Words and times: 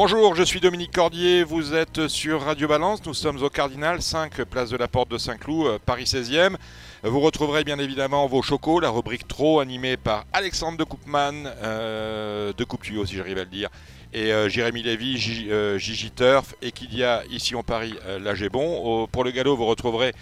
Bonjour, 0.00 0.36
je 0.36 0.44
suis 0.44 0.60
Dominique 0.60 0.92
Cordier, 0.92 1.42
vous 1.42 1.74
êtes 1.74 2.06
sur 2.06 2.42
Radio 2.42 2.68
Balance, 2.68 3.04
nous 3.04 3.14
sommes 3.14 3.42
au 3.42 3.50
Cardinal 3.50 4.00
5, 4.00 4.44
place 4.44 4.70
de 4.70 4.76
la 4.76 4.86
Porte 4.86 5.10
de 5.10 5.18
Saint-Cloud, 5.18 5.66
euh, 5.66 5.78
Paris 5.84 6.04
16e. 6.04 6.54
Vous 7.02 7.18
retrouverez 7.18 7.64
bien 7.64 7.80
évidemment 7.80 8.28
vos 8.28 8.40
chocos, 8.40 8.78
la 8.78 8.90
rubrique 8.90 9.26
trop 9.26 9.58
animée 9.58 9.96
par 9.96 10.24
Alexandre 10.32 10.78
de 10.78 10.84
Koopman, 10.84 11.46
euh, 11.64 12.52
de 12.56 12.62
Coupe 12.62 12.84
si 12.84 13.16
j'arrive 13.16 13.38
à 13.38 13.40
le 13.40 13.50
dire, 13.50 13.70
et 14.12 14.32
euh, 14.32 14.48
Jérémy 14.48 14.84
Lévy, 14.84 15.18
Gigi, 15.18 15.48
euh, 15.50 15.78
Turf, 16.14 16.54
et 16.62 16.70
Kidia 16.70 17.24
ici 17.28 17.56
en 17.56 17.64
Paris, 17.64 17.94
là 18.20 18.34
bon. 18.52 19.08
pour 19.10 19.24
le 19.24 19.32
galop, 19.32 19.56
vous 19.56 19.66
retrouverez 19.66 20.12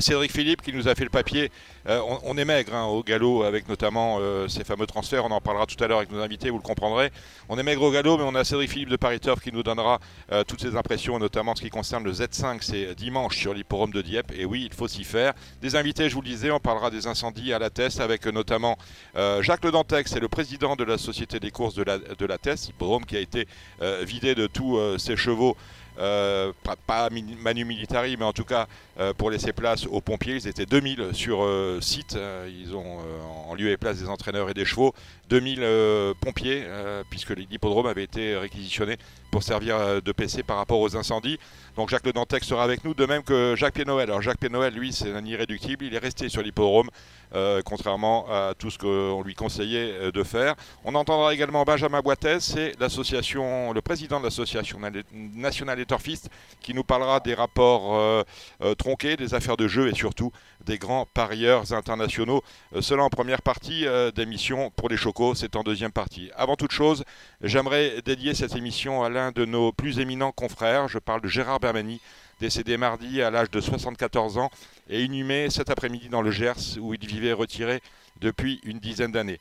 Cédric 0.00 0.32
Philippe 0.32 0.62
qui 0.62 0.72
nous 0.72 0.88
a 0.88 0.94
fait 0.94 1.04
le 1.04 1.10
papier. 1.10 1.50
On, 1.88 2.36
est 2.36 2.44
maigre 2.44 2.74
hein, 2.74 2.84
au 2.86 3.02
galop 3.02 3.44
avec 3.44 3.68
notamment 3.68 4.18
ces 4.48 4.64
fameux 4.64 4.86
transferts, 4.86 5.24
on 5.24 5.30
en 5.30 5.40
parlera 5.40 5.66
tout 5.66 5.82
à 5.82 5.86
l'heure 5.86 5.98
avec 5.98 6.10
nos 6.10 6.20
invités, 6.20 6.50
vous 6.50 6.56
le 6.56 6.62
comprendrez. 6.62 7.10
On 7.48 7.58
est 7.58 7.62
maigre 7.62 7.82
au 7.82 7.90
galop, 7.90 8.18
mais 8.18 8.24
on 8.24 8.34
a 8.34 8.44
Cédric 8.44 8.70
Philippe 8.70 8.88
de 8.88 8.96
Paris 8.96 9.20
qui 9.42 9.52
nous 9.52 9.62
donnera 9.62 10.00
toutes 10.48 10.60
ses 10.60 10.76
impressions, 10.76 11.18
notamment 11.18 11.54
ce 11.54 11.62
qui 11.62 11.70
concerne 11.70 12.04
le 12.04 12.12
Z5, 12.12 12.58
c'est 12.60 12.94
dimanche 12.94 13.36
sur 13.36 13.54
l'hipporome 13.54 13.92
de 13.92 14.02
Dieppe, 14.02 14.32
et 14.36 14.44
oui, 14.44 14.66
il 14.68 14.74
faut 14.74 14.88
s'y 14.88 15.04
faire. 15.04 15.32
Des 15.62 15.76
invités, 15.76 16.08
je 16.08 16.14
vous 16.14 16.22
le 16.22 16.28
disais, 16.28 16.50
on 16.50 16.60
parlera 16.60 16.90
des 16.90 17.06
incendies 17.06 17.52
à 17.52 17.58
la 17.58 17.70
Teste 17.70 18.00
avec 18.00 18.26
notamment 18.26 18.76
Jacques 19.14 19.64
Le 19.64 19.70
Dantec, 19.70 20.08
c'est 20.08 20.20
le 20.20 20.28
président 20.28 20.76
de 20.76 20.84
la 20.84 20.98
Société 20.98 21.38
des 21.38 21.50
courses 21.50 21.74
de 21.74 21.84
la, 21.84 21.98
de 21.98 22.26
la 22.26 22.38
Teste, 22.38 22.68
hippodrome 22.68 23.04
qui 23.04 23.16
a 23.16 23.20
été 23.20 23.46
euh, 23.82 24.04
vidé 24.04 24.34
de 24.34 24.46
tous 24.46 24.76
euh, 24.76 24.98
ses 24.98 25.16
chevaux. 25.16 25.56
Euh, 25.98 26.52
pas, 26.86 27.08
Manu 27.10 27.64
Militari, 27.64 28.16
mais 28.16 28.24
en 28.24 28.32
tout 28.32 28.44
cas 28.44 28.66
pour 29.18 29.30
laisser 29.30 29.52
place 29.52 29.86
aux 29.86 30.00
pompiers. 30.00 30.36
Ils 30.36 30.48
étaient 30.48 30.64
2000 30.64 31.10
sur 31.12 31.46
site. 31.82 32.18
ils 32.48 32.74
ont 32.74 32.98
en 33.46 33.54
lieu 33.54 33.70
et 33.70 33.76
place 33.76 33.98
des 33.98 34.08
entraîneurs 34.08 34.48
et 34.48 34.54
des 34.54 34.64
chevaux 34.64 34.94
2000 35.28 36.14
pompiers, 36.20 36.64
puisque 37.10 37.30
l'hippodrome 37.30 37.86
avait 37.86 38.04
été 38.04 38.36
réquisitionné 38.36 38.96
pour 39.30 39.42
servir 39.42 40.02
de 40.02 40.12
PC 40.12 40.42
par 40.42 40.56
rapport 40.56 40.80
aux 40.80 40.96
incendies. 40.96 41.38
Donc 41.76 41.90
Jacques 41.90 42.06
Le 42.06 42.14
Dantec 42.14 42.42
sera 42.42 42.64
avec 42.64 42.84
nous, 42.84 42.94
de 42.94 43.04
même 43.04 43.22
que 43.22 43.54
Jacques 43.54 43.74
Pénoël. 43.74 44.08
Alors 44.08 44.22
Jacques 44.22 44.38
Pénoël, 44.38 44.72
lui, 44.72 44.94
c'est 44.94 45.12
un 45.12 45.24
irréductible. 45.26 45.84
Il 45.84 45.94
est 45.94 45.98
resté 45.98 46.30
sur 46.30 46.42
l'hippodrome 46.42 46.88
euh, 47.36 47.60
contrairement 47.62 48.26
à 48.30 48.54
tout 48.58 48.70
ce 48.70 48.78
qu'on 48.78 49.22
lui 49.22 49.34
conseillait 49.34 49.92
euh, 49.92 50.10
de 50.10 50.22
faire. 50.22 50.54
On 50.84 50.94
entendra 50.94 51.34
également 51.34 51.64
Benjamin 51.64 52.00
Boitez, 52.00 52.40
c'est 52.40 52.72
l'association, 52.80 53.74
le 53.74 53.82
président 53.82 54.18
de 54.18 54.24
l'association 54.24 54.80
nationale 55.12 55.76
des 55.76 55.84
turfistes, 55.84 56.30
qui 56.62 56.72
nous 56.72 56.82
parlera 56.82 57.20
des 57.20 57.34
rapports 57.34 57.94
euh, 57.94 58.24
tronqués, 58.78 59.18
des 59.18 59.34
affaires 59.34 59.58
de 59.58 59.68
jeu 59.68 59.88
et 59.88 59.94
surtout 59.94 60.32
des 60.64 60.78
grands 60.78 61.04
parieurs 61.12 61.74
internationaux. 61.74 62.42
cela 62.80 63.02
en 63.04 63.10
première 63.10 63.42
partie 63.42 63.84
d'émission 64.14 64.70
pour 64.70 64.88
les 64.88 64.96
chocos, 64.96 65.34
c'est 65.34 65.54
en 65.56 65.62
deuxième 65.62 65.92
partie. 65.92 66.30
Avant 66.36 66.56
toute 66.56 66.72
chose, 66.72 67.04
j'aimerais 67.42 68.00
dédier 68.04 68.34
cette 68.34 68.56
émission 68.56 69.04
à 69.04 69.10
l'un 69.10 69.30
de 69.30 69.44
nos 69.44 69.72
plus 69.72 70.00
éminents 70.00 70.32
confrères. 70.32 70.88
Je 70.88 70.98
parle 70.98 71.20
de 71.20 71.28
Gérard 71.28 71.60
Bermani 71.60 72.00
décédé 72.40 72.76
mardi 72.76 73.22
à 73.22 73.30
l'âge 73.30 73.50
de 73.50 73.60
74 73.60 74.38
ans 74.38 74.50
et 74.88 75.02
inhumé 75.02 75.48
cet 75.50 75.70
après-midi 75.70 76.08
dans 76.08 76.22
le 76.22 76.30
Gers 76.30 76.78
où 76.80 76.94
il 76.94 77.06
vivait 77.06 77.32
retiré 77.32 77.80
depuis 78.20 78.60
une 78.64 78.78
dizaine 78.78 79.12
d'années. 79.12 79.38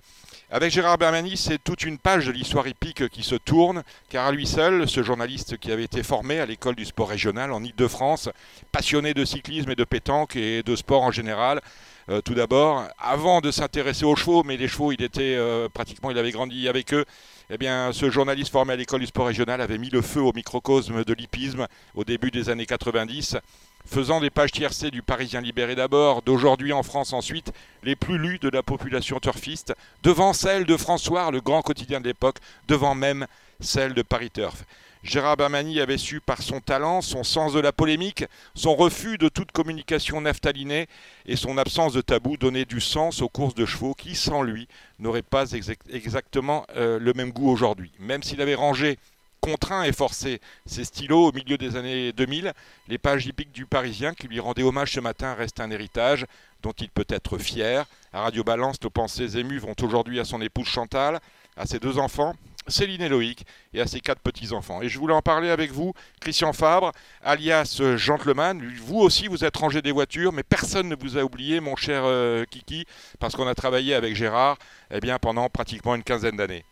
Avec 0.52 0.72
Gérard 0.72 0.98
Bermani, 0.98 1.38
c'est 1.38 1.64
toute 1.64 1.84
une 1.84 1.98
page 1.98 2.28
de 2.28 2.32
l'histoire 2.32 2.68
hippique 2.68 3.10
qui 3.10 3.24
se 3.24 3.36
tourne, 3.36 3.84
car 4.10 4.28
à 4.28 4.32
lui 4.32 4.46
seul, 4.46 4.88
ce 4.88 5.02
journaliste 5.02 5.58
qui 5.58 5.72
avait 5.72 5.84
été 5.84 6.04
formé 6.04 6.40
à 6.40 6.46
l'école 6.46 6.76
du 6.76 6.86
sport 6.86 7.10
régional 7.10 7.52
en 7.52 7.64
Ile-de-France, 7.64 8.30
passionné 8.72 9.14
de 9.14 9.26
cyclisme 9.26 9.72
et 9.72 9.76
de 9.76 9.84
pétanque 9.84 10.36
et 10.36 10.62
de 10.62 10.76
sport 10.76 11.04
en 11.04 11.12
général, 11.12 11.62
euh, 12.10 12.22
tout 12.22 12.36
d'abord, 12.36 12.88
avant 13.00 13.42
de 13.42 13.50
s'intéresser 13.50 14.06
aux 14.06 14.16
chevaux, 14.16 14.44
mais 14.44 14.58
les 14.58 14.68
chevaux, 14.68 14.92
il 14.92 15.02
était 15.02 15.36
euh, 15.36 15.68
pratiquement, 15.70 16.12
il 16.12 16.18
avait 16.18 16.32
grandi 16.32 16.68
avec 16.68 16.94
eux, 16.94 17.04
eh 17.50 17.58
bien, 17.58 17.92
ce 17.94 18.10
journaliste 18.10 18.52
formé 18.52 18.74
à 18.74 18.76
l'école 18.76 19.00
du 19.00 19.08
sport 19.08 19.28
régional 19.28 19.60
avait 19.62 19.78
mis 19.78 19.90
le 19.90 20.02
feu 20.02 20.22
au 20.22 20.34
microcosme 20.34 21.04
de 21.04 21.14
l'hippisme 21.14 21.68
au 21.96 22.04
début 22.04 22.32
des 22.32 22.50
années 22.50 22.66
90, 22.66 23.38
faisant 23.86 24.20
des 24.20 24.30
pages 24.30 24.52
tiercées 24.52 24.92
du 24.92 25.02
Parisien 25.02 25.42
libéré 25.42 25.76
d'abord, 25.76 26.22
d'aujourd'hui 26.22 26.74
en 26.74 26.84
France 26.84 27.14
ensuite, 27.14 27.52
les 27.84 27.96
plus 27.96 28.18
lues 28.18 28.40
de 28.40 28.50
la 28.50 28.64
population 28.64 29.20
turfiste, 29.20 29.74
devant 30.04 30.34
celle 30.34 30.66
de 30.66 30.78
François, 30.78 31.32
le 31.32 31.42
grand 31.42 31.62
quotidien 31.62 32.02
de 32.02 32.08
l'époque, 32.08 32.38
devant 32.68 32.96
même 32.96 33.28
celle 33.60 33.94
de 33.94 34.02
Paris 34.02 34.32
Turf. 34.32 34.64
Gérard 35.06 35.38
Bermani 35.38 35.80
avait 35.82 36.00
su 36.00 36.20
par 36.20 36.42
son 36.42 36.62
talent, 36.62 37.00
son 37.00 37.24
sens 37.24 37.54
de 37.54 37.60
la 37.60 37.72
polémique, 37.72 38.26
son 38.56 38.76
refus 38.76 39.20
de 39.20 39.30
toute 39.30 39.52
communication 39.52 40.20
naphtalinée 40.20 40.88
et 41.28 41.36
son 41.36 41.60
absence 41.60 41.94
de 41.94 42.02
tabou 42.02 42.38
donner 42.38 42.66
du 42.66 42.82
sens 42.82 43.22
aux 43.22 43.30
courses 43.30 43.54
de 43.54 43.68
chevaux 43.68 43.94
qui, 43.94 44.16
sans 44.16 44.42
lui, 44.42 44.68
n'auraient 44.98 45.22
pas 45.22 45.52
exactement 45.52 46.66
euh, 46.76 46.98
le 46.98 47.14
même 47.14 47.30
goût 47.30 47.52
aujourd'hui. 47.52 47.92
Même 48.00 48.24
s'il 48.24 48.42
avait 48.42 48.56
rangé 48.56 48.98
contraint 49.42 49.84
et 49.84 49.92
forcé 49.92 50.42
ses 50.66 50.84
stylos 50.84 51.28
au 51.28 51.32
milieu 51.32 51.60
des 51.60 51.76
années 51.76 52.12
2000, 52.12 52.52
les 52.88 52.98
pages 52.98 53.28
hippiques 53.28 53.52
du 53.52 53.68
Parisien 53.68 54.16
qui 54.16 54.28
lui 54.28 54.40
rendaient 54.40 54.64
hommage 54.64 54.94
ce 54.94 55.00
matin 55.02 55.36
restent 55.36 55.60
un 55.60 55.70
héritage 55.70 56.26
dont 56.64 56.74
il 56.80 56.90
peut 56.90 57.06
être 57.10 57.38
fier. 57.38 57.86
À 58.12 58.22
Radio 58.22 58.44
Balance, 58.44 58.82
nos 58.82 58.90
pensées 58.90 59.38
émues 59.38 59.60
vont 59.60 59.76
aujourd'hui 59.84 60.20
à 60.20 60.26
son 60.26 60.42
épouse 60.42 60.66
Chantal, 60.66 61.20
à 61.56 61.68
ses 61.68 61.78
deux 61.78 62.00
enfants, 62.00 62.34
Céline 62.68 63.02
et 63.02 63.10
Loïc, 63.10 63.46
et 63.74 63.82
à 63.82 63.86
ses 63.86 64.00
quatre 64.00 64.22
petits-enfants. 64.22 64.82
Et 64.82 64.90
je 64.90 64.98
voulais 65.00 65.14
en 65.14 65.22
parler 65.22 65.50
avec 65.50 65.72
vous, 65.72 65.94
Christian 66.20 66.54
Fabre, 66.54 66.92
alias 67.24 67.80
euh, 67.82 67.98
Gentleman. 67.98 68.62
Vous 68.84 69.00
aussi, 69.00 69.28
vous 69.28 69.46
êtes 69.46 69.56
rangé 69.58 69.82
des 69.82 69.92
voitures, 69.92 70.34
mais 70.34 70.44
personne 70.44 70.90
ne 70.90 70.96
vous 70.96 71.18
a 71.18 71.24
oublié, 71.24 71.60
mon 71.60 71.76
cher 71.76 72.04
euh, 72.06 72.44
Kiki, 72.50 72.86
parce 73.20 73.36
qu'on 73.36 73.48
a 73.48 73.56
travaillé 73.56 73.94
avec 73.94 74.16
Gérard 74.16 74.58
eh 74.92 75.00
bien, 75.00 75.18
pendant 75.20 75.48
pratiquement 75.50 75.96
une 75.96 76.04
quinzaine 76.04 76.38
d'années. 76.38 76.64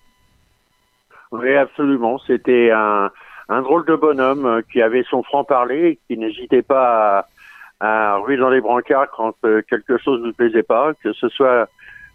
Oui, 1.31 1.55
absolument. 1.55 2.19
C'était 2.25 2.71
un, 2.71 3.11
drôle 3.49 3.85
de 3.85 3.95
bonhomme 3.95 4.45
euh, 4.45 4.61
qui 4.71 4.81
avait 4.81 5.03
son 5.09 5.23
franc-parler, 5.23 5.99
qui 6.07 6.17
n'hésitait 6.17 6.61
pas 6.63 7.27
à, 7.79 8.13
à 8.13 8.17
ruer 8.17 8.37
dans 8.37 8.49
les 8.49 8.61
brancards 8.61 9.11
quand 9.15 9.35
quelque 9.41 9.97
chose 9.97 10.21
ne 10.21 10.31
plaisait 10.31 10.63
pas, 10.63 10.93
que 11.03 11.13
ce 11.13 11.29
soit 11.29 11.67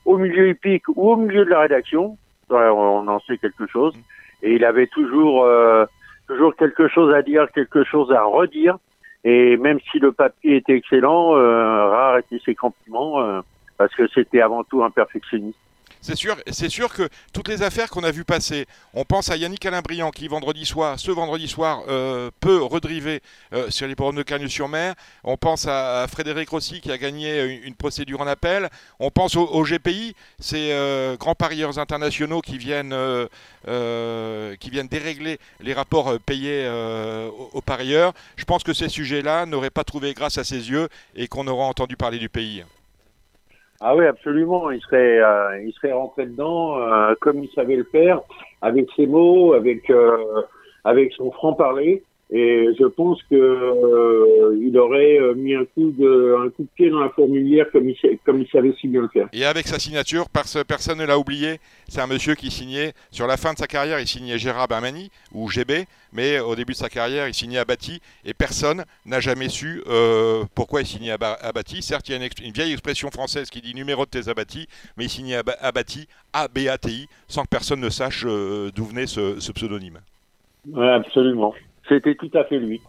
au 0.05 0.17
milieu 0.17 0.49
épique 0.49 0.88
ou 0.88 1.11
au 1.11 1.17
milieu 1.17 1.44
de 1.44 1.50
la 1.50 1.61
rédaction 1.61 2.17
on 2.50 3.09
en 3.09 3.20
sait 3.20 3.38
quelque 3.38 3.66
chose. 3.66 3.94
Et 4.42 4.54
il 4.54 4.64
avait 4.64 4.86
toujours, 4.86 5.44
euh, 5.44 5.84
toujours 6.26 6.54
quelque 6.54 6.88
chose 6.88 7.12
à 7.14 7.22
dire, 7.22 7.50
quelque 7.53 7.84
chose 7.84 8.12
à 8.12 8.22
redire. 8.22 8.78
Et 9.25 9.56
même 9.56 9.81
si 9.91 9.98
le 9.98 10.12
papier 10.12 10.56
était 10.56 10.76
excellent, 10.76 11.37
euh, 11.37 11.87
rare 11.88 12.19
étaient 12.19 12.41
ses 12.44 12.54
compliments, 12.54 13.20
euh, 13.20 13.41
parce 13.76 13.94
que 13.94 14.06
c'était 14.08 14.41
avant 14.41 14.64
tout 14.64 14.82
un 14.84 14.91
perfectionniste. 14.91 15.58
C'est 16.00 16.14
sûr, 16.16 16.92
que 16.92 17.09
toutes 17.32 17.48
les 17.48 17.62
affaires 17.62 17.91
qu'on 17.91 18.04
a 18.04 18.10
vues 18.10 18.25
passer, 18.25 18.66
on 18.94 19.04
pense 19.04 19.31
à 19.31 19.36
Yannick 19.36 19.64
Alain-Briand 19.66 20.10
qui 20.10 20.28
vendredi 20.28 20.64
soir, 20.64 20.98
ce 20.98 21.10
vendredi 21.10 21.48
soir, 21.48 21.82
euh, 21.88 22.31
peut 22.41 22.62
redriver 22.62 23.20
euh, 23.53 23.70
sur 23.70 23.86
les 23.86 23.94
bornes 23.94 24.16
de 24.16 24.22
Cagnes-sur-Mer. 24.22 24.94
On 25.25 25.37
pense 25.37 25.66
à, 25.66 26.06
Frédéric 26.08 26.50
Rossi 26.50 26.81
qui 26.81 26.92
a 26.92 26.98
gagné 26.98 27.60
une, 27.64 27.75
procédure 27.75 28.20
en 28.20 28.26
appel. 28.26 28.69
On 29.00 29.10
pense 29.10 29.37
au, 29.37 29.62
GPI, 29.62 30.14
ces 30.38 30.72
euh, 30.72 31.16
grands 31.16 31.34
parieurs 31.34 31.78
internationaux 31.78 32.41
qui 32.41 32.58
viennent, 32.58 32.94
qui 33.64 34.70
viennent 34.70 34.88
dérégler 34.88 35.38
les 35.60 35.75
rapports 35.75 36.19
payés 36.20 36.69
aux, 36.69 37.50
aux 37.53 37.60
parieurs. 37.62 38.12
Je 38.37 38.44
pense 38.44 38.62
que 38.62 38.72
ces 38.72 38.88
sujets-là 38.88 39.47
n'auraient 39.47 39.70
pas 39.70 39.84
trouvé 39.84 40.14
grâce 40.14 40.38
à 40.38 40.44
ses 40.44 40.70
yeux 40.70 40.88
et 41.14 41.28
qu'on 41.28 41.47
aura 41.47 41.64
entendu 41.64 41.97
parler 41.97 42.19
du 42.19 42.28
pays. 42.28 42.64
Ah 43.80 43.94
oui, 43.94 44.06
absolument. 44.06 44.70
Il 44.70 44.80
serait, 44.80 45.20
euh, 45.20 45.62
il 45.62 45.72
serait 45.72 45.92
rentré 45.92 46.26
dedans 46.26 46.78
euh, 46.78 47.14
comme 47.20 47.44
il 47.44 47.50
savait 47.50 47.76
le 47.76 47.84
faire, 47.84 48.20
avec 48.60 48.88
ses 48.96 49.06
mots, 49.06 49.52
avec, 49.52 49.88
euh, 49.90 50.42
avec 50.84 51.12
son 51.12 51.30
franc-parler. 51.30 52.02
Et 52.30 52.69
je 52.78 52.84
pense 52.84 53.22
que 53.30 53.34
euh, 53.34 54.58
il 54.60 54.76
aurait 54.76 55.19
euh, 55.19 55.34
mis 55.34 55.54
un 55.54 55.64
coup 55.64 55.92
de 55.92 56.36
un 56.38 56.50
coup 56.50 56.64
de 56.64 56.69
pied 56.75 56.90
dans 56.90 57.00
la 57.00 57.08
fourmilière 57.08 57.70
comme 57.72 57.88
il, 57.88 57.96
comme 58.25 58.42
il 58.42 58.48
savait 58.48 58.75
si 58.78 58.86
bien 58.86 59.00
le 59.00 59.08
faire. 59.08 59.28
Et 59.32 59.46
avec 59.46 59.66
sa 59.66 59.78
signature, 59.78 60.26
personne 60.28 60.98
ne 60.98 61.06
l'a 61.06 61.19
oublié. 61.19 61.58
C'est 61.88 62.02
un 62.02 62.06
monsieur 62.06 62.34
qui 62.34 62.50
signait 62.50 62.92
sur 63.10 63.26
la 63.26 63.38
fin 63.38 63.54
de 63.54 63.58
sa 63.58 63.66
carrière, 63.66 63.98
il 63.98 64.06
signait 64.06 64.36
Gérard 64.36 64.69
Bermani 64.69 65.10
ou 65.32 65.48
GB, 65.48 65.86
mais 66.12 66.38
au 66.38 66.54
début 66.54 66.72
de 66.72 66.78
sa 66.78 66.90
carrière, 66.90 67.28
il 67.28 67.34
signait 67.34 67.58
Abati 67.58 68.02
et 68.26 68.34
personne 68.34 68.84
n'a 69.06 69.20
jamais 69.20 69.48
su 69.48 69.82
euh, 69.88 70.44
pourquoi 70.54 70.82
il 70.82 70.86
signait 70.86 71.12
Abati. 71.12 71.80
Certes, 71.80 72.10
il 72.10 72.12
y 72.12 72.22
a 72.22 72.26
une, 72.44 72.52
vieille 72.52 72.72
expression 72.72 73.10
française 73.10 73.48
qui 73.48 73.62
dit 73.62 73.75
numéro 73.75 74.04
de 74.04 74.10
tes 74.10 74.28
Abati, 74.28 74.69
mais 74.98 75.06
il 75.06 75.10
signait 75.10 75.40
Abati, 75.62 76.08
A-B-A-T-I, 76.34 77.08
sans 77.26 77.44
que 77.44 77.48
personne 77.48 77.80
ne 77.80 77.88
sache 77.88 78.26
d'où 78.26 78.84
venait 78.84 79.06
ce, 79.06 79.40
ce 79.40 79.50
pseudonyme. 79.50 80.00
Ouais, 80.70 80.90
absolument. 80.90 81.54
C'était 81.88 82.14
tout 82.14 82.31
à 82.35 82.44
fait 82.44 82.58
lui. 82.58 82.81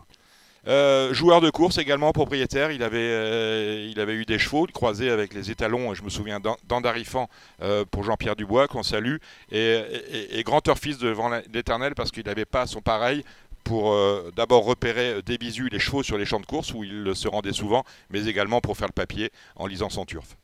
Euh, 0.67 1.13
joueur 1.13 1.41
de 1.41 1.49
course 1.49 1.77
également, 1.77 2.11
propriétaire. 2.11 2.71
Il 2.71 2.83
avait, 2.83 2.97
euh, 2.97 3.87
il 3.89 3.99
avait 3.99 4.13
eu 4.13 4.25
des 4.25 4.37
chevaux, 4.37 4.65
il 4.67 4.73
croisait 4.73 5.09
avec 5.09 5.33
les 5.33 5.51
étalons, 5.51 5.93
je 5.93 6.03
me 6.03 6.09
souviens 6.09 6.39
d'Andarifan 6.67 7.27
euh, 7.61 7.85
pour 7.89 8.03
Jean-Pierre 8.03 8.35
Dubois, 8.35 8.67
qu'on 8.67 8.83
salue, 8.83 9.17
et, 9.51 10.43
grand 10.43 10.61
turfiste 10.61 11.01
devant 11.01 11.29
l'éternel 11.53 11.93
parce 11.95 12.11
qu'il 12.11 12.25
n'avait 12.25 12.45
pas 12.45 12.65
son 12.65 12.81
pareil 12.81 13.23
pour 13.63 13.95
d'abord 14.35 14.65
repérer 14.65 15.21
des 15.21 15.37
bisous 15.37 15.67
les 15.71 15.77
chevaux 15.77 16.01
sur 16.01 16.17
les 16.17 16.25
champs 16.25 16.39
de 16.39 16.45
course 16.45 16.73
où 16.73 16.83
il 16.83 17.15
se 17.15 17.27
rendait 17.27 17.51
souvent, 17.51 17.83
mais 18.09 18.25
également 18.25 18.61
pour 18.61 18.77
faire 18.77 18.87
le 18.87 18.93
papier 18.93 19.29
en 19.57 19.67
lisant 19.67 19.89
son 19.89 20.05
turf. 20.05 20.37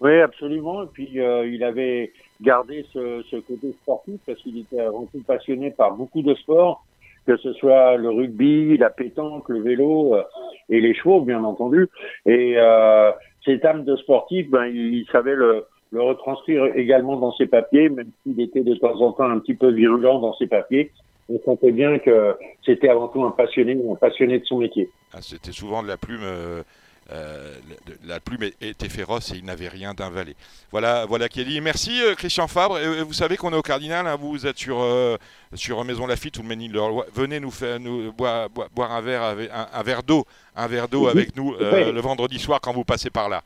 Oui, 0.00 0.20
absolument. 0.20 0.84
Et 0.84 0.86
puis 0.86 1.10
il 1.12 1.64
avait 1.64 2.12
gardé 2.40 2.86
ce, 2.94 3.22
ce 3.30 3.36
côté 3.36 3.72
sportif 3.82 4.20
parce 4.24 4.40
qu'il 4.40 4.58
était 4.58 4.80
avant 4.80 5.06
tout 5.06 5.22
passionné 5.26 5.70
par 5.70 5.92
beaucoup 5.92 6.22
de 6.22 6.34
sports 6.36 6.84
que 7.26 7.36
ce 7.38 7.52
soit 7.54 7.96
le 7.96 8.10
rugby, 8.10 8.76
la 8.76 8.90
pétanque, 8.90 9.48
le 9.48 9.60
vélo 9.60 10.14
euh, 10.14 10.22
et 10.68 10.80
les 10.80 10.94
chevaux, 10.94 11.20
bien 11.20 11.42
entendu. 11.44 11.88
Et 12.26 12.54
euh, 12.56 13.10
cet 13.44 13.64
âme 13.64 13.84
de 13.84 13.96
sportif, 13.96 14.48
ben, 14.50 14.66
il, 14.66 15.06
savait 15.10 15.34
le, 15.34 15.64
le, 15.90 16.02
retranscrire 16.02 16.66
également 16.76 17.16
dans 17.16 17.32
ses 17.32 17.46
papiers, 17.46 17.88
même 17.88 18.10
s'il 18.22 18.40
était 18.40 18.62
de 18.62 18.74
temps 18.74 19.00
en 19.00 19.12
temps 19.12 19.28
un 19.28 19.38
petit 19.38 19.54
peu 19.54 19.70
virulent 19.70 20.20
dans 20.20 20.34
ses 20.34 20.46
papiers. 20.46 20.90
On 21.28 21.40
sentait 21.40 21.72
bien 21.72 21.98
que 21.98 22.36
c'était 22.66 22.90
avant 22.90 23.08
tout 23.08 23.24
un 23.24 23.30
passionné, 23.30 23.78
un 23.90 23.94
passionné 23.94 24.38
de 24.40 24.44
son 24.44 24.58
métier. 24.58 24.90
Ah, 25.14 25.22
c'était 25.22 25.52
souvent 25.52 25.82
de 25.82 25.88
la 25.88 25.96
plume. 25.96 26.20
Euh, 26.22 26.62
euh, 27.12 27.54
la 28.06 28.18
plume 28.18 28.44
était 28.60 28.88
féroce 28.88 29.32
et 29.32 29.36
il 29.36 29.44
n'avait 29.44 29.68
rien 29.68 29.92
d'invalé. 29.92 30.34
Voilà, 30.70 31.04
voilà 31.04 31.28
qui 31.28 31.40
est 31.40 31.44
dit. 31.44 31.60
Merci 31.60 32.02
euh, 32.02 32.14
Christian 32.14 32.48
Fabre. 32.48 32.78
Et, 32.78 33.02
vous 33.02 33.12
savez 33.12 33.36
qu'on 33.36 33.52
est 33.52 33.56
au 33.56 33.62
Cardinal, 33.62 34.06
hein. 34.06 34.16
vous 34.18 34.46
êtes 34.46 34.56
sur, 34.56 34.80
euh, 34.80 35.16
sur 35.52 35.84
Maison 35.84 36.06
Lafitte 36.06 36.38
ou 36.38 36.42
le 36.42 36.48
Ménil 36.48 36.74
Venez 37.14 37.40
nous 37.40 37.50
faire 37.50 37.78
nous 37.78 38.10
boire, 38.12 38.48
boire, 38.74 38.92
un 38.92 39.00
verre 39.02 39.22
avec, 39.22 39.50
un, 39.52 39.82
verre 39.82 40.02
d'eau, 40.02 40.24
un 40.56 40.66
verre 40.66 40.88
d'eau 40.88 41.06
avec 41.08 41.36
nous 41.36 41.54
le 41.58 42.00
vendredi 42.00 42.38
soir 42.38 42.60
quand 42.60 42.72
vous 42.72 42.84
passez 42.84 43.10
par 43.10 43.28
là. 43.28 43.42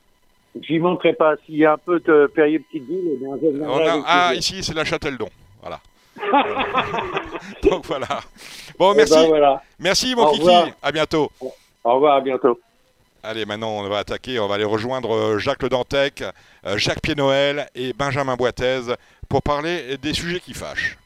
J'y 0.63 0.79
manquerai 0.79 1.13
pas. 1.13 1.35
S'il 1.45 1.57
y 1.57 1.65
a 1.65 1.73
un 1.75 1.79
peu 1.79 2.01
de 2.01 2.31
période 2.35 2.63
petite 2.71 2.89
ville, 2.89 3.19
eh 3.23 3.89
ah 4.07 4.33
ici 4.35 4.63
c'est 4.63 4.75
la 4.75 4.85
Châteldon. 4.85 5.29
Voilà. 5.61 5.81
Donc 7.63 7.85
voilà. 7.87 8.07
Bon, 8.79 8.93
eh 8.93 8.97
merci. 8.97 9.31
Ben, 9.31 9.61
merci 9.79 10.15
mon 10.17 10.33
Kiki. 10.33 10.73
À 10.83 10.91
bientôt. 10.91 11.31
Au 11.85 11.95
revoir, 11.95 12.17
à 12.17 12.21
bientôt. 12.21 12.59
Allez, 13.23 13.45
maintenant 13.45 13.71
on 13.71 13.89
va 13.89 13.99
attaquer, 13.99 14.39
on 14.39 14.47
va 14.47 14.55
aller 14.55 14.65
rejoindre 14.65 15.13
euh, 15.13 15.39
Jacques 15.39 15.63
Le 15.65 15.69
Dantec, 15.69 16.23
euh, 16.65 16.79
Jacques 16.79 17.03
Pied-Noël 17.03 17.69
et 17.75 17.93
Benjamin 17.93 18.37
Boitez 18.37 18.95
pour 19.29 19.43
parler 19.43 19.97
des 19.99 20.15
sujets 20.15 20.39
qui 20.39 20.55
fâchent. 20.55 20.97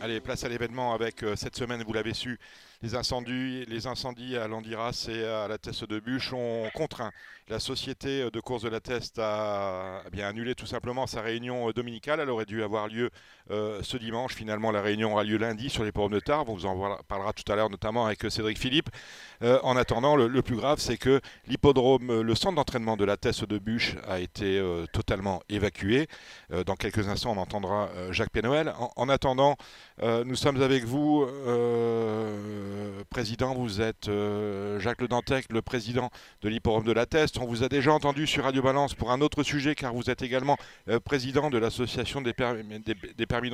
Allez, 0.00 0.20
place 0.20 0.44
à 0.44 0.48
l'événement 0.48 0.94
avec 0.94 1.22
euh, 1.22 1.36
cette 1.36 1.56
semaine, 1.56 1.82
vous 1.86 1.92
l'avez 1.92 2.14
su, 2.14 2.38
les 2.82 2.94
incendies, 2.94 3.64
les 3.66 3.86
incendies 3.86 4.36
à 4.36 4.48
Landiras 4.48 5.08
et 5.10 5.24
à 5.24 5.48
la 5.48 5.58
Teste 5.58 5.84
de 5.84 5.98
Bûche 6.00 6.32
ont 6.32 6.68
contraint 6.74 7.12
la 7.48 7.60
société 7.60 8.28
de 8.28 8.40
course 8.40 8.62
de 8.62 8.68
la 8.68 8.80
Teste 8.80 9.20
à, 9.20 10.02
eh 10.12 10.22
annuler 10.22 10.56
tout 10.56 10.66
simplement 10.66 11.06
sa 11.06 11.22
réunion 11.22 11.70
dominicale. 11.70 12.18
Elle 12.20 12.30
aurait 12.30 12.44
dû 12.44 12.62
avoir 12.62 12.88
lieu 12.88 13.10
euh, 13.52 13.80
ce 13.82 13.96
dimanche. 13.96 14.34
Finalement, 14.34 14.72
la 14.72 14.82
réunion 14.82 15.12
aura 15.12 15.22
lieu 15.22 15.36
lundi 15.36 15.70
sur 15.70 15.84
les 15.84 15.92
ports 15.92 16.10
de 16.10 16.18
Tarbes. 16.18 16.48
On 16.48 16.54
vous 16.54 16.66
en 16.66 16.98
parlera 17.06 17.32
tout 17.32 17.50
à 17.50 17.54
l'heure, 17.54 17.70
notamment 17.70 18.06
avec 18.06 18.20
Cédric 18.28 18.58
Philippe. 18.58 18.88
Euh, 19.42 19.60
en 19.62 19.76
attendant, 19.76 20.16
le, 20.16 20.42
plus 20.42 20.56
grave, 20.56 20.80
c'est 20.80 20.96
que 20.96 21.20
l'hippodrome, 21.46 22.20
le 22.20 22.34
centre 22.34 22.56
d'entraînement 22.56 22.96
de 22.96 23.04
la 23.04 23.16
Teste 23.16 23.44
de 23.44 23.58
Bûche 23.58 23.94
a 24.08 24.18
été 24.18 24.58
euh, 24.58 24.86
totalement 24.86 25.40
évacué. 25.48 26.08
dans 26.66 26.74
quelques 26.74 27.08
instants, 27.08 27.32
on 27.36 27.40
entendra 27.40 27.88
Jacques 28.10 28.30
Pénoël. 28.30 28.72
En, 28.96 29.08
attendant, 29.08 29.56
nous 30.02 30.36
sommes 30.36 30.62
avec 30.62 30.84
vous, 30.84 31.26
président. 33.10 33.54
Vous 33.54 33.80
êtes 33.80 34.10
Jacques 34.78 35.00
Le 35.00 35.08
Dantec, 35.08 35.46
le 35.50 35.62
président 35.62 36.10
de 36.42 36.48
l'hippodrome 36.48 36.84
de 36.84 36.92
la 36.92 37.06
Teste. 37.06 37.38
On 37.38 37.46
vous 37.46 37.62
a 37.62 37.68
déjà 37.68 37.92
entendu 37.92 38.26
sur 38.26 38.44
Radio 38.44 38.62
Balance 38.62 38.94
pour 38.94 39.10
un 39.10 39.20
autre 39.20 39.42
sujet, 39.42 39.74
car 39.74 39.94
vous 39.94 40.10
êtes 40.10 40.22
également 40.22 40.56
président 41.04 41.50
de 41.50 41.58
l'association 41.58 42.20
des, 42.20 42.34
permis 42.34 43.50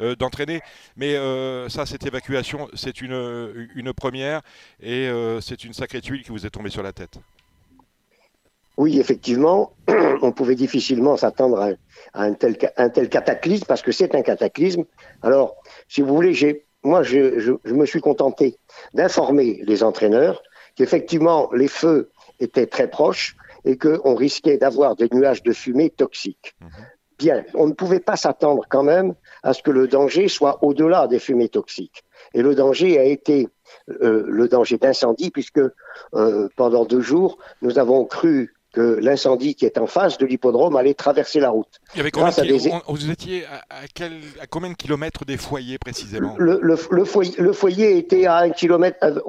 euh, 0.00 0.14
d'entraîner. 0.16 0.60
Mais 0.96 1.16
euh, 1.16 1.68
ça, 1.68 1.86
cette 1.86 2.06
évacuation, 2.06 2.68
c'est 2.74 3.00
une, 3.00 3.68
une 3.74 3.92
première 3.92 4.42
et 4.80 5.08
euh, 5.08 5.40
c'est 5.40 5.64
une 5.64 5.72
sacrée 5.72 6.00
tuile 6.00 6.22
qui 6.22 6.30
vous 6.30 6.46
est 6.46 6.50
tombée 6.50 6.70
sur 6.70 6.82
la 6.82 6.92
tête. 6.92 7.18
Oui, 8.78 8.98
effectivement, 9.00 9.72
on 10.22 10.32
pouvait 10.32 10.54
difficilement 10.54 11.16
s'attendre 11.16 11.60
à, 12.14 12.22
un, 12.22 12.32
tel, 12.32 12.56
un 12.76 12.88
tel 12.88 13.08
cataclysme 13.08 13.66
parce 13.66 13.82
que 13.82 13.92
c'est 13.92 14.14
un 14.14 14.22
cataclysme. 14.22 14.84
Alors, 15.22 15.56
si 15.88 16.00
vous 16.00 16.14
voulez, 16.14 16.32
j'ai, 16.32 16.64
moi, 16.84 17.02
je, 17.02 17.38
je, 17.38 17.74
me 17.74 17.84
suis 17.84 18.00
contenté 18.00 18.56
d'informer 18.94 19.60
les 19.64 19.82
entraîneurs 19.82 20.42
qu'effectivement, 20.76 21.50
les 21.52 21.68
feux 21.68 22.10
étaient 22.38 22.66
très 22.66 22.88
proches 22.88 23.36
et 23.64 23.76
qu'on 23.76 24.14
risquait 24.14 24.58
d'avoir 24.58 24.94
des 24.94 25.08
nuages 25.12 25.42
de 25.42 25.52
fumée 25.52 25.90
toxiques. 25.90 26.54
Mhm 26.60 26.68
bien, 27.18 27.44
on 27.54 27.66
ne 27.66 27.72
pouvait 27.72 28.00
pas 28.00 28.16
s'attendre 28.16 28.64
quand 28.68 28.84
même 28.84 29.14
à 29.42 29.52
ce 29.52 29.62
que 29.62 29.70
le 29.70 29.88
danger 29.88 30.28
soit 30.28 30.62
au-delà 30.62 31.08
des 31.08 31.18
fumées 31.18 31.48
toxiques. 31.48 32.04
Et 32.32 32.42
le 32.42 32.54
danger 32.54 32.98
a 32.98 33.04
été 33.04 33.48
euh, 34.02 34.24
le 34.26 34.48
danger 34.48 34.78
d'incendie, 34.78 35.30
puisque 35.30 35.60
euh, 36.14 36.48
pendant 36.56 36.84
deux 36.84 37.00
jours, 37.00 37.38
nous 37.60 37.78
avons 37.78 38.04
cru 38.04 38.54
que 38.72 38.98
l'incendie 39.00 39.54
qui 39.54 39.64
est 39.64 39.78
en 39.78 39.86
face 39.86 40.18
de 40.18 40.26
l'hippodrome 40.26 40.76
allait 40.76 40.94
traverser 40.94 41.40
la 41.40 41.50
route. 41.50 41.80
Il 41.94 41.98
y 41.98 42.00
avait 42.00 42.10
combien 42.10 42.30
Vous 42.86 43.10
étiez 43.10 43.44
à, 43.46 43.86
quel, 43.94 44.12
à, 44.40 44.46
combien 44.46 44.70
de 44.70 44.74
kilomètres 44.74 45.24
des 45.24 45.36
foyers 45.36 45.78
précisément 45.78 46.34
le, 46.38 46.58
le, 46.62 47.04
foyer, 47.04 47.34
le, 47.38 47.52
foyer, 47.52 47.96
était 47.96 48.26
à 48.26 48.38
un 48.38 48.50
kilomètre, 48.50 48.98
euh, 49.02 49.20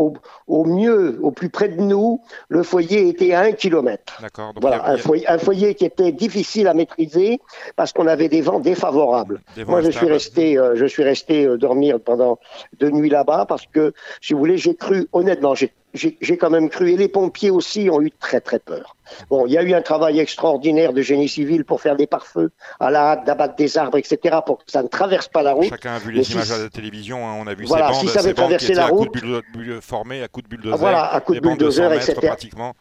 au, 0.47 0.65
mieux, 0.65 1.19
au 1.21 1.31
plus 1.31 1.49
près 1.49 1.69
de 1.69 1.81
nous, 1.81 2.21
le 2.49 2.63
foyer 2.63 3.07
était 3.07 3.33
à 3.33 3.41
un 3.41 3.53
kilomètre. 3.53 4.19
D'accord. 4.21 4.53
Voilà, 4.59 4.85
un, 4.89 4.97
foyer, 4.97 5.27
un, 5.27 5.37
foyer, 5.37 5.73
qui 5.75 5.85
était 5.85 6.11
difficile 6.11 6.67
à 6.67 6.73
maîtriser 6.73 7.39
parce 7.75 7.93
qu'on 7.93 8.07
avait 8.07 8.29
des 8.29 8.41
vents 8.41 8.59
défavorables. 8.59 9.41
Moi, 9.67 9.81
je 9.81 9.91
suis, 9.91 10.07
resté, 10.07 10.57
euh, 10.57 10.75
je 10.75 10.85
suis 10.85 11.03
resté 11.03 11.45
euh, 11.45 11.57
dormir 11.57 11.99
pendant 12.01 12.39
deux 12.79 12.89
nuits 12.89 13.09
là-bas 13.09 13.45
parce 13.47 13.65
que, 13.65 13.93
si 14.21 14.33
vous 14.33 14.39
voulez, 14.39 14.57
j'ai 14.57 14.75
cru, 14.75 15.07
honnêtement, 15.13 15.55
j'ai 15.93 16.37
quand 16.37 16.49
même 16.49 16.69
cru, 16.69 16.91
et 16.91 16.97
les 16.97 17.07
pompiers 17.07 17.49
aussi 17.51 17.89
ont 17.89 18.01
eu 18.01 18.11
très 18.11 18.41
très 18.41 18.59
peur. 18.59 18.95
Bon, 19.29 19.45
il 19.45 19.53
y 19.53 19.57
a 19.57 19.63
eu 19.63 19.73
un 19.73 19.81
travail 19.81 20.19
extraordinaire 20.19 20.93
de 20.93 21.01
génie 21.01 21.29
civil 21.29 21.65
pour 21.65 21.81
faire 21.81 21.95
des 21.95 22.07
pare-feux 22.07 22.51
à 22.79 22.89
la 22.91 23.11
hâte, 23.11 23.25
d'abattre 23.25 23.55
des 23.55 23.77
arbres, 23.77 23.97
etc., 23.97 24.37
pour 24.45 24.57
que 24.59 24.71
ça 24.71 24.83
ne 24.83 24.87
traverse 24.87 25.27
pas 25.27 25.43
la 25.43 25.53
route. 25.53 25.69
Chacun 25.69 25.93
a 25.93 25.99
vu 25.99 26.11
les 26.11 26.31
images 26.31 26.51
à 26.51 26.57
la 26.57 26.69
télévision, 26.69 27.27
hein, 27.27 27.35
on 27.39 27.47
a 27.47 27.53
vu 27.53 27.65
voilà, 27.65 27.87
ces 27.87 27.93
bandes, 27.93 28.01
si 28.01 28.07
ça 28.07 28.19
avait 28.19 28.33
traversé 28.33 28.73
la 28.73 28.87
route, 28.87 29.09
à 29.15 29.19
coup 29.51 29.63
de 29.63 29.79
formé 29.79 30.23
à 30.23 30.27
coup 30.27 30.41
de 30.41 30.47
bulldozer, 30.47 30.77
voilà, 30.77 31.13
à 31.13 31.19
coup 31.21 31.35
de 31.35 31.39
bulldozer, 31.39 31.93
etc. 31.93 32.15
Pratiquement. 32.21 32.73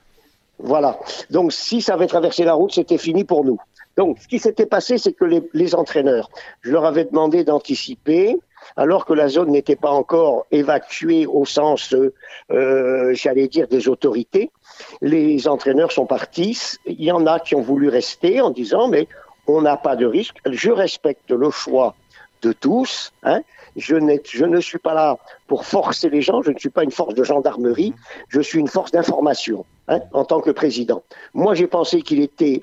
Voilà. 0.59 0.99
Donc, 1.31 1.53
si 1.53 1.81
ça 1.81 1.95
avait 1.95 2.09
traversé 2.09 2.45
la 2.45 2.55
route, 2.55 2.73
c'était 2.73 2.99
fini 2.99 3.25
pour 3.25 3.45
nous. 3.45 3.59
Donc, 3.97 4.19
ce 4.21 4.29
qui 4.29 4.39
s'était 4.39 4.67
passé, 4.67 4.99
c'est 4.99 5.13
que 5.13 5.25
les, 5.25 5.43
les 5.55 5.75
entraîneurs, 5.75 6.31
je 6.63 6.71
leur 6.71 6.85
avais 6.85 7.05
demandé 7.05 7.45
d'anticiper, 7.45 8.37
alors 8.77 9.05
que 9.05 9.13
la 9.13 9.29
zone 9.29 9.51
n'était 9.51 9.77
pas 9.77 9.91
encore 9.91 10.47
évacuée 10.51 11.27
au 11.27 11.45
sens, 11.45 11.95
euh, 12.51 13.15
j'allais 13.15 13.49
dire, 13.49 13.69
des 13.69 13.89
autorités. 13.89 14.51
Les 15.01 15.49
entraîneurs 15.49 15.93
sont 15.93 16.07
partis. 16.07 16.77
Il 16.87 17.03
y 17.03 17.13
en 17.13 17.27
a 17.27 17.41
qui 17.41 17.55
ont 17.55 17.63
voulu 17.63 17.89
rester 17.89 18.41
en 18.41 18.51
disant, 18.51 18.89
mais 18.89 19.09
on 19.47 19.63
n'a 19.63 19.77
pas 19.77 19.97
de 19.97 20.07
risque. 20.07 20.37
Je 20.47 20.71
respecte 20.71 21.31
le 21.31 21.51
choix 21.51 21.95
de 22.43 22.53
tous. 22.53 23.13
Hein. 23.23 23.41
Je, 23.77 23.95
ne 23.95 24.61
suis 24.61 24.79
pas 24.79 24.95
là 24.95 25.19
pour 25.47 25.65
forcer 25.65 26.11
les 26.11 26.23
gens, 26.23 26.43
je 26.43 26.51
ne 26.51 26.59
suis 26.59 26.71
pas 26.71 26.83
une 26.83 26.91
force 26.91 27.15
de 27.15 27.23
gendarmerie, 27.23 27.95
je 28.29 28.41
suis 28.41 28.59
une 28.59 28.69
force 28.69 28.91
d'information 28.91 29.65
hein, 29.89 30.01
en 30.13 30.25
tant 30.25 30.41
que 30.41 30.51
président. 30.51 31.03
Moi, 31.35 31.55
j'ai 31.55 31.67
pensé 31.67 32.03
qu'il 32.03 32.21
était 32.21 32.61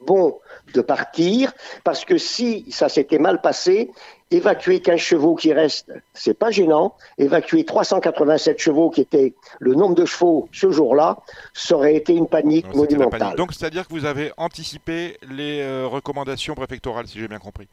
bon 0.00 0.38
de 0.74 0.80
partir 0.80 1.52
parce 1.84 2.04
que 2.04 2.18
si 2.18 2.64
ça 2.70 2.88
s'était 2.88 3.18
mal 3.18 3.40
passé, 3.40 3.90
évacuer 4.30 4.80
15 4.80 4.98
chevaux 4.98 5.34
qui 5.34 5.52
restent, 5.52 5.92
c'est 6.14 6.38
pas 6.38 6.50
gênant. 6.50 6.94
Évacuer 7.18 7.64
387 7.64 8.58
chevaux 8.58 8.90
qui 8.90 9.00
était 9.00 9.34
le 9.60 9.74
nombre 9.74 9.94
de 9.94 10.04
chevaux 10.04 10.48
ce 10.52 10.70
jour-là, 10.70 11.18
ça 11.54 11.76
aurait 11.76 11.94
été 11.94 12.14
une 12.14 12.26
panique 12.26 12.72
monumentale. 12.74 13.36
Donc, 13.36 13.52
c'est-à-dire 13.52 13.86
que 13.86 13.92
vous 13.92 14.04
avez 14.04 14.32
anticipé 14.36 15.16
les 15.30 15.60
euh, 15.60 15.86
recommandations 15.86 16.54
préfectorales, 16.54 17.06
si 17.06 17.18
j'ai 17.18 17.28
bien 17.28 17.38
compris. 17.38 17.68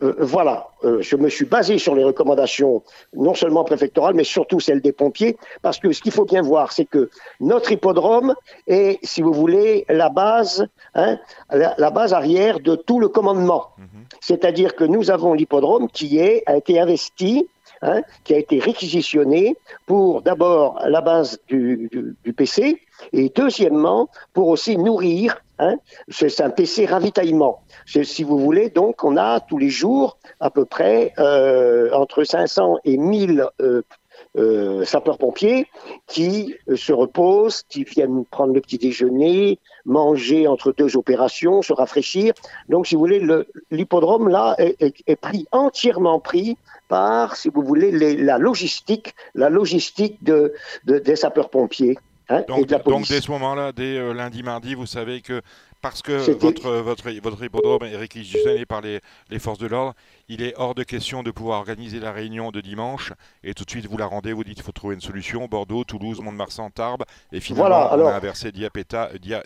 Euh, 0.00 0.14
voilà, 0.20 0.68
euh, 0.84 1.02
je 1.02 1.16
me 1.16 1.28
suis 1.28 1.44
basé 1.44 1.78
sur 1.78 1.96
les 1.96 2.04
recommandations 2.04 2.82
non 3.16 3.34
seulement 3.34 3.64
préfectorales, 3.64 4.14
mais 4.14 4.22
surtout 4.22 4.60
celles 4.60 4.80
des 4.80 4.92
pompiers, 4.92 5.36
parce 5.60 5.78
que 5.78 5.92
ce 5.92 6.00
qu'il 6.00 6.12
faut 6.12 6.24
bien 6.24 6.40
voir, 6.40 6.70
c'est 6.70 6.84
que 6.84 7.10
notre 7.40 7.72
hippodrome 7.72 8.34
est, 8.68 9.04
si 9.04 9.22
vous 9.22 9.32
voulez, 9.32 9.84
la 9.88 10.08
base, 10.08 10.68
hein, 10.94 11.18
la, 11.50 11.90
base 11.90 12.12
arrière 12.12 12.60
de 12.60 12.76
tout 12.76 13.00
le 13.00 13.08
commandement. 13.08 13.70
Mhm. 13.76 13.97
C'est-à-dire 14.20 14.74
que 14.74 14.84
nous 14.84 15.10
avons 15.10 15.34
l'hippodrome 15.34 15.88
qui 15.88 16.20
a 16.20 16.56
été 16.56 16.80
investi 16.80 17.48
hein, 17.82 18.02
qui 18.24 18.34
a 18.34 18.38
été 18.38 18.58
réquisitionné 18.58 19.56
pour 19.86 20.22
d'abord 20.22 20.80
la 20.86 21.00
base 21.00 21.40
du, 21.48 22.14
PC 22.36 22.80
et 23.12 23.32
deuxièmement 23.34 24.08
pour 24.32 24.48
aussi 24.48 24.76
nourrir. 24.76 25.42
Hein, 25.60 25.76
c'est 26.08 26.40
un 26.40 26.50
PC 26.50 26.86
ravitaillement. 26.86 27.62
Si 27.86 28.22
vous 28.22 28.38
voulez, 28.38 28.70
donc 28.70 29.02
on 29.02 29.16
a 29.16 29.40
tous 29.40 29.58
les 29.58 29.70
jours 29.70 30.18
à 30.38 30.50
peu 30.50 30.64
près 30.64 31.12
euh, 31.18 31.90
entre 31.92 32.22
500 32.22 32.78
et 32.84 32.96
1000 32.96 33.44
euh, 33.60 33.82
euh, 34.36 34.84
sapeurs-pompiers 34.84 35.66
qui 36.06 36.54
euh, 36.68 36.76
se 36.76 36.92
reposent, 36.92 37.62
qui 37.68 37.84
viennent 37.84 38.24
prendre 38.24 38.52
le 38.52 38.60
petit 38.60 38.78
déjeuner, 38.78 39.58
manger 39.84 40.46
entre 40.46 40.72
deux 40.72 40.96
opérations, 40.96 41.62
se 41.62 41.72
rafraîchir. 41.72 42.34
Donc, 42.68 42.86
si 42.86 42.94
vous 42.94 43.00
voulez, 43.00 43.26
l'hippodrome, 43.70 44.28
là, 44.28 44.54
est, 44.58 45.16
pris, 45.16 45.46
entièrement 45.52 46.20
pris 46.20 46.56
par, 46.88 47.36
si 47.36 47.48
vous 47.48 47.62
voulez, 47.62 47.90
la 48.16 48.38
logistique, 48.38 49.14
la 49.34 49.48
logistique 49.48 50.22
de, 50.22 50.52
des 50.84 51.16
sapeurs-pompiers. 51.16 51.98
Hein, 52.30 52.44
donc, 52.46 52.66
donc, 52.66 53.08
dès 53.08 53.22
ce 53.22 53.30
moment-là, 53.30 53.72
dès 53.72 53.96
euh, 53.96 54.12
lundi, 54.12 54.42
mardi, 54.42 54.74
vous 54.74 54.84
savez 54.86 55.22
que 55.22 55.40
parce 55.80 56.02
que 56.02 56.30
votre, 56.32 56.70
votre, 56.72 57.10
votre 57.22 57.42
hippodrome 57.42 57.84
est 57.84 57.96
réquisitionné 57.96 58.66
par 58.66 58.82
les, 58.82 59.00
les 59.30 59.38
forces 59.38 59.58
de 59.58 59.66
l'ordre, 59.66 59.94
il 60.28 60.42
est 60.42 60.54
hors 60.56 60.74
de 60.74 60.82
question 60.82 61.22
de 61.22 61.30
pouvoir 61.30 61.58
organiser 61.58 62.00
la 62.00 62.12
réunion 62.12 62.50
de 62.50 62.60
dimanche 62.60 63.12
et 63.42 63.54
tout 63.54 63.64
de 63.64 63.70
suite 63.70 63.86
vous 63.86 63.96
la 63.96 64.06
rendez, 64.06 64.32
vous 64.32 64.44
dites 64.44 64.54
qu'il 64.54 64.62
faut 64.62 64.72
trouver 64.72 64.94
une 64.94 65.00
solution. 65.00 65.46
Bordeaux, 65.46 65.84
Toulouse, 65.84 66.20
Mont-de-Marsan, 66.20 66.70
Tarbes 66.70 67.04
et 67.32 67.40
finalement 67.40 67.88
on 67.92 68.06
a 68.06 68.14
inversé 68.14 68.52
Dieppe 68.52 68.76
et, 68.76 68.84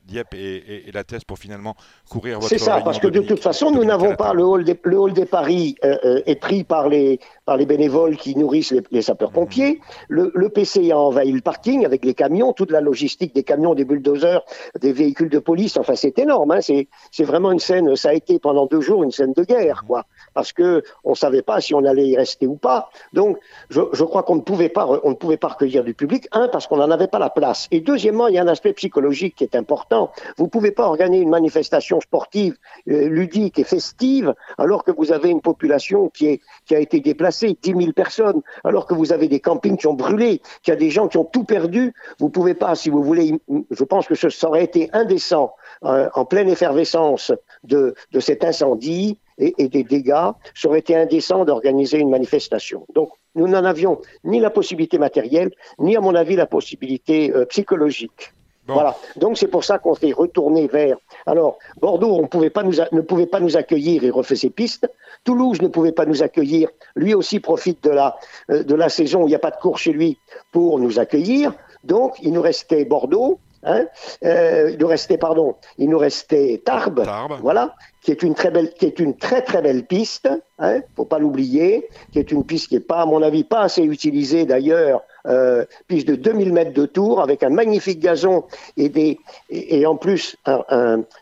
Dieppe 0.05 0.35
et, 0.35 0.91
la 0.93 1.05
Thèse 1.05 1.25
pour 1.25 1.39
finalement 1.39 1.77
courir 2.11 2.41
votre 2.41 2.49
C'est 2.49 2.59
ça, 2.59 2.81
parce 2.81 2.99
que 2.99 3.07
de 3.07 3.21
toute 3.21 3.41
façon 3.41 3.71
nous 3.71 3.85
n'avons 3.85 4.17
pas 4.17 4.35
le 4.35 4.45
hall 4.45 4.65
des, 4.65 4.79
le 4.83 4.99
hall 4.99 5.13
des 5.13 5.25
paris 5.25 5.77
euh, 5.85 5.97
euh, 6.05 6.23
est 6.27 6.37
pris 6.37 6.65
par 6.65 6.89
les, 6.89 7.21
par 7.45 7.57
les 7.57 7.67
bénévoles 7.67 8.17
qui 8.17 8.37
nourrissent 8.37 8.75
les, 8.91 9.03
sapeurs-pompiers. 9.03 9.81
Mhm. 10.11 10.31
Le, 10.35 10.49
PC 10.49 10.91
a 10.91 10.99
envahi 10.99 11.33
le 11.33 11.41
parking 11.41 11.87
avec 11.87 12.05
les 12.05 12.15
camions, 12.15 12.53
toute 12.53 12.71
la 12.71 12.81
logistique 12.81 13.35
des 13.35 13.43
camions, 13.43 13.75
des 13.75 13.85
bulldozers, 13.85 14.45
des 14.81 14.93
véhicules 14.93 15.31
de 15.31 15.39
police. 15.39 15.77
Enfin 15.77 15.95
c'est 15.95 16.19
énorme, 16.19 16.51
hein. 16.51 16.61
c'est 16.61 17.25
vraiment 17.25 17.53
une 17.53 17.61
scène, 17.61 17.95
ça 17.97 18.11
a 18.11 18.13
été 18.13 18.39
pendant 18.39 18.67
deux 18.67 18.81
jours 18.81 19.03
une 19.03 19.13
scène 19.13 19.33
de 19.33 19.45
guerre, 19.45 19.85
quoi. 19.87 20.05
Parce 20.35 20.53
que 20.53 20.72
on 21.05 21.11
ne 21.11 21.15
savait 21.17 21.43
pas 21.43 21.61
si 21.61 21.75
on 21.75 21.85
allait 21.85 22.07
y 22.07 22.17
rester 22.17 22.47
ou 22.47 22.57
pas. 22.57 22.91
Donc, 23.13 23.39
je, 23.71 24.05
crois 24.05 24.23
qu'on 24.23 24.37
ne 24.37 24.41
pouvait 24.41 24.69
pas, 24.69 24.87
on 25.05 25.11
ne 25.11 25.15
pouvait 25.15 25.37
pas 25.37 25.49
recueillir 25.49 25.85
du 25.85 25.95
public. 25.95 26.29
Un, 26.33 26.49
parce 26.49 26.67
qu'on 26.67 26.77
n'en 26.77 26.91
avait 26.91 27.09
pas 27.09 27.19
la 27.19 27.31
place. 27.31 27.69
Et 27.71 27.81
deuxièmement, 27.81 28.29
il 28.29 28.35
y 28.35 28.39
a 28.39 28.43
un 28.43 28.49
aspect 28.49 28.73
psychologique 28.73 29.37
qui 29.37 29.45
est 29.45 29.57
important. 29.57 30.13
Vous 30.37 30.49
pouvez 30.49 30.71
pas 30.71 30.87
organiser 30.87 31.23
une 31.23 31.31
manifestation 31.31 32.01
sportive, 32.01 32.57
euh, 32.89 33.09
ludique 33.09 33.59
et 33.59 33.65
festive, 33.65 34.35
alors 34.59 34.85
que 34.85 34.91
vous 34.91 35.13
avez 35.13 35.31
une 35.31 35.41
population 35.41 36.09
qui, 36.09 36.27
est, 36.27 36.41
qui 36.67 36.75
a 36.75 36.79
été 36.79 37.01
déplacée, 37.01 37.57
10 37.61 37.75
000 37.77 37.93
personnes, 37.93 38.43
alors 38.65 38.87
que 38.87 38.95
vous 38.95 39.13
avez 39.13 39.29
des 39.29 39.41
campings 39.41 39.77
qui 39.77 39.87
ont 39.87 39.95
brûlé, 39.95 40.41
qu'il 40.63 40.73
y 40.73 40.77
a 40.77 40.81
des 40.81 40.91
gens 40.91 41.09
qui 41.09 41.19
ont 41.19 41.25
tout 41.25 41.45
perdu. 41.45 41.95
Vous 42.19 42.29
pouvez 42.29 42.55
pas, 42.55 42.75
si 42.75 42.91
vous 42.91 43.03
voulez, 43.03 43.41
je 43.71 43.85
pense 43.85 44.07
que 44.07 44.15
ce 44.15 44.29
aurait 44.47 44.65
été 44.65 44.91
indécent 44.93 45.55
euh, 45.85 46.09
en 46.15 46.25
pleine 46.25 46.49
effervescence 46.49 47.33
de, 47.65 47.95
de 48.13 48.21
cet 48.21 48.45
incendie 48.45 49.19
et, 49.43 49.69
des 49.69 49.85
dégâts, 49.85 50.31
ça 50.55 50.69
aurait 50.69 50.81
été 50.81 50.97
indécent 50.97 51.45
d'organiser 51.45 51.99
une 51.99 52.11
manifestation. 52.11 52.87
Donc, 52.95 53.11
nous 53.35 53.49
n'en 53.49 53.65
avions 53.65 54.01
ni 54.25 54.41
la 54.41 54.51
possibilité 54.51 54.99
matérielle, 54.99 55.51
ni, 55.79 55.97
à 55.97 56.01
mon 56.01 56.15
avis, 56.15 56.37
la 56.37 56.47
possibilité 56.47 57.33
euh, 57.33 57.45
psychologique. 57.47 58.33
Voilà. 58.69 58.97
Donc 59.17 59.39
c'est 59.39 59.49
pour 59.49 59.65
ça 59.65 59.79
qu'on 59.79 59.95
s'est 59.95 60.13
retourné 60.13 60.69
vers. 60.69 60.97
Alors 61.27 61.59
Bordeaux, 61.81 62.17
on 62.17 62.29
pouvait 62.29 62.51
pas 62.51 62.63
nous 62.63 62.75
ne 62.93 63.01
pouvait 63.01 63.27
pas 63.27 63.41
nous 63.41 63.57
accueillir 63.57 64.05
et 64.05 64.11
refait 64.11 64.37
ses 64.37 64.51
pistes. 64.51 64.89
Toulouse 65.25 65.61
ne 65.63 65.69
pouvait 65.69 65.93
pas 65.93 66.07
nous 66.07 66.23
accueillir. 66.23 66.69
Lui 66.95 67.13
aussi 67.13 67.41
profite 67.41 67.83
de 67.83 67.91
la 67.91 68.17
euh, 68.51 68.63
de 68.63 68.75
la 68.77 68.89
saison 68.89 69.23
où 69.23 69.27
il 69.27 69.31
n'y 69.31 69.35
a 69.35 69.41
pas 69.41 69.51
de 69.51 69.57
cours 69.57 69.79
chez 69.79 69.93
lui 69.93 70.17
pour 70.53 70.79
nous 70.79 71.01
accueilir. 71.01 71.53
Donc 71.83 72.15
il 72.23 72.33
nous 72.33 72.41
restait 72.41 72.85
Bordeaux, 72.85 73.41
Hein 73.65 73.87
euh, 74.25 74.71
il 74.73 74.79
nous 74.79 74.89
restait, 74.89 75.19
pardon, 75.19 75.55
il 75.79 75.89
nous 75.89 75.99
restait 75.99 76.61
Tarbes, 76.65 77.07
voilà, 77.41 77.77
qui 78.03 78.11
est 78.11 78.25
une 78.25 78.35
très 78.35 78.51
belle, 78.51 78.73
qui 78.75 78.87
est 78.87 78.99
une 78.99 79.17
très 79.17 79.43
très 79.43 79.63
belle 79.63 79.85
piste, 79.85 80.29
hein, 80.59 80.81
faut 80.97 81.05
pas 81.05 81.21
l'oublier, 81.21 81.89
qui 82.13 82.19
est 82.19 82.33
une 82.33 82.45
piste 82.45 82.69
qui 82.69 82.77
est 82.77 82.81
pas, 82.81 83.03
à 83.03 83.07
mon 83.07 83.23
avis, 83.23 83.45
pas 83.45 83.61
assez 83.61 83.83
utilisée 83.83 84.47
d'ailleurs, 84.47 85.03
euh, 85.29 85.65
piste 85.87 86.09
de 86.09 86.17
2000 86.17 86.53
mètres 86.53 86.73
de 86.73 86.87
tour 86.87 87.21
avec 87.21 87.45
un 87.45 87.51
magnifique 87.51 88.01
gazon 88.01 88.45
et 88.77 88.89
des, 88.89 89.21
et, 89.49 89.87
en 89.87 89.97
plus 89.97 90.37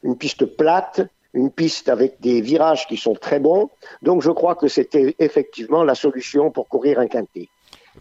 une 0.02 0.16
piste 0.18 0.46
plate, 0.46 1.02
une 1.34 1.50
piste 1.50 1.90
avec 1.90 2.20
des 2.20 2.40
virages 2.40 2.86
qui 2.86 2.96
sont 2.96 3.14
très 3.14 3.38
bons. 3.38 3.68
Donc 4.00 4.22
je 4.22 4.30
crois 4.30 4.54
que 4.54 4.68
c'était 4.68 5.14
effectivement 5.18 5.84
la 5.84 5.94
solution 5.94 6.50
pour 6.50 6.68
courir 6.68 6.98
un 6.98 7.06
quintet. 7.06 7.48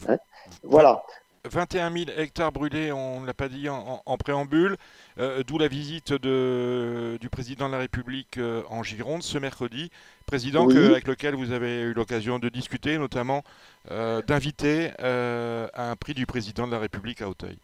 Hein 0.08 0.17
voilà. 0.63 1.03
21 1.50 1.91
000 1.91 2.06
hectares 2.18 2.51
brûlés, 2.51 2.91
on 2.91 3.22
ne 3.22 3.27
l'a 3.27 3.34
pas 3.34 3.50
dit 3.50 3.68
en, 3.70 4.18
préambule, 4.18 4.77
euh, 5.20 5.44
d'où 5.46 5.58
la 5.58 5.68
visite 5.68 6.13
de, 6.13 7.18
du 7.20 7.29
président 7.29 7.68
de 7.68 7.74
la 7.74 7.79
République 7.79 8.38
euh, 8.38 8.62
en 8.70 8.84
Gironde 8.84 9.24
ce 9.24 9.38
mercredi, 9.38 9.89
président 10.25 10.70
avec 10.70 11.08
lequel 11.08 11.36
vous 11.36 11.51
avez 11.51 11.82
eu 11.82 11.94
l'occasion 11.94 12.39
de 12.39 12.50
discuter, 12.50 12.98
notamment 12.98 13.44
euh, 13.91 14.22
d'inviter 14.22 14.91
à 15.00 15.91
un 15.91 15.96
prix 15.96 16.13
du 16.13 16.25
président 16.25 16.68
de 16.68 16.72
la 16.72 16.79
République 16.79 17.22
à 17.22 17.29
Auteuil. 17.29 17.58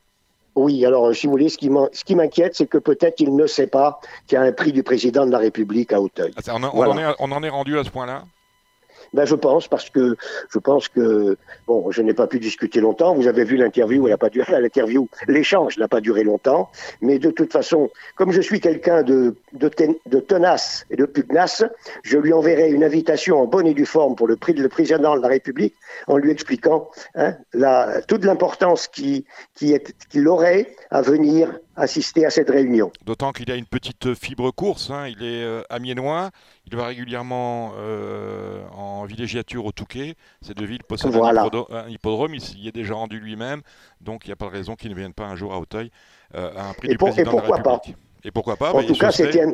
Oui, 0.55 0.85
alors 0.85 1.13
si 1.13 1.27
vous 1.27 1.31
voulez, 1.31 1.49
ce 1.49 1.57
qui 1.57 2.15
m'inquiète, 2.15 2.55
c'est 2.55 2.65
que 2.65 2.77
peut-être 2.77 3.19
il 3.19 3.35
ne 3.35 3.45
sait 3.45 3.67
pas 3.67 3.99
qu'il 4.25 4.37
y 4.37 4.39
a 4.39 4.41
un 4.41 4.53
prix 4.53 4.71
du 4.71 4.83
président 4.83 5.25
de 5.25 5.31
la 5.31 5.37
République 5.37 5.91
à 5.91 5.99
Auteuil. 5.99 6.31
Ah, 6.47 6.55
on, 6.55 7.31
en 7.31 7.43
est, 7.43 7.49
rendu 7.49 7.77
à 7.77 7.83
ce 7.83 7.89
point-là? 7.89 8.23
Ben, 9.15 9.25
je 9.25 9.35
pense 9.35 9.67
parce 9.67 9.89
que 9.89 10.17
je 10.49 10.59
pense 10.59 10.89
que 10.89 11.37
bon, 11.67 11.89
je 11.89 12.01
n'ai 12.01 12.13
pas 12.13 12.27
pu 12.27 12.39
discuter 12.39 12.81
longtemps. 12.81 13.15
Vous 13.15 13.27
avez 13.27 13.45
vu 13.45 13.55
l'interview, 13.55 14.05
elle 14.05 14.11
n'a 14.11 14.17
pas 14.17 14.29
duré. 14.29 14.51
L'interview, 14.61 15.07
l'échange 15.27 15.77
n'a 15.77 15.87
pas 15.87 16.01
duré 16.01 16.23
longtemps. 16.23 16.69
Mais 17.01 17.17
de 17.17 17.31
toute 17.31 17.51
façon, 17.51 17.89
comme 18.15 18.31
je 18.31 18.41
suis 18.41 18.59
quelqu'un 18.59 19.03
de, 19.03 19.35
de, 19.53 20.19
tenace 20.19 20.85
et 20.89 20.97
de 20.97 21.05
pugnace, 21.05 21.63
je 22.03 22.17
lui 22.17 22.33
enverrai 22.33 22.71
une 22.71 22.83
invitation 22.83 23.41
en 23.41 23.45
bonne 23.45 23.67
et 23.67 23.73
due 23.73 23.85
forme 23.85 24.15
pour 24.15 24.27
le 24.27 24.35
prix 24.35 24.53
de 24.53 24.61
le 24.61 24.69
président 24.69 25.15
de 25.15 25.21
la 25.21 25.29
République, 25.29 25.75
en 26.07 26.17
lui 26.17 26.31
expliquant 26.31 26.89
hein, 27.15 27.35
toute 28.07 28.25
l'importance 28.25 28.87
qu'il 28.87 29.23
qui 29.55 29.77
qu'il 30.09 30.27
aurait 30.27 30.75
à 30.91 31.01
venir 31.01 31.57
assister 31.75 32.25
à 32.25 32.29
cette 32.29 32.49
réunion. 32.49 32.91
D'autant 33.05 33.31
qu'il 33.31 33.51
a 33.51 33.55
une 33.55 33.65
petite 33.65 34.13
fibre 34.15 34.51
course, 34.51 34.89
hein. 34.91 35.07
il 35.07 35.23
est 35.23 35.43
euh, 35.43 35.61
amiénois, 35.69 36.31
il 36.65 36.75
va 36.75 36.87
régulièrement 36.87 37.73
euh, 37.77 38.63
en 38.75 39.05
villégiature 39.05 39.65
au 39.65 39.71
Touquet, 39.71 40.15
ces 40.41 40.53
deux 40.53 40.65
villes 40.65 40.83
possèdent 40.83 41.15
un, 41.15 41.89
hippodrome, 41.89 42.35
il 42.35 42.59
y 42.59 42.67
est 42.67 42.75
déjà 42.75 42.93
rendu 42.93 43.19
lui-même, 43.19 43.61
donc 44.01 44.25
il 44.25 44.29
n'y 44.29 44.33
a 44.33 44.37
pas 44.37 44.45
de 44.45 44.51
raison 44.51 44.75
qu'il 44.75 44.89
ne 44.89 44.95
vienne 44.95 45.13
pas 45.13 45.25
un 45.25 45.35
jour 45.35 45.53
à 45.53 45.59
Auteuil 45.59 45.91
euh, 46.35 46.51
à 46.55 46.69
un 46.69 46.73
prix 46.73 46.89
du 46.89 46.97
président 46.97 47.33
de 47.33 47.37
la 47.37 47.55
République. 47.55 47.95
Et 48.23 48.31
pourquoi 48.31 48.55
pas? 48.55 48.73
En 48.73 48.83
tout 48.83 48.95
cas, 48.95 49.11
c'était 49.11 49.45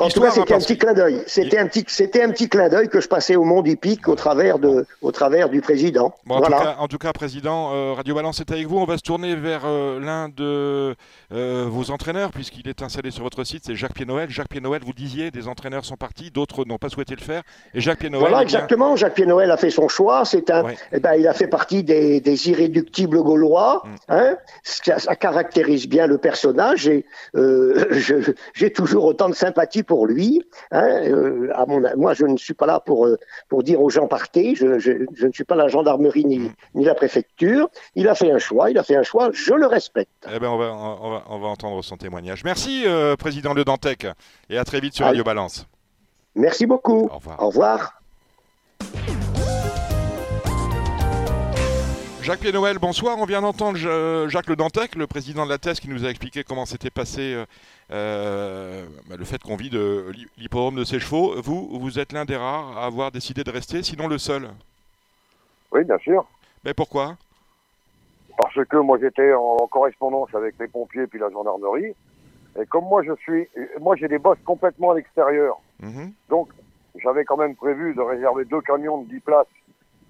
en 0.00 0.08
tout 0.08 0.20
cas, 0.20 0.30
c'était 0.30 0.54
un 0.54 0.58
petit 0.58 0.78
clin 0.78 0.92
d'œil. 0.92 1.22
C'était 1.26 1.58
un 1.58 1.66
petit, 1.66 1.84
c'était 1.88 2.22
un 2.22 2.30
petit 2.30 2.48
clin 2.48 2.68
d'œil 2.68 2.88
que 2.88 3.00
je 3.00 3.08
passais 3.08 3.34
au 3.36 3.44
monde 3.44 3.66
hippique 3.66 4.06
au 4.08 4.14
travers 4.14 4.58
de, 4.58 4.86
au 5.02 5.10
travers 5.10 5.48
du 5.48 5.60
président. 5.60 6.14
en, 6.28 6.40
tout 6.40 6.50
cas, 6.50 6.76
en, 6.78 6.88
tout 6.88 6.98
cas, 6.98 7.12
président, 7.12 7.72
euh, 7.72 7.92
Radio 7.94 8.14
Balance 8.14 8.40
est 8.40 8.50
avec 8.52 8.66
vous. 8.66 8.78
On 8.78 8.84
va 8.84 8.96
se 8.96 9.02
tourner 9.02 9.34
vers 9.34 9.62
euh, 9.64 9.98
l'un 9.98 10.28
de 10.28 10.94
euh, 11.32 11.66
vos 11.68 11.90
entraîneurs 11.90 12.30
puisqu'il 12.30 12.68
est 12.68 12.82
installé 12.82 13.10
sur 13.10 13.24
votre 13.24 13.42
site. 13.44 13.64
C'est 13.66 13.74
Jacques 13.74 13.94
Pied-Noël. 13.94 14.30
Jacques 14.30 14.48
Pied-Noël, 14.48 14.82
vous 14.84 14.92
disiez, 14.92 15.30
des 15.30 15.48
entraîneurs 15.48 15.84
sont 15.84 15.96
partis, 15.96 16.30
d'autres 16.30 16.64
n'ont 16.64 16.78
pas 16.78 16.88
souhaité 16.88 17.16
le 17.16 17.22
faire. 17.22 17.42
Et 17.74 17.80
Jacques 17.80 17.98
Pied-Noël. 17.98 18.20
Voilà, 18.20 18.40
eh 18.40 18.44
exactement. 18.44 18.94
Jacques 18.94 19.14
Pied-Noël 19.14 19.50
a 19.50 19.56
fait 19.56 19.70
son 19.70 19.88
choix. 19.88 20.24
C'est 20.24 20.50
un, 20.50 20.64
eh 20.92 21.00
ben, 21.00 21.14
il 21.14 21.26
a 21.26 21.34
fait 21.34 21.48
partie 21.48 21.82
des, 21.82 22.20
des 22.20 22.50
irréductibles 22.50 23.20
gaulois. 23.20 23.82
Mm. 23.84 23.94
Hein 24.10 24.36
ça, 24.62 24.98
ça, 25.00 25.16
caractérise 25.16 25.88
bien 25.88 26.06
le 26.06 26.18
personnage 26.18 26.86
et 26.86 27.04
j'ai 28.54 28.72
toujours 28.72 29.06
autant 29.06 29.28
de 29.28 29.34
sympathie 29.34 29.55
pour 29.86 30.06
lui. 30.06 30.42
Hein, 30.70 30.86
euh, 31.04 31.50
à 31.54 31.66
mon, 31.66 31.82
moi, 31.96 32.14
je 32.14 32.26
ne 32.26 32.36
suis 32.36 32.54
pas 32.54 32.66
là 32.66 32.80
pour, 32.80 33.06
euh, 33.06 33.16
pour 33.48 33.62
dire 33.62 33.80
aux 33.80 33.90
gens 33.90 34.06
partez. 34.06 34.54
Je, 34.54 34.78
je, 34.78 34.92
je, 35.14 35.26
ne 35.26 35.32
suis 35.32 35.44
pas 35.44 35.54
la 35.54 35.68
gendarmerie 35.68 36.24
ni, 36.24 36.50
ni 36.74 36.84
la 36.84 36.94
préfecture. 36.94 37.68
Il 37.94 38.08
a 38.08 38.14
fait 38.14 38.30
un 38.30 38.38
choix. 38.38 38.70
Il 38.70 38.78
a 38.78 38.82
fait 38.82 38.96
un 38.96 39.02
choix. 39.02 39.30
Je 39.32 39.54
le 39.54 39.66
respecte. 39.66 40.10
Eh 40.32 40.38
ben, 40.38 40.48
on, 40.48 40.58
va, 40.58 40.72
on, 40.72 41.10
va, 41.10 41.24
on 41.28 41.38
va 41.38 41.48
entendre 41.48 41.82
son 41.82 41.96
témoignage. 41.96 42.44
Merci, 42.44 42.84
euh, 42.86 43.16
président 43.16 43.54
Le 43.54 43.64
Dantec. 43.64 44.06
Et 44.50 44.58
à 44.58 44.64
très 44.64 44.80
vite 44.80 44.94
sur 44.94 45.06
Radio 45.06 45.24
Balance. 45.24 45.66
Merci 46.34 46.66
beaucoup. 46.66 47.08
Au 47.10 47.16
revoir. 47.16 47.42
Au 47.42 47.46
revoir. 47.48 47.92
Jacques 52.22 52.40
Pied-Noël, 52.40 52.78
bonsoir. 52.78 53.18
On 53.20 53.24
vient 53.24 53.40
d'entendre 53.40 53.78
Jacques 54.28 54.48
Le 54.48 54.56
Dantec, 54.56 54.96
le 54.96 55.06
président 55.06 55.44
de 55.44 55.50
la 55.50 55.58
thèse, 55.58 55.78
qui 55.78 55.88
nous 55.88 56.04
a 56.04 56.08
expliqué 56.08 56.42
comment 56.42 56.66
s'était 56.66 56.90
passé 56.90 57.40
euh, 57.90 58.84
bah, 59.08 59.16
le 59.18 59.24
fait 59.24 59.42
qu'on 59.42 59.56
vit 59.56 59.70
de 59.70 60.06
l'hippodrome 60.36 60.76
de 60.76 60.84
ses 60.84 60.98
chevaux. 60.98 61.40
Vous, 61.40 61.78
vous 61.78 61.98
êtes 61.98 62.12
l'un 62.12 62.24
des 62.24 62.36
rares 62.36 62.78
à 62.78 62.86
avoir 62.86 63.12
décidé 63.12 63.44
de 63.44 63.50
rester, 63.50 63.82
sinon 63.82 64.08
le 64.08 64.18
seul. 64.18 64.48
Oui, 65.72 65.84
bien 65.84 65.98
sûr. 65.98 66.26
Mais 66.64 66.74
pourquoi? 66.74 67.16
Parce 68.36 68.64
que 68.66 68.76
moi 68.76 68.98
j'étais 69.00 69.32
en 69.32 69.66
correspondance 69.70 70.34
avec 70.34 70.56
les 70.58 70.68
pompiers 70.68 71.06
puis 71.06 71.18
la 71.18 71.30
gendarmerie. 71.30 71.94
Et 72.60 72.66
comme 72.66 72.84
moi 72.84 73.02
je 73.02 73.14
suis, 73.22 73.48
moi 73.80 73.96
j'ai 73.96 74.08
des 74.08 74.18
bosses 74.18 74.38
complètement 74.44 74.90
à 74.90 74.94
l'extérieur. 74.94 75.56
Mhm. 75.80 76.12
Donc 76.28 76.48
j'avais 77.02 77.24
quand 77.24 77.36
même 77.36 77.54
prévu 77.54 77.94
de 77.94 78.00
réserver 78.00 78.44
deux 78.44 78.60
camions 78.60 79.02
de 79.02 79.08
10 79.08 79.20
places 79.20 79.46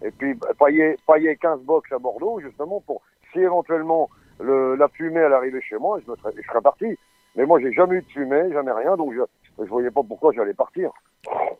et 0.02 0.10
puis 0.10 0.34
bah, 0.34 0.48
pailler, 0.58 0.96
pailler 1.06 1.36
15 1.36 1.60
box 1.62 1.90
à 1.92 1.98
Bordeaux, 1.98 2.40
justement, 2.40 2.82
pour 2.86 3.02
si 3.32 3.38
éventuellement 3.40 4.10
le, 4.40 4.76
la 4.76 4.88
fumée 4.88 5.20
elle 5.20 5.32
arrivait 5.32 5.62
chez 5.62 5.78
moi, 5.78 5.98
je, 6.04 6.10
me 6.10 6.16
serais, 6.16 6.32
je 6.36 6.46
serais 6.46 6.60
parti. 6.60 6.98
Mais 7.36 7.44
moi, 7.44 7.60
j'ai 7.60 7.72
jamais 7.72 7.96
eu 7.96 8.02
de 8.02 8.06
fumée, 8.06 8.50
jamais 8.52 8.72
rien, 8.72 8.96
donc 8.96 9.12
je 9.12 9.62
ne 9.62 9.68
voyais 9.68 9.90
pas 9.90 10.02
pourquoi 10.02 10.32
j'allais 10.34 10.54
partir. 10.54 10.90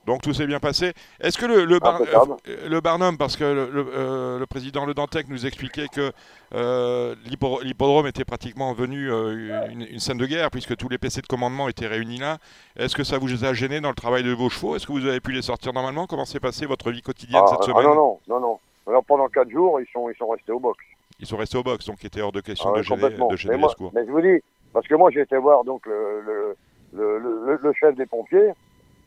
Donc 0.06 0.23
tout 0.23 0.33
s'est 0.33 0.47
bien 0.47 0.61
passé. 0.61 0.92
Est-ce 1.21 1.37
que 1.37 1.47
le, 1.47 1.64
le, 1.64 1.80
euh, 1.83 2.68
le, 2.68 2.80
Barnum, 2.80 3.18
parce 3.18 3.37
que 3.37 3.42
le, 3.42 3.71
euh, 3.75 4.38
le, 4.38 4.47
président 4.47 4.87
Le 4.87 4.95
Dantec 4.95 5.28
nous 5.28 5.45
expliquait 5.45 5.88
que 5.88 6.12
euh, 6.54 7.14
l'hippodrome 7.62 8.06
était 8.06 8.25
pratiquement 8.25 8.73
venu 8.73 9.11
une, 9.11 9.83
une, 9.83 9.99
scène 9.99 10.18
de 10.18 10.26
guerre, 10.26 10.50
puisque 10.50 10.76
tous 10.76 10.88
les 10.88 10.99
PC 10.99 11.21
de 11.21 11.26
commandement 11.26 11.68
étaient 11.68 11.88
réunis 11.88 12.18
là. 12.18 12.38
Est-ce 12.76 12.95
que 12.95 13.02
ça 13.02 13.18
vous 13.18 13.45
a 13.45 13.52
gêné 13.52 13.80
dans 13.80 13.88
le 13.88 13.97
travail 13.97 14.23
de 14.23 14.33
vos 14.33 14.49
chevaux? 14.49 14.76
Est-ce 14.76 14.87
que 14.87 14.92
vous 14.92 15.06
avez 15.06 15.21
pu 15.21 15.33
les 15.33 15.42
sortir 15.42 15.73
normalement? 15.73 16.06
Comment 16.06 16.25
s'est 16.25 16.40
passée 16.40 16.66
votre 16.66 16.92
vie 16.92 17.02
quotidienne 17.02 17.42
ah, 17.45 17.49
cette 17.50 17.59
ah, 17.62 17.66
semaine? 17.66 17.85
Non, 17.87 17.95
non, 17.95 18.18
non, 18.28 18.40
non. 18.40 18.59
Alors 18.87 19.04
pendant 19.04 19.26
4 19.26 19.50
jours, 19.50 19.80
ils 19.80 19.87
sont, 19.92 20.09
ils 20.09 20.16
sont 20.16 20.28
restés 20.28 20.52
au 20.52 20.61
box. 20.61 20.78
Ils 21.18 21.26
sont 21.26 21.37
restés 21.37 21.59
au 21.59 21.62
box, 21.64 21.87
donc 21.87 21.97
il 22.02 22.06
était 22.06 22.21
hors 22.21 22.30
de 22.30 22.40
question 22.40 22.73
ah, 22.73 22.78
de 22.78 22.83
gêner, 22.83 23.09
de 23.09 23.37
gêner 23.37 23.56
mais, 23.56 23.88
mais 23.92 24.06
je 24.06 24.11
vous 24.12 24.21
dis, 24.21 24.40
parce 24.76 24.88
que 24.88 24.95
moi 24.95 25.11
j'ai 25.11 25.23
été 25.23 25.38
voir 25.38 25.64
donc 25.64 25.87
le, 25.87 26.54
le, 26.92 27.59
le, 27.62 27.73
chef 27.73 27.97
des 27.97 28.04
pompiers. 28.04 28.50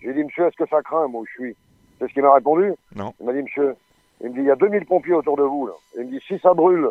J'ai 0.01 0.15
dit, 0.15 0.23
monsieur, 0.23 0.47
est-ce 0.47 0.57
que 0.57 0.67
ça 0.67 0.81
craint, 0.81 1.07
moi, 1.07 1.21
où 1.21 1.25
je 1.27 1.31
suis? 1.31 1.55
C'est 1.99 2.07
ce 2.07 2.13
qu'il 2.13 2.23
m'a 2.23 2.33
répondu. 2.33 2.73
Non. 2.95 3.13
Il 3.19 3.27
m'a 3.27 3.33
dit, 3.33 3.43
monsieur, 3.43 3.75
il 4.19 4.29
me 4.29 4.33
dit, 4.33 4.39
il 4.39 4.45
y 4.45 4.51
a 4.51 4.55
2000 4.55 4.87
pompiers 4.87 5.13
autour 5.13 5.37
de 5.37 5.43
vous. 5.43 5.67
Là. 5.67 5.73
Il 5.95 6.05
me 6.05 6.09
dit, 6.09 6.19
si 6.27 6.39
ça 6.39 6.55
brûle, 6.55 6.89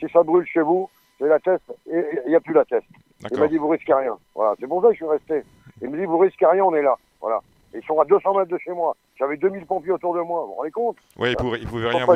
si 0.00 0.08
ça 0.08 0.24
brûle 0.24 0.44
chez 0.44 0.60
vous, 0.60 0.90
c'est 1.20 1.28
la 1.28 1.38
test, 1.38 1.62
et 1.88 2.04
il 2.24 2.30
n'y 2.30 2.34
a 2.34 2.40
plus 2.40 2.52
la 2.52 2.64
test. 2.64 2.86
Il 3.30 3.38
m'a 3.38 3.46
dit, 3.46 3.58
vous 3.58 3.68
risquez 3.68 3.94
rien. 3.94 4.16
Voilà, 4.34 4.56
c'est 4.58 4.66
pour 4.66 4.82
ça 4.82 4.88
que 4.88 4.94
je 4.94 4.98
suis 4.98 5.06
resté. 5.06 5.44
Il 5.80 5.90
me 5.90 5.96
dit, 5.96 6.04
vous 6.04 6.18
risquez 6.18 6.46
rien, 6.46 6.64
on 6.64 6.74
est 6.74 6.82
là. 6.82 6.96
Voilà. 7.20 7.38
Ils 7.74 7.84
sont 7.84 8.00
à 8.00 8.04
200 8.06 8.34
mètres 8.34 8.50
de 8.50 8.58
chez 8.58 8.72
moi. 8.72 8.96
J'avais 9.18 9.36
2000 9.38 9.64
pompiers 9.64 9.92
autour 9.92 10.14
de 10.14 10.20
moi. 10.20 10.42
Vous 10.42 10.48
vous 10.48 10.54
rendez 10.54 10.70
compte 10.70 10.96
Oui, 11.16 11.30
ils 11.30 11.36
pouvaient, 11.36 11.58
pouvaient 11.60 11.88
rien 11.88 12.04
vous. 12.04 12.14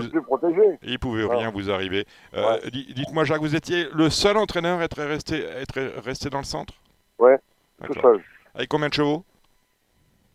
Ils 0.82 0.98
pouvaient 0.98 1.24
rien 1.24 1.50
vous 1.50 1.70
arriver. 1.70 2.06
Euh, 2.34 2.58
dites-moi, 2.70 3.24
Jacques, 3.24 3.40
vous 3.40 3.56
étiez 3.56 3.86
le 3.94 4.10
seul 4.10 4.36
entraîneur 4.36 4.80
à 4.80 4.84
être 4.84 5.02
resté, 5.02 5.42
être 5.42 5.80
resté 6.04 6.28
dans 6.28 6.38
le 6.38 6.44
centre 6.44 6.74
Ouais, 7.18 7.38
tout 7.84 7.94
seul. 7.94 8.22
Avec 8.54 8.68
combien 8.68 8.88
de 8.88 8.94
chevaux 8.94 9.24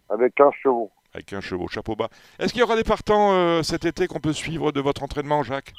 Avec 0.09 0.33
15 0.35 0.53
chevaux. 0.63 0.89
Avec 1.13 1.27
15 1.27 1.43
chevaux, 1.43 1.67
chapeau 1.67 1.95
bas. 1.95 2.09
Est-ce 2.39 2.51
qu'il 2.51 2.61
y 2.61 2.63
aura 2.63 2.75
des 2.75 2.83
partants 2.83 3.33
euh, 3.33 3.61
cet 3.61 3.85
été 3.85 4.07
qu'on 4.07 4.19
peut 4.19 4.33
suivre 4.33 4.71
de 4.71 4.81
votre 4.81 5.03
entraînement, 5.03 5.43
Jacques? 5.43 5.73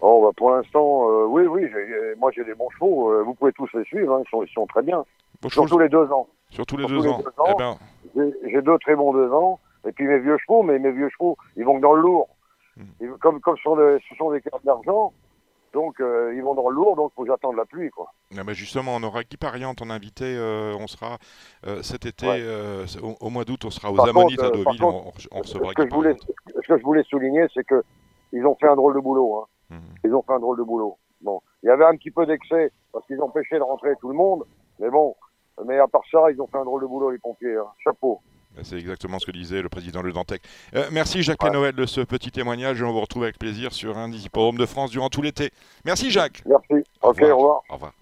Oh, 0.00 0.22
bah 0.24 0.32
pour 0.36 0.50
l'instant, 0.50 1.08
euh, 1.10 1.24
oui, 1.26 1.44
oui. 1.46 1.68
Moi, 2.18 2.30
j'ai 2.34 2.44
des 2.44 2.54
bons 2.54 2.70
chevaux. 2.70 3.24
vous 3.24 3.34
pouvez 3.34 3.52
tous 3.52 3.68
les 3.74 3.84
suivre. 3.84 4.14
Hein, 4.14 4.22
ils, 4.24 4.30
sont, 4.30 4.42
ils, 4.42 4.52
sont, 4.52 4.66
très 4.66 4.82
bien. 4.82 5.04
Sur 5.48 5.66
tous 5.66 5.78
les 5.78 5.88
deux 5.88 6.10
ans. 6.10 6.28
Sur 6.50 6.66
tous 6.66 6.76
les, 6.76 6.86
deux, 6.86 7.06
ans. 7.06 7.22
Eh 7.48 7.54
ben... 7.58 7.76
J'ai 8.46 8.62
deux 8.62 8.78
très 8.78 8.96
bons 8.96 9.12
deux 9.12 9.30
ans. 9.30 9.60
Et 9.86 9.92
puis 9.92 10.06
mes 10.06 10.18
vieux 10.18 10.38
chevaux, 10.38 10.62
mais 10.62 10.78
mes 10.78 10.90
vieux 10.90 11.08
chevaux, 11.10 11.36
ils 11.56 11.64
vont 11.64 11.78
dans 11.78 11.94
le 11.94 12.02
lourd. 12.02 12.28
Hmm. 12.76 13.16
comme 13.20 13.40
comme 13.40 13.56
ce 13.56 13.62
sont, 13.62 13.76
ce 13.76 14.14
sont 14.16 14.30
des 14.30 14.40
cartes 14.40 14.64
d'argent, 14.64 15.12
donc 15.72 16.00
euh, 16.00 16.32
ils 16.34 16.42
vont 16.42 16.54
dans 16.54 16.68
le 16.68 16.76
lourd, 16.76 16.96
donc 16.96 17.12
faut 17.14 17.22
que 17.22 17.28
j'attende 17.28 17.56
la 17.56 17.64
pluie. 17.64 17.90
Quoi. 17.90 18.12
Ah 18.36 18.44
bah 18.44 18.52
justement, 18.52 18.94
on 18.94 19.02
aura 19.02 19.22
Guy 19.24 19.36
Pariant 19.36 19.74
en 19.80 19.90
invité. 19.90 20.24
Euh, 20.24 20.76
on 20.78 20.86
sera 20.86 21.18
euh, 21.66 21.82
cet 21.82 22.06
été, 22.06 22.26
au, 23.20 23.30
mois 23.30 23.44
d'août, 23.44 23.64
on 23.64 23.70
sera 23.70 23.92
aux 23.92 24.00
Ammonites 24.00 24.42
à 24.42 24.50
Deauville. 24.50 24.82
on, 24.82 25.10
recevra 25.40 25.70
ce 25.70 25.74
que, 25.74 25.88
je 25.88 25.94
voulais, 25.94 26.16
ce 26.46 26.68
que 26.68 26.78
je 26.78 26.82
voulais 26.82 27.02
souligner, 27.04 27.46
c'est 27.52 27.64
que 27.64 27.82
ils 28.32 28.46
ont 28.46 28.54
fait 28.56 28.68
un 28.68 28.76
drôle 28.76 28.94
de 28.94 29.00
boulot. 29.00 29.38
Hein. 29.38 29.76
Hmm. 29.76 29.94
Ils 30.04 30.14
ont 30.14 30.22
fait 30.22 30.32
un 30.32 30.40
drôle 30.40 30.58
de 30.58 30.62
boulot. 30.62 30.98
Bon, 31.20 31.40
il 31.62 31.66
y 31.66 31.70
avait 31.70 31.84
un 31.84 31.96
petit 31.96 32.10
peu 32.10 32.26
d'excès 32.26 32.72
parce 32.92 33.06
qu'ils 33.06 33.20
empêchaient 33.20 33.58
de 33.58 33.62
rentrer 33.62 33.94
tout 34.00 34.08
le 34.08 34.14
monde, 34.14 34.44
mais 34.78 34.88
bon, 34.88 35.16
mais 35.66 35.78
à 35.78 35.88
part 35.88 36.02
ça, 36.10 36.30
ils 36.30 36.40
ont 36.40 36.46
fait 36.46 36.58
un 36.58 36.64
drôle 36.64 36.82
de 36.82 36.86
boulot 36.86 37.10
les 37.10 37.18
pompiers. 37.18 37.56
Hein. 37.56 37.66
Chapeau. 37.82 38.20
C'est 38.62 38.76
exactement 38.76 39.18
ce 39.18 39.26
que 39.26 39.30
disait 39.30 39.62
le 39.62 39.68
président 39.68 40.02
Le 40.02 40.12
Dantec. 40.12 40.42
Euh, 40.74 40.88
merci 40.90 41.22
Jacques 41.22 41.42
ouais. 41.42 41.50
Noël 41.50 41.74
de 41.74 41.86
ce 41.86 42.00
petit 42.00 42.30
témoignage 42.30 42.80
et 42.80 42.84
on 42.84 42.92
vous 42.92 43.00
retrouve 43.00 43.24
avec 43.24 43.38
plaisir 43.38 43.72
sur 43.72 43.96
un 43.98 44.08
des 44.08 44.24
hippodromes 44.24 44.58
de 44.58 44.66
France 44.66 44.90
durant 44.90 45.08
tout 45.08 45.22
l'été. 45.22 45.50
Merci 45.84 46.10
Jacques. 46.10 46.42
Merci. 46.46 46.84
ok, 47.02 47.22
au 47.22 47.36
revoir. 47.36 47.60
Au 47.68 47.74
revoir. 47.74 47.92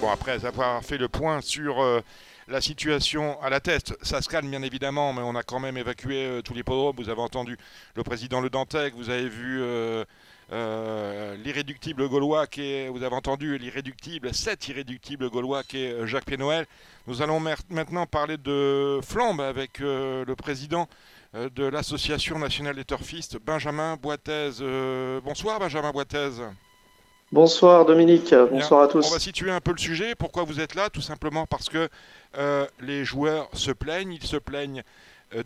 Bon, 0.00 0.10
après 0.10 0.44
avoir 0.44 0.82
fait 0.82 0.98
le 0.98 1.08
point 1.08 1.40
sur 1.40 1.82
euh, 1.82 2.00
la 2.48 2.60
situation 2.60 3.40
à 3.40 3.50
la 3.50 3.60
test, 3.60 3.96
ça 4.02 4.20
se 4.20 4.28
calme 4.28 4.50
bien 4.50 4.62
évidemment, 4.62 5.12
mais 5.12 5.22
on 5.22 5.34
a 5.34 5.42
quand 5.42 5.60
même 5.60 5.78
évacué 5.78 6.26
euh, 6.26 6.42
tous 6.42 6.54
les 6.54 6.60
hippodromes. 6.60 6.96
Vous 6.96 7.08
avez 7.08 7.22
entendu 7.22 7.56
le 7.96 8.02
président 8.02 8.40
Le 8.40 8.50
Dantec, 8.50 8.94
vous 8.94 9.10
avez 9.10 9.28
vu 9.28 9.62
euh, 10.54 11.34
l'irréductible 11.44 12.08
gaulois 12.08 12.46
qui 12.46 12.62
est, 12.62 12.88
vous 12.88 13.02
avez 13.02 13.16
entendu 13.16 13.58
l'irréductible, 13.58 14.32
cet 14.32 14.68
irréductible 14.68 15.28
gaulois 15.28 15.64
qui 15.64 15.78
est 15.78 15.92
euh, 15.92 16.06
Jacques 16.06 16.26
Pénoël. 16.26 16.66
Nous 17.08 17.22
allons 17.22 17.40
maintenant 17.40 18.06
parler 18.06 18.36
de 18.36 19.00
flambe 19.02 19.40
avec 19.40 19.80
euh, 19.80 20.24
le 20.24 20.36
président 20.36 20.86
de 21.34 21.64
l'Association 21.64 22.38
nationale 22.38 22.76
des 22.76 22.84
turfistes, 22.84 23.38
Benjamin 23.44 23.96
Boitez. 24.00 24.50
bonsoir 25.24 25.58
Benjamin 25.58 25.90
Boitez. 25.90 26.30
Bonsoir 27.32 27.84
Dominique, 27.84 28.32
bonsoir 28.32 28.82
à 28.82 28.86
tous. 28.86 29.04
On 29.04 29.10
va 29.10 29.18
situer 29.18 29.50
un 29.50 29.60
peu 29.60 29.72
le 29.72 29.78
sujet. 29.78 30.14
Pourquoi 30.14 30.44
vous 30.44 30.60
êtes 30.60 30.76
là 30.76 30.90
Tout 30.90 31.00
simplement 31.00 31.44
parce 31.46 31.68
que 31.68 31.88
les 32.80 33.04
joueurs 33.04 33.48
se 33.52 33.72
plaignent. 33.72 34.12
Ils 34.12 34.24
se 34.24 34.36
plaignent 34.36 34.84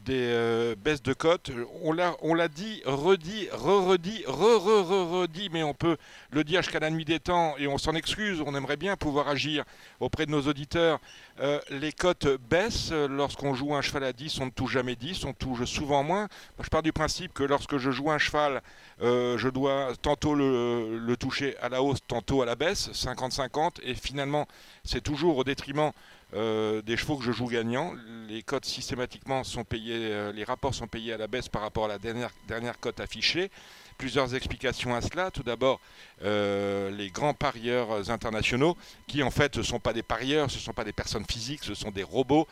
des 0.05 0.31
euh, 0.31 0.75
baisses 0.77 1.03
de 1.03 1.13
cotes. 1.13 1.51
On 1.83 1.93
l'a, 1.93 2.49
dit, 2.49 2.83
redit, 2.85 3.49
re-redit, 3.53 4.25
re-re-re-redit, 4.27 5.49
mais 5.51 5.63
on 5.63 5.75
peut 5.75 5.97
le 6.31 6.45
dire 6.45 6.63
jusqu'à 6.63 6.81
la 6.81 6.91
nuit 6.91 7.05
des 7.05 7.21
temps 7.21 7.55
et 7.59 7.67
on 7.67 7.79
s'en 7.79 7.95
excuse. 7.95 8.43
On 8.45 8.55
aimerait 8.55 8.77
bien 8.77 8.97
pouvoir 8.97 9.29
agir 9.29 9.65
auprès 10.01 10.27
de 10.27 10.31
nos 10.31 10.43
auditeurs. 10.43 11.01
Euh, 11.41 11.61
les 11.71 11.93
cotes 11.93 12.29
baissent 12.51 12.93
lorsqu'on 12.93 13.55
joue 13.55 13.75
un 13.75 13.83
cheval 13.83 14.05
à 14.05 14.13
10, 14.13 14.41
on 14.41 14.47
ne 14.47 14.51
touche 14.51 14.73
jamais 14.73 14.97
10, 14.97 15.25
on 15.25 15.33
touche 15.33 15.65
souvent 15.65 16.03
moins. 16.03 16.29
je 16.61 16.69
pars 16.69 16.83
du 16.83 16.93
principe 16.93 17.33
que 17.33 17.45
lorsque 17.45 17.79
je 17.79 17.91
joue 17.91 18.11
un 18.11 18.19
cheval, 18.19 18.63
je 19.01 19.49
dois 19.49 19.93
tantôt 20.03 20.35
le, 20.35 20.99
le, 20.99 21.17
toucher 21.17 21.57
à 21.59 21.69
la 21.69 21.83
hausse, 21.83 22.01
tantôt 22.07 22.43
à 22.43 22.47
la 22.47 22.57
baisse, 22.57 22.91
50-50, 22.93 23.77
et 23.85 23.95
finalement, 23.95 24.47
c'est 24.85 25.01
toujours 25.01 25.39
au 25.39 25.45
détriment 25.45 25.93
euh, 26.35 26.83
des 26.83 26.99
chevaux 26.99 27.17
que 27.17 27.25
je 27.25 27.33
joue 27.33 27.47
gagnant. 27.47 27.95
Les 28.29 28.43
cotes 28.43 28.67
systématiquement 28.67 29.45
sont 29.45 29.65
payés, 29.65 29.97
euh, 30.13 30.33
les 30.33 30.45
rapports 30.45 30.75
sont 30.75 30.87
payés 30.87 31.15
à 31.15 31.17
la 31.17 31.27
baisse 31.27 31.49
par 31.49 31.63
rapport 31.63 31.87
à 31.87 31.89
la 31.89 31.99
dernière, 31.99 32.31
dernière 32.47 32.79
cote 32.79 33.01
affichée. 33.01 33.51
Plusieurs 33.97 34.35
explications 34.35 34.95
à 34.95 35.01
cela. 35.01 35.31
Tout 35.31 35.43
d'abord, 35.43 35.81
euh, 36.23 36.91
les 36.91 37.11
grands 37.11 37.35
parieurs 37.35 38.11
internationaux, 38.11 38.77
qui 39.07 39.23
en 39.23 39.31
fait 39.31 39.57
ne 39.57 39.63
sont 39.63 39.81
pas 39.81 39.95
des 39.95 40.03
parieurs, 40.03 40.51
ce 40.51 40.57
ne 40.57 40.63
sont 40.63 40.75
pas 40.75 40.85
des 40.85 40.93
personnes 40.93 41.25
physiques, 41.29 41.65
ce 41.65 41.75
sont 41.75 41.91
des 41.91 42.05
robots 42.05 42.47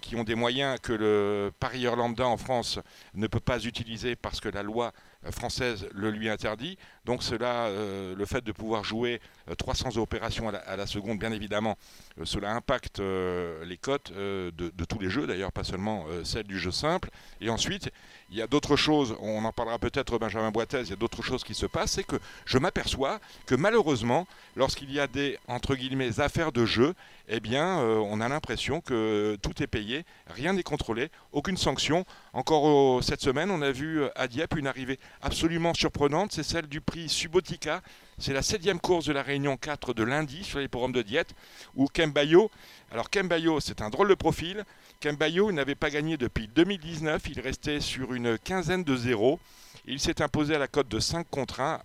qui 0.00 0.14
ont 0.14 0.22
des 0.22 0.36
moyens 0.36 0.78
que 0.80 0.92
le 0.92 1.50
parieur 1.58 1.96
lambda 1.96 2.24
en 2.24 2.36
France 2.36 2.78
ne 3.14 3.26
peut 3.26 3.40
pas 3.40 3.64
utiliser 3.64 4.14
parce 4.14 4.38
que 4.38 4.48
la 4.48 4.62
loi 4.62 4.92
française 5.32 5.88
le 5.92 6.10
lui 6.12 6.28
interdit. 6.28 6.78
Donc 7.06 7.22
cela, 7.22 7.70
le 7.70 8.26
fait 8.26 8.44
de 8.44 8.52
pouvoir 8.52 8.84
jouer 8.84 9.20
300 9.56 9.96
opérations 9.96 10.48
à 10.48 10.76
la, 10.76 10.86
seconde, 10.86 11.18
bien 11.18 11.32
évidemment, 11.32 11.78
cela 12.24 12.52
impacte 12.52 13.00
les 13.00 13.76
cotes 13.76 14.12
de, 14.12 14.50
de, 14.50 14.84
tous 14.84 14.98
les 14.98 15.08
jeux, 15.08 15.26
d'ailleurs 15.26 15.52
pas 15.52 15.64
seulement 15.64 16.04
celles 16.24 16.46
du 16.46 16.58
jeu 16.58 16.72
simple. 16.72 17.10
Et 17.40 17.48
ensuite, 17.48 17.90
il 18.30 18.36
y 18.36 18.42
a 18.42 18.46
d'autres 18.46 18.76
choses, 18.76 19.16
on 19.20 19.44
en 19.44 19.52
parlera 19.52 19.78
peut-être 19.78 20.18
Benjamin 20.18 20.50
Boitez, 20.50 20.82
il 20.82 20.90
y 20.90 20.92
a 20.92 20.96
d'autres 20.96 21.22
choses 21.22 21.44
qui 21.44 21.54
se 21.54 21.66
passent, 21.66 21.92
c'est 21.92 22.04
que 22.04 22.16
je 22.44 22.58
m'aperçois 22.58 23.20
que 23.46 23.54
malheureusement, 23.54 24.26
lorsqu'il 24.56 24.90
y 24.92 24.98
a 24.98 25.06
des, 25.06 25.38
entre 25.46 25.76
guillemets, 25.76 26.20
affaires 26.20 26.50
de 26.50 26.66
jeu, 26.66 26.94
eh 27.28 27.40
bien, 27.40 27.80
euh, 27.80 27.96
on 27.98 28.20
a 28.20 28.28
l'impression 28.28 28.80
que 28.80 29.36
tout 29.42 29.62
est 29.62 29.66
payé, 29.66 30.04
rien 30.28 30.52
n'est 30.52 30.62
contrôlé, 30.62 31.10
aucune 31.32 31.56
sanction. 31.56 32.04
Encore 32.32 33.02
cette 33.02 33.20
semaine, 33.20 33.50
on 33.50 33.62
a 33.62 33.70
vu 33.70 34.00
euh, 34.02 34.08
à 34.16 34.28
Dieppe 34.28 34.56
une 34.56 34.66
arrivée 34.66 34.98
absolument 35.22 35.74
surprenante, 35.74 36.32
c'est 36.32 36.42
celle 36.42 36.66
du 36.66 36.80
prix 36.80 36.95
Subotica. 37.08 37.82
C'est 38.18 38.32
la 38.32 38.42
septième 38.42 38.80
course 38.80 39.04
de 39.04 39.12
la 39.12 39.22
Réunion 39.22 39.56
4 39.56 39.92
de 39.92 40.02
lundi 40.02 40.42
sur 40.42 40.58
les 40.58 40.68
programmes 40.68 40.92
de 40.92 41.02
diète, 41.02 41.34
où 41.74 41.86
Kembayo, 41.86 42.50
alors 42.90 43.10
Kembayo, 43.10 43.60
c'est 43.60 43.82
un 43.82 43.90
drôle 43.90 44.08
de 44.08 44.14
profil, 44.14 44.64
Kembayo 45.00 45.52
n'avait 45.52 45.74
pas 45.74 45.90
gagné 45.90 46.16
depuis 46.16 46.48
2019, 46.48 47.22
il 47.28 47.40
restait 47.40 47.80
sur 47.80 48.14
une 48.14 48.38
quinzaine 48.38 48.84
de 48.84 48.96
zéros. 48.96 49.38
Il 49.86 50.00
s'est 50.00 50.22
imposé 50.22 50.54
à 50.54 50.58
la 50.58 50.66
cote 50.66 50.88
de 50.88 50.98
5 50.98 51.28
contre 51.30 51.60
1. 51.60 51.80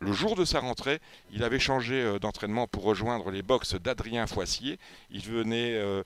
Le 0.00 0.12
jour 0.12 0.36
de 0.36 0.44
sa 0.44 0.60
rentrée, 0.60 1.00
il 1.32 1.42
avait 1.42 1.58
changé 1.58 1.94
euh, 1.94 2.18
d'entraînement 2.18 2.66
pour 2.66 2.82
rejoindre 2.82 3.30
les 3.30 3.40
box 3.40 3.76
d'Adrien 3.76 4.26
Foissier. 4.26 4.78
Il 5.10 5.22
venait, 5.22 5.72
euh, 5.74 6.02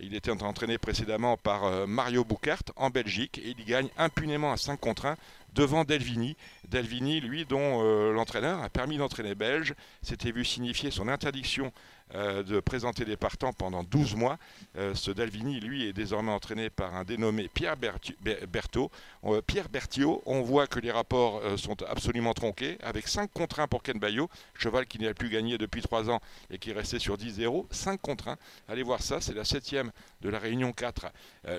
il 0.00 0.16
était 0.16 0.32
entraîné 0.42 0.76
précédemment 0.76 1.36
par 1.36 1.64
euh, 1.64 1.86
Mario 1.86 2.24
Boucart 2.24 2.62
en 2.74 2.90
Belgique 2.90 3.38
et 3.38 3.54
il 3.56 3.64
gagne 3.64 3.90
impunément 3.96 4.50
à 4.50 4.56
5 4.56 4.80
contre 4.80 5.06
1 5.06 5.16
devant 5.58 5.82
Delvini. 5.82 6.36
Delvini, 6.68 7.20
lui, 7.20 7.44
dont 7.44 7.82
l'entraîneur, 8.12 8.62
un 8.62 8.68
permis 8.68 8.96
d'entraîner 8.96 9.34
belge, 9.34 9.74
s'était 10.02 10.30
vu 10.30 10.44
signifier 10.44 10.92
son 10.92 11.08
interdiction 11.08 11.72
euh, 12.14 12.42
de 12.42 12.58
présenter 12.58 13.04
des 13.04 13.18
partants 13.18 13.52
pendant 13.52 13.82
12 13.82 14.14
mois. 14.14 14.38
Euh, 14.78 14.94
ce 14.94 15.10
Dalvini, 15.10 15.60
lui, 15.60 15.86
est 15.86 15.92
désormais 15.92 16.32
entraîné 16.32 16.70
par 16.70 16.94
un 16.94 17.04
dénommé 17.04 17.48
Pierre. 17.48 17.76
Euh, 17.84 19.42
Pierre 19.46 19.68
Berthiaud, 19.68 20.22
on 20.24 20.40
voit 20.40 20.66
que 20.66 20.80
les 20.80 20.90
rapports 20.90 21.42
sont 21.58 21.82
absolument 21.82 22.32
tronqués, 22.32 22.78
avec 22.82 23.08
5 23.08 23.30
contre 23.30 23.60
1 23.60 23.68
pour 23.68 23.82
Ken 23.82 23.98
Bayo, 23.98 24.30
cheval 24.54 24.86
qui 24.86 24.98
n'a 24.98 25.12
plus 25.12 25.28
gagné 25.28 25.58
depuis 25.58 25.82
3 25.82 26.08
ans 26.08 26.20
et 26.50 26.56
qui 26.56 26.70
est 26.70 26.74
resté 26.74 26.98
sur 26.98 27.16
10-0. 27.18 27.66
5 27.70 28.00
contre 28.00 28.28
1. 28.28 28.36
Allez 28.68 28.82
voir 28.82 29.02
ça, 29.02 29.20
c'est 29.20 29.34
la 29.34 29.44
septième 29.44 29.90
de 30.22 30.30
la 30.30 30.38
réunion 30.38 30.72
4 30.72 31.06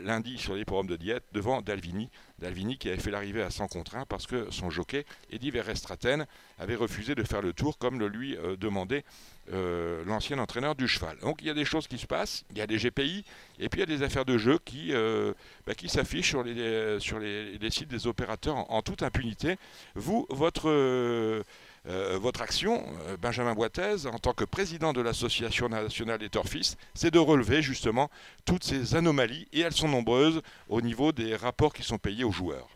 lundi 0.01 0.38
sur 0.38 0.55
les 0.55 0.65
programmes 0.65 0.88
de 0.88 0.95
diète 0.95 1.23
devant 1.31 1.62
Dalvini. 1.62 2.09
Dalvini 2.39 2.77
qui 2.77 2.89
avait 2.89 2.99
fait 2.99 3.12
l'arrivée 3.12 3.41
à 3.41 3.51
100 3.51 3.67
contre 3.67 3.95
1 3.95 4.05
parce 4.05 4.25
que 4.25 4.47
son 4.51 4.69
jockey, 4.69 5.05
Eddie 5.31 5.51
Verrestraten, 5.51 6.25
avait 6.57 6.75
refusé 6.75 7.15
de 7.15 7.23
faire 7.23 7.41
le 7.41 7.53
tour 7.53 7.77
comme 7.77 7.99
le 7.99 8.07
lui 8.07 8.38
demandait 8.57 9.03
euh, 9.51 10.03
l'ancien 10.05 10.38
entraîneur 10.38 10.75
du 10.75 10.88
cheval. 10.88 11.17
Donc 11.21 11.38
il 11.41 11.47
y 11.47 11.49
a 11.49 11.55
des 11.55 11.65
choses 11.65 11.88
qui 11.88 11.97
se 11.97 12.05
passent, 12.05 12.43
il 12.51 12.59
y 12.59 12.62
a 12.62 12.67
des 12.67 12.77
GPI, 12.77 13.23
et 13.59 13.67
puis 13.67 13.79
il 13.81 13.89
y 13.89 13.93
a 13.93 13.97
des 13.97 14.03
affaires 14.03 14.25
de 14.25 14.38
jeu 14.38 14.59
qui, 14.63 14.89
euh, 14.91 15.33
bah, 15.65 15.73
qui 15.73 15.89
s'affichent 15.89 16.29
sur, 16.29 16.43
les, 16.43 16.99
sur 16.99 17.17
les, 17.17 17.57
sites 17.71 17.88
des 17.88 18.05
opérateurs 18.05 18.71
en, 18.71 18.81
toute 18.83 19.01
impunité. 19.01 19.57
Vous, 19.95 20.27
votre, 20.29 20.69
euh, 20.69 21.43
votre 21.85 22.43
action, 22.43 22.83
Benjamin 23.21 23.55
Boitez, 23.55 24.05
en 24.05 24.19
tant 24.19 24.33
que 24.33 24.43
président 24.43 24.93
de 24.93 25.01
l'Association 25.01 25.67
nationale 25.67 26.19
des 26.19 26.29
torfistes, 26.29 26.77
c'est 26.93 27.12
de 27.12 27.19
relever 27.19 27.63
justement 27.63 28.12
toutes 28.45 28.63
ces 28.63 28.95
anomalies, 28.95 29.47
et 29.51 29.62
elles 29.62 29.73
sont 29.73 29.88
nombreuses 29.88 30.41
au 30.69 30.81
niveau 30.81 31.12
des 31.12 31.35
rapports 31.35 31.73
qui 31.73 31.81
sont 31.81 31.97
payés 31.97 32.23
aux 32.23 32.31
joueurs. 32.31 32.67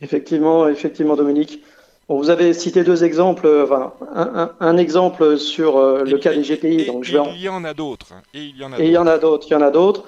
Effectivement, 0.00 0.68
effectivement, 0.68 1.16
Dominique 1.16 1.62
vous 2.08 2.30
avez 2.30 2.52
cité 2.52 2.84
deux 2.84 3.02
exemples, 3.02 3.46
euh, 3.46 3.64
enfin, 3.64 3.92
un, 4.60 4.76
exemple 4.76 5.38
sur 5.38 5.76
euh, 5.76 6.04
le 6.04 6.18
cas 6.18 6.32
des 6.32 6.42
GPI. 6.42 6.86
donc 6.86 7.02
je 7.02 7.18
vais 7.18 7.24
Il 7.34 7.42
y 7.42 7.48
en 7.48 7.64
a 7.64 7.74
d'autres. 7.74 8.12
Et 8.32 8.44
il 8.44 8.56
y 8.56 8.64
en 8.64 8.72
a 8.72 8.76
d'autres. 8.78 8.84
Il 8.84 8.92
y 8.92 8.96
en 8.96 9.06
a 9.06 9.18
d'autres. 9.18 9.46
Il 9.48 9.52
y 9.52 9.56
en 9.56 9.62
a 9.62 9.70
d'autres. 9.70 10.04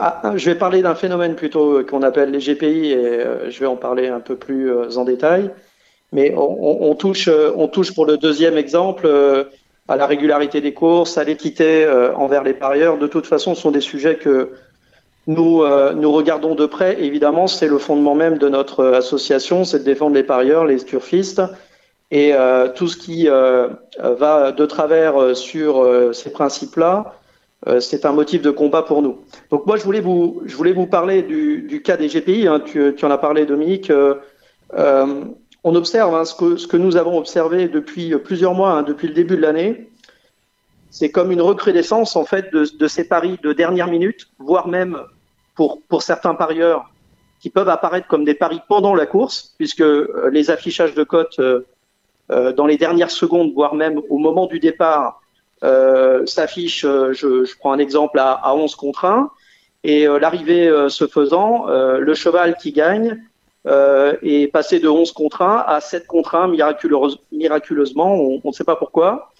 Ah, 0.00 0.32
je 0.36 0.46
vais 0.46 0.54
parler 0.54 0.80
d'un 0.80 0.94
phénomène 0.94 1.34
plutôt 1.34 1.80
euh, 1.80 1.84
qu'on 1.84 2.02
appelle 2.02 2.30
les 2.30 2.38
GPI 2.38 2.92
et 2.92 3.24
je 3.50 3.60
vais 3.60 3.66
en 3.66 3.76
parler 3.76 4.08
un 4.08 4.20
peu 4.20 4.36
plus 4.36 4.96
en 4.96 5.04
détail. 5.04 5.50
Mais 6.12 6.32
on, 6.34 6.90
on, 6.90 6.94
touche, 6.94 7.28
on 7.28 7.68
touche 7.68 7.92
pour 7.92 8.06
le 8.06 8.16
deuxième 8.16 8.56
exemple 8.56 9.06
à 9.88 9.96
la 9.96 10.06
régularité 10.06 10.62
des 10.62 10.72
courses, 10.72 11.18
à 11.18 11.24
l'équité 11.24 11.86
envers 12.16 12.44
les 12.44 12.54
parieurs. 12.54 12.98
De 12.98 13.08
toute 13.08 13.26
façon, 13.26 13.54
ce 13.54 13.62
sont 13.62 13.72
des 13.72 13.80
sujets 13.80 14.14
que 14.14 14.52
nous, 15.26 15.62
euh, 15.62 15.94
nous 15.94 16.12
regardons 16.12 16.54
de 16.54 16.66
près, 16.66 17.02
évidemment, 17.02 17.46
c'est 17.46 17.68
le 17.68 17.78
fondement 17.78 18.14
même 18.14 18.36
de 18.36 18.48
notre 18.48 18.80
euh, 18.80 18.98
association, 18.98 19.64
c'est 19.64 19.78
de 19.78 19.84
défendre 19.84 20.14
les 20.14 20.22
parieurs, 20.22 20.66
les 20.66 20.76
turfistes, 20.84 21.42
et 22.10 22.34
euh, 22.34 22.68
tout 22.68 22.88
ce 22.88 22.96
qui 22.96 23.26
va 23.26 24.52
de 24.52 24.66
travers 24.66 25.34
sur 25.36 25.84
ces 26.12 26.30
principes-là, 26.30 27.14
c'est 27.80 28.04
un 28.04 28.12
motif 28.12 28.42
de 28.42 28.50
combat 28.50 28.82
pour 28.82 29.00
nous. 29.00 29.18
Donc 29.50 29.66
moi, 29.66 29.78
je 29.78 29.84
voulais 29.84 30.00
vous, 30.00 30.42
je 30.44 30.54
voulais 30.54 30.72
vous 30.72 30.86
parler 30.86 31.22
du, 31.22 31.82
cas 31.82 31.96
des 31.96 32.08
GPI, 32.08 32.46
hein, 32.46 32.60
tu, 32.60 32.94
tu, 32.94 33.04
en 33.04 33.10
as 33.10 33.18
parlé, 33.18 33.46
Dominique. 33.46 33.90
on 34.76 35.74
observe 35.74 36.14
hein, 36.14 36.24
ce, 36.24 36.34
que, 36.34 36.56
ce 36.56 36.68
que 36.68 36.76
nous 36.76 36.96
avons 36.96 37.18
observé 37.18 37.68
depuis 37.68 38.14
plusieurs 38.18 38.54
mois, 38.54 38.72
hein, 38.72 38.82
depuis 38.82 39.08
le 39.08 39.14
début 39.14 39.36
de 39.36 39.42
l'année, 39.42 39.88
c'est 40.90 41.10
comme 41.10 41.32
une 41.32 41.42
recrudescence 41.42 42.14
en 42.14 42.26
fait 42.26 42.52
de, 42.52 42.66
de, 42.78 42.86
ces 42.86 43.08
paris 43.08 43.40
de 43.42 43.52
dernière 43.52 43.88
minute, 43.88 44.28
voire 44.38 44.68
même 44.68 44.98
pour, 45.54 45.80
pour 45.88 46.02
certains 46.02 46.34
parieurs 46.34 46.90
qui 47.44 47.50
peuvent 47.50 47.68
apparaître 47.68 48.06
comme 48.06 48.24
des 48.24 48.32
paris 48.32 48.62
pendant 48.68 48.94
la 48.94 49.04
course, 49.04 49.54
puisque 49.58 49.82
euh, 49.82 50.30
les 50.32 50.50
affichages 50.50 50.94
de 50.94 51.04
cotes 51.04 51.38
euh, 51.40 51.66
euh, 52.30 52.52
dans 52.52 52.64
les 52.64 52.78
dernières 52.78 53.10
secondes, 53.10 53.52
voire 53.52 53.74
même 53.74 54.00
au 54.08 54.16
moment 54.16 54.46
du 54.46 54.60
départ, 54.60 55.20
s'affichent, 56.26 56.82
je, 56.82 57.12
je, 57.12 57.58
prends 57.58 57.72
un 57.72 57.78
exemple, 57.78 58.18
à, 58.18 58.32
à 58.32 58.54
11 58.54 58.74
contre 58.76 59.06
1, 59.06 59.30
et 59.82 60.06
l'arrivée 60.06 60.70
se 60.88 61.06
faisant, 61.06 61.66
le 61.66 62.14
cheval 62.14 62.56
qui 62.58 62.72
gagne 62.72 63.18
est 63.66 64.52
passé 64.52 64.78
de 64.78 64.88
11 64.88 65.12
contre 65.12 65.40
1 65.40 65.64
à 65.66 65.80
7 65.80 66.06
contre 66.06 66.34
1 66.34 66.48
miraculeuse, 66.48 67.18
miraculeusement, 67.32 68.14
on 68.14 68.42
ne 68.44 68.52
sait 68.52 68.64
pas 68.64 68.76
pourquoi. 68.76 69.32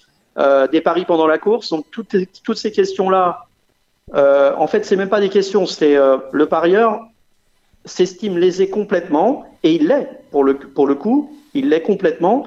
des 0.73 0.81
paris 0.81 1.05
pendant 1.05 1.27
la 1.27 1.37
course, 1.37 1.69
donc 1.69 1.85
toutes, 1.91 2.17
toutes 2.43 2.59
ces 2.59 2.73
questions-là 2.73 3.47
euh, 4.13 4.53
en 4.57 4.67
fait, 4.67 4.85
c'est 4.85 4.97
même 4.97 5.09
pas 5.09 5.21
des 5.21 5.31
questions. 5.31 5.67
C'est 5.67 5.97
euh, 5.97 6.19
le 6.33 6.47
parieur 6.47 7.01
s'estime 7.85 8.39
lésé 8.39 8.69
complètement, 8.69 9.45
et 9.63 9.73
il 9.73 9.89
l'est 9.89 10.09
pour 10.31 10.45
le, 10.45 10.55
pour 10.55 10.87
le 10.87 10.95
coup, 10.95 11.33
il 11.55 11.69
l'est 11.71 11.83
complètement. 11.83 12.47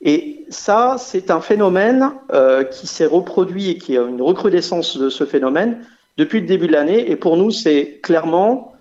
Et 0.00 0.44
ça, 0.48 0.96
c'est 0.98 1.30
un 1.30 1.40
phénomène 1.40 2.12
euh, 2.32 2.64
qui 2.64 2.86
s'est 2.86 3.06
reproduit 3.06 3.70
et 3.70 3.78
qui 3.78 3.96
a 3.96 4.02
une 4.02 4.22
recrudescence 4.22 4.96
de 4.98 5.08
ce 5.08 5.24
phénomène 5.24 5.84
depuis 6.16 6.40
le 6.40 6.46
début 6.46 6.66
de 6.66 6.72
l'année. 6.72 7.10
Et 7.10 7.16
pour 7.16 7.36
nous, 7.36 7.50
c'est 7.50 8.00
clairement 8.02 8.72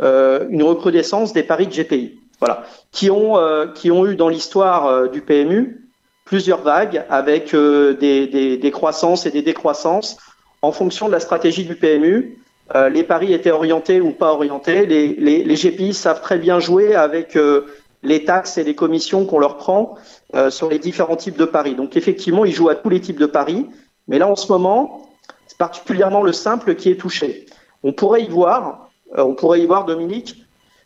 euh, 0.00 0.46
une 0.50 0.64
recrudescence 0.64 1.32
des 1.32 1.44
paris 1.44 1.68
de 1.68 1.72
GPI, 1.72 2.18
voilà, 2.40 2.64
qui 2.90 3.10
ont 3.10 3.38
euh, 3.38 3.68
qui 3.68 3.92
ont 3.92 4.04
eu 4.06 4.16
dans 4.16 4.28
l'histoire 4.28 4.86
euh, 4.86 5.06
du 5.06 5.20
PMU 5.20 5.88
plusieurs 6.24 6.62
vagues 6.62 7.04
avec 7.10 7.54
des, 7.54 8.26
des, 8.26 8.56
des 8.56 8.70
croissances 8.70 9.26
et 9.26 9.30
des 9.30 9.42
décroissances 9.42 10.16
en 10.64 10.72
fonction 10.72 11.06
de 11.06 11.12
la 11.12 11.20
stratégie 11.20 11.64
du 11.64 11.76
PMU, 11.76 12.38
euh, 12.74 12.88
les 12.88 13.02
paris 13.02 13.34
étaient 13.34 13.50
orientés 13.50 14.00
ou 14.00 14.10
pas 14.10 14.32
orientés. 14.32 14.86
Les, 14.86 15.54
GPI 15.54 15.92
savent 15.92 16.22
très 16.22 16.38
bien 16.38 16.58
jouer 16.58 16.94
avec 16.94 17.36
euh, 17.36 17.66
les 18.02 18.24
taxes 18.24 18.56
et 18.56 18.64
les 18.64 18.74
commissions 18.74 19.26
qu'on 19.26 19.38
leur 19.38 19.58
prend 19.58 19.96
euh, 20.34 20.50
sur 20.50 20.70
les 20.70 20.78
différents 20.78 21.16
types 21.16 21.36
de 21.36 21.44
paris. 21.44 21.74
Donc 21.74 21.96
effectivement, 21.96 22.44
ils 22.44 22.52
jouent 22.52 22.70
à 22.70 22.74
tous 22.74 22.88
les 22.88 23.00
types 23.00 23.20
de 23.20 23.26
paris. 23.26 23.66
Mais 24.08 24.18
là, 24.18 24.28
en 24.28 24.36
ce 24.36 24.50
moment, 24.50 25.10
c'est 25.46 25.58
particulièrement 25.58 26.22
le 26.22 26.32
simple 26.32 26.74
qui 26.74 26.90
est 26.90 26.96
touché. 26.96 27.46
On 27.82 27.92
pourrait 27.92 28.22
y 28.22 28.28
voir, 28.28 28.88
on 29.16 29.34
pourrait 29.34 29.60
y 29.60 29.66
voir, 29.66 29.84
Dominique, 29.84 30.42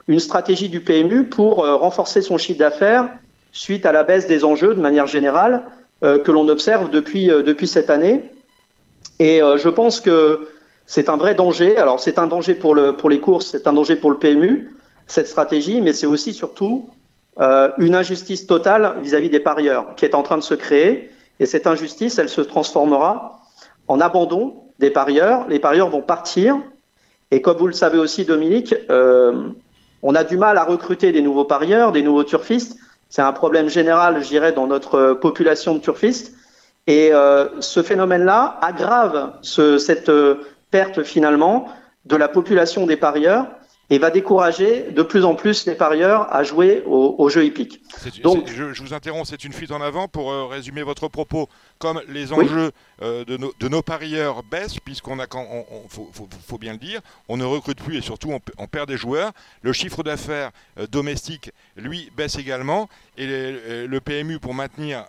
une 0.08 0.20
stratégie 0.20 0.68
du 0.68 0.80
PMU 0.80 1.28
pour 1.28 1.58
renforcer 1.58 2.22
son 2.22 2.38
chiffre 2.38 2.58
d'affaires 2.58 3.08
suite 3.52 3.86
à 3.86 3.92
la 3.92 4.02
baisse 4.02 4.26
des 4.26 4.44
enjeux 4.44 4.74
de 4.74 4.80
manière 4.80 5.06
générale 5.06 5.62
que 6.00 6.30
l'on 6.30 6.48
observe 6.48 6.90
depuis 6.90 7.66
cette 7.66 7.90
année. 7.90 8.30
Et 9.18 9.42
euh, 9.42 9.56
je 9.58 9.68
pense 9.68 10.00
que 10.00 10.48
c'est 10.86 11.08
un 11.08 11.16
vrai 11.16 11.34
danger. 11.34 11.76
Alors, 11.76 12.00
c'est 12.00 12.18
un 12.18 12.26
danger 12.26 12.54
pour, 12.54 12.74
le, 12.74 12.96
pour 12.96 13.10
les 13.10 13.20
courses, 13.20 13.46
c'est 13.46 13.66
un 13.66 13.72
danger 13.72 13.96
pour 13.96 14.10
le 14.10 14.18
PMU, 14.18 14.74
cette 15.06 15.28
stratégie, 15.28 15.80
mais 15.80 15.92
c'est 15.92 16.06
aussi 16.06 16.32
surtout 16.32 16.90
euh, 17.40 17.70
une 17.78 17.94
injustice 17.94 18.46
totale 18.46 18.96
vis-à-vis 19.02 19.30
des 19.30 19.40
parieurs 19.40 19.94
qui 19.96 20.04
est 20.04 20.14
en 20.14 20.22
train 20.22 20.38
de 20.38 20.42
se 20.42 20.54
créer. 20.54 21.10
Et 21.40 21.46
cette 21.46 21.66
injustice, 21.66 22.18
elle 22.18 22.28
se 22.28 22.40
transformera 22.40 23.40
en 23.86 24.00
abandon 24.00 24.54
des 24.78 24.90
parieurs. 24.90 25.46
Les 25.48 25.58
parieurs 25.58 25.88
vont 25.88 26.02
partir. 26.02 26.56
Et 27.30 27.42
comme 27.42 27.58
vous 27.58 27.66
le 27.66 27.72
savez 27.72 27.98
aussi, 27.98 28.24
Dominique, 28.24 28.74
euh, 28.90 29.50
on 30.02 30.14
a 30.14 30.24
du 30.24 30.36
mal 30.36 30.58
à 30.58 30.64
recruter 30.64 31.12
des 31.12 31.20
nouveaux 31.20 31.44
parieurs, 31.44 31.92
des 31.92 32.02
nouveaux 32.02 32.24
turfistes. 32.24 32.78
C'est 33.08 33.22
un 33.22 33.32
problème 33.32 33.68
général, 33.68 34.22
je 34.22 34.28
dirais, 34.28 34.52
dans 34.52 34.66
notre 34.66 35.14
population 35.14 35.74
de 35.74 35.80
turfistes. 35.80 36.34
Et 36.88 37.12
euh, 37.12 37.48
ce 37.60 37.82
phénomène-là 37.82 38.58
aggrave 38.62 39.34
ce, 39.42 39.76
cette 39.76 40.08
euh, 40.08 40.36
perte 40.70 41.02
finalement 41.02 41.68
de 42.06 42.16
la 42.16 42.28
population 42.28 42.86
des 42.86 42.96
parieurs 42.96 43.46
et 43.90 43.98
va 43.98 44.10
décourager 44.10 44.90
de 44.90 45.02
plus 45.02 45.24
en 45.24 45.34
plus 45.34 45.66
les 45.66 45.74
parieurs 45.74 46.32
à 46.34 46.42
jouer 46.42 46.82
au, 46.86 47.14
au 47.18 47.28
jeu 47.30 47.44
hippique. 47.46 47.80
Donc, 48.22 48.46
je, 48.46 48.74
je, 48.74 48.82
vous 48.82 48.92
interromps, 48.92 49.28
c'est 49.28 49.44
une 49.44 49.52
fuite 49.52 49.70
en 49.70 49.80
avant 49.80 50.08
pour 50.08 50.30
euh, 50.30 50.44
résumer 50.44 50.82
votre 50.82 51.08
propos. 51.08 51.48
Comme 51.78 52.02
les 52.08 52.32
enjeux 52.32 52.72
euh, 53.02 53.24
de, 53.24 53.36
nos, 53.36 53.52
de, 53.58 53.68
nos, 53.68 53.82
parieurs 53.82 54.42
baissent, 54.42 54.78
puisqu'on 54.80 55.18
a, 55.20 55.26
quand 55.26 55.46
on, 55.50 55.64
on 55.70 55.88
faut, 55.88 56.10
faut, 56.12 56.28
faut, 56.46 56.58
bien 56.58 56.72
le 56.72 56.78
dire, 56.78 57.00
on 57.28 57.36
ne 57.36 57.44
recrute 57.44 57.80
plus 57.80 57.96
et 57.96 58.00
surtout 58.02 58.30
on, 58.30 58.40
on 58.58 58.66
perd 58.66 58.88
des 58.88 58.96
joueurs. 58.96 59.32
Le 59.62 59.72
chiffre 59.72 60.02
d'affaires 60.02 60.50
euh, 60.78 60.86
domestique, 60.86 61.50
lui, 61.76 62.10
baisse 62.16 62.36
également. 62.36 62.88
Et 63.16 63.26
le, 63.26 63.86
le 63.86 64.00
PMU, 64.00 64.38
pour 64.38 64.54
maintenir 64.54 65.04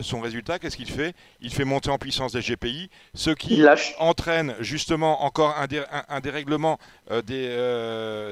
son 0.00 0.20
résultat, 0.20 0.58
qu'est-ce 0.58 0.78
qu'il 0.78 0.90
fait? 0.90 1.14
Il 1.42 1.52
fait 1.52 1.64
monter 1.64 1.90
en 1.90 1.98
puissance 1.98 2.32
des 2.32 2.40
GPI, 2.40 2.88
ce 3.12 3.30
qui 3.30 3.62
entraîne 3.98 4.54
justement 4.60 5.24
encore 5.24 5.54
un, 5.58 5.66
dé, 5.66 5.82
un, 5.92 6.04
un 6.08 6.20
dérèglement 6.20 6.78
des, 7.26 7.48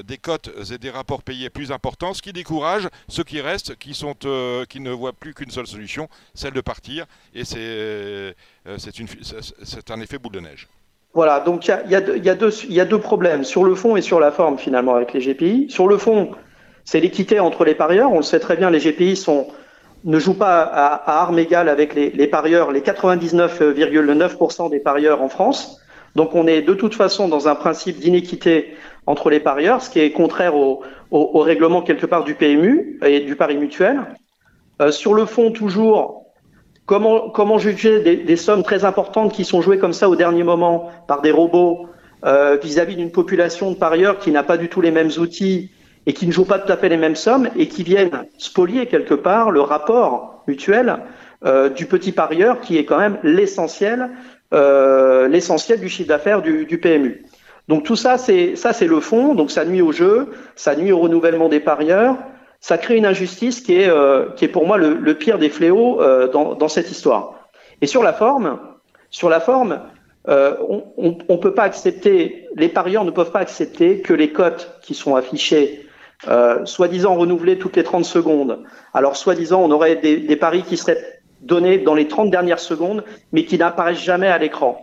des 0.05 0.19
cotes 0.19 0.51
et 0.73 0.79
des 0.79 0.91
rapports 0.91 1.23
payés 1.23 1.51
plus 1.51 1.73
importants, 1.73 2.15
ce 2.15 2.23
qui 2.23 2.33
décourage 2.33 2.89
ceux 3.09 3.25
qui 3.25 3.41
restent, 3.41 3.77
qui, 3.77 3.95
sont, 3.95 4.15
qui 4.69 4.81
ne 4.81 4.91
voient 4.91 5.13
plus 5.13 5.35
qu'une 5.35 5.51
seule 5.51 5.67
solution, 5.67 6.09
celle 6.35 6.53
de 6.53 6.61
partir. 6.61 7.07
Et 7.35 7.45
c'est 7.45 8.33
euh, 8.67 8.77
c'est 8.79 9.91
un 9.91 10.01
effet 10.01 10.19
boule 10.19 10.33
de 10.33 10.41
neige. 10.41 10.69
Voilà, 11.15 11.41
donc 11.41 11.67
il 11.67 11.75
y 11.89 11.93
y, 11.93 11.97
a 11.97 12.01
y 12.21 12.81
a, 12.81 12.85
deux 12.85 12.99
problèmes, 12.99 13.45
sur 13.45 13.65
le 13.65 13.75
fond 13.75 13.97
et 13.97 14.03
sur 14.03 14.19
la 14.19 14.31
forme 14.31 14.59
finalement 14.59 14.95
avec 14.95 15.13
les 15.13 15.21
GPI. 15.21 15.67
Sur 15.69 15.87
le 15.87 15.99
fond, 15.99 16.31
c'est 16.85 17.01
l'équité 17.01 17.39
entre 17.39 17.65
les 17.65 17.75
parieurs. 17.75 18.11
On 18.11 18.19
le 18.19 18.23
sait 18.23 18.41
très 18.41 18.57
bien, 18.57 18.71
les 18.71 18.79
GPI 18.79 19.17
sont, 19.17 19.49
ne 20.05 20.19
jouent 20.19 20.39
pas 20.39 20.63
à, 20.63 20.95
à 20.95 21.23
armes 21.23 21.39
égales 21.39 21.69
avec 21.69 21.95
les, 21.95 22.11
les 22.11 22.27
parieurs, 22.27 22.73
les 22.73 22.81
99,9% 22.81 24.71
des 24.71 24.81
parieurs 24.81 25.21
en 25.21 25.29
France. 25.29 25.79
Donc 26.15 26.35
on 26.35 26.47
est 26.47 26.63
de 26.63 26.75
toute 26.75 26.95
façon 26.95 27.29
dans 27.29 27.49
un 27.49 27.55
principe 27.55 27.99
d'inéquité 27.99 28.75
entre 29.07 29.31
les 29.31 29.41
parieurs, 29.41 29.83
ce 29.83 29.91
qui 29.91 30.01
est 30.01 30.13
contraire 30.13 30.55
au, 30.55 30.83
règlement 31.11 31.83
quelque 31.83 32.07
part 32.07 32.25
du 32.25 32.35
PMU 32.35 32.99
et 33.05 33.21
du 33.21 33.37
pari 33.37 33.57
mutuel. 33.57 34.01
sur 34.91 35.13
le 35.13 35.27
fond, 35.27 35.51
toujours, 35.51 36.27
comment, 36.87 37.59
juger 37.59 38.01
des, 38.01 38.37
sommes 38.37 38.63
très 38.63 38.85
importantes 38.85 39.33
qui 39.33 39.45
sont 39.45 39.61
jouées 39.61 39.79
comme 39.79 39.93
ça 39.93 40.09
au 40.09 40.17
dernier 40.17 40.43
moment 40.43 40.91
par 41.09 41.21
des 41.21 41.31
robots 41.31 41.89
vis-à-vis 42.63 42.97
d'une 42.97 43.13
population 43.13 43.73
de 43.73 43.77
parieurs 43.77 44.19
qui 44.19 44.31
n'a 44.31 44.43
pas 44.43 44.57
du 44.57 44.69
tout 44.69 44.81
les 44.81 44.91
mêmes 44.91 45.11
outils 45.19 45.71
et 46.07 46.13
qui 46.13 46.27
ne 46.27 46.33
jouent 46.33 46.45
pas 46.45 46.59
tout 46.59 46.73
à 46.73 46.77
fait 46.77 46.89
les 46.89 46.97
mêmes 46.97 47.17
sommes 47.17 47.49
et 47.57 47.69
qui 47.69 47.83
viennent 47.83 48.27
spolier 48.39 48.87
quelque 48.87 49.15
part 49.15 49.51
le 49.51 49.61
rapport 49.61 50.43
mutuel 50.47 50.99
euh, 51.45 51.69
du 51.69 51.87
petit 51.87 52.13
parieur 52.13 52.61
qui 52.61 52.79
est 52.79 52.85
quand 52.85 52.99
même 52.99 53.19
l'essentiel, 53.23 54.11
euh, 54.55 55.29
l'essentiel 55.29 55.81
du 55.81 55.89
chiffre 55.89 56.09
d'affaires 56.09 56.43
du, 56.43 56.67
du, 56.67 56.79
PMU. 56.79 57.25
Donc 57.69 57.85
tout 57.85 57.97
ça, 57.97 58.19
c'est 58.19 58.57
ça, 58.57 58.73
c'est 58.73 58.87
le 58.87 59.01
fond. 59.01 59.35
Donc 59.35 59.51
ça 59.51 59.65
nuit 59.65 59.83
au 59.83 59.93
jeu, 59.93 60.33
ça 60.57 60.75
nuit 60.77 60.93
au 60.93 60.99
renouvellement 60.99 61.49
des 61.49 61.61
parieurs, 61.61 62.17
ça 62.63 62.79
crée 62.79 62.97
une 62.97 63.07
injustice 63.07 63.61
qui 63.61 63.75
est 63.75 63.89
euh, 63.89 64.27
pour 64.53 64.67
moi 64.67 64.79
le, 64.79 65.15
pire 65.15 65.39
des 65.39 65.51
fléaux 65.51 66.01
euh, 66.01 66.29
dans, 66.29 66.69
cette 66.69 66.91
histoire. 66.91 67.49
Et 67.81 67.87
sur 67.87 68.05
la 68.05 68.13
forme, 68.13 68.59
euh, 70.29 70.57
on 70.97 71.17
ne 71.29 71.37
peut 71.37 71.55
pas 71.55 71.65
accepter, 71.65 72.49
les 72.55 72.69
parieurs 72.69 73.05
ne 73.05 73.11
peuvent 73.11 73.33
pas 73.33 73.41
accepter 73.41 74.01
que 74.01 74.15
les 74.15 74.31
cotes 74.31 74.79
qui 74.81 74.95
sont 74.95 75.17
affichées 75.17 75.87
soi-disant 76.65 77.17
renouvelés 77.17 77.59
toutes 77.59 77.75
les 77.75 77.83
30 77.83 78.05
secondes. 78.05 78.63
Alors, 78.95 79.17
soi-disant, 79.17 79.61
on 79.61 79.73
aurait 79.73 79.97
des, 79.97 80.37
paris 80.37 80.63
qui 80.63 80.77
seraient 80.77 81.21
donnés 81.41 81.79
dans 81.79 81.95
les 81.95 82.07
30 82.07 82.31
dernières 82.31 82.61
secondes, 82.61 83.03
mais 83.33 83.45
qui 83.45 83.59
n'apparaissent 83.59 83.99
jamais 84.05 84.29
à 84.29 84.39
l'écran. 84.39 84.81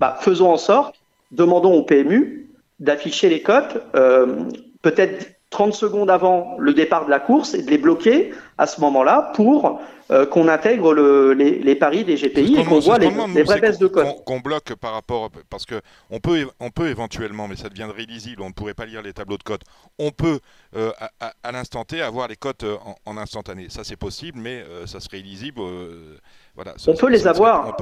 Bah, 0.00 0.16
faisons 0.18 0.50
en 0.50 0.56
sorte, 0.56 0.99
demandons 1.30 1.74
au 1.74 1.82
PMU 1.82 2.48
d'afficher 2.80 3.28
les 3.28 3.42
cotes, 3.42 3.82
euh, 3.94 4.44
peut-être 4.82 5.36
30 5.50 5.74
secondes 5.74 6.10
avant 6.10 6.56
le 6.58 6.72
départ 6.72 7.04
de 7.06 7.10
la 7.10 7.18
course 7.18 7.54
et 7.54 7.62
de 7.62 7.70
les 7.70 7.78
bloquer 7.78 8.32
à 8.56 8.66
ce 8.66 8.80
moment-là 8.80 9.32
pour 9.34 9.80
euh, 10.10 10.24
qu'on 10.24 10.48
intègre 10.48 10.94
le, 10.94 11.32
les, 11.32 11.58
les, 11.58 11.74
paris 11.74 12.04
des 12.04 12.14
GPI 12.14 12.56
et 12.56 12.64
qu'on 12.64 12.78
voit 12.78 12.98
les, 12.98 13.10
les 13.34 13.42
vraies 13.42 13.60
baisses 13.60 13.78
de 13.78 13.88
cotes. 13.88 14.24
Qu'on 14.24 14.40
bloque 14.40 14.74
par 14.76 14.92
rapport, 14.92 15.30
parce 15.50 15.66
que 15.66 15.80
on 16.08 16.20
peut, 16.20 16.48
on 16.60 16.70
peut 16.70 16.88
éventuellement, 16.88 17.48
mais 17.48 17.56
ça 17.56 17.68
deviendrait 17.68 18.04
illisible, 18.04 18.42
on 18.42 18.48
ne 18.48 18.52
pourrait 18.52 18.74
pas 18.74 18.86
lire 18.86 19.02
les 19.02 19.12
tableaux 19.12 19.38
de 19.38 19.42
cotes. 19.42 19.62
On 19.98 20.10
peut 20.12 20.38
euh, 20.76 20.92
à, 21.20 21.32
à, 21.42 21.52
l'instant 21.52 21.84
T 21.84 22.00
avoir 22.00 22.28
les 22.28 22.36
cotes 22.36 22.64
en, 23.04 23.16
instantané. 23.16 23.66
Ça 23.70 23.82
c'est 23.82 23.96
possible, 23.96 24.38
mais 24.38 24.64
ça 24.86 25.00
serait 25.00 25.18
illisible. 25.18 25.60
Voilà, 26.62 26.76
on 26.86 26.94
peut 26.94 27.08
les 27.08 27.26
avoir. 27.26 27.74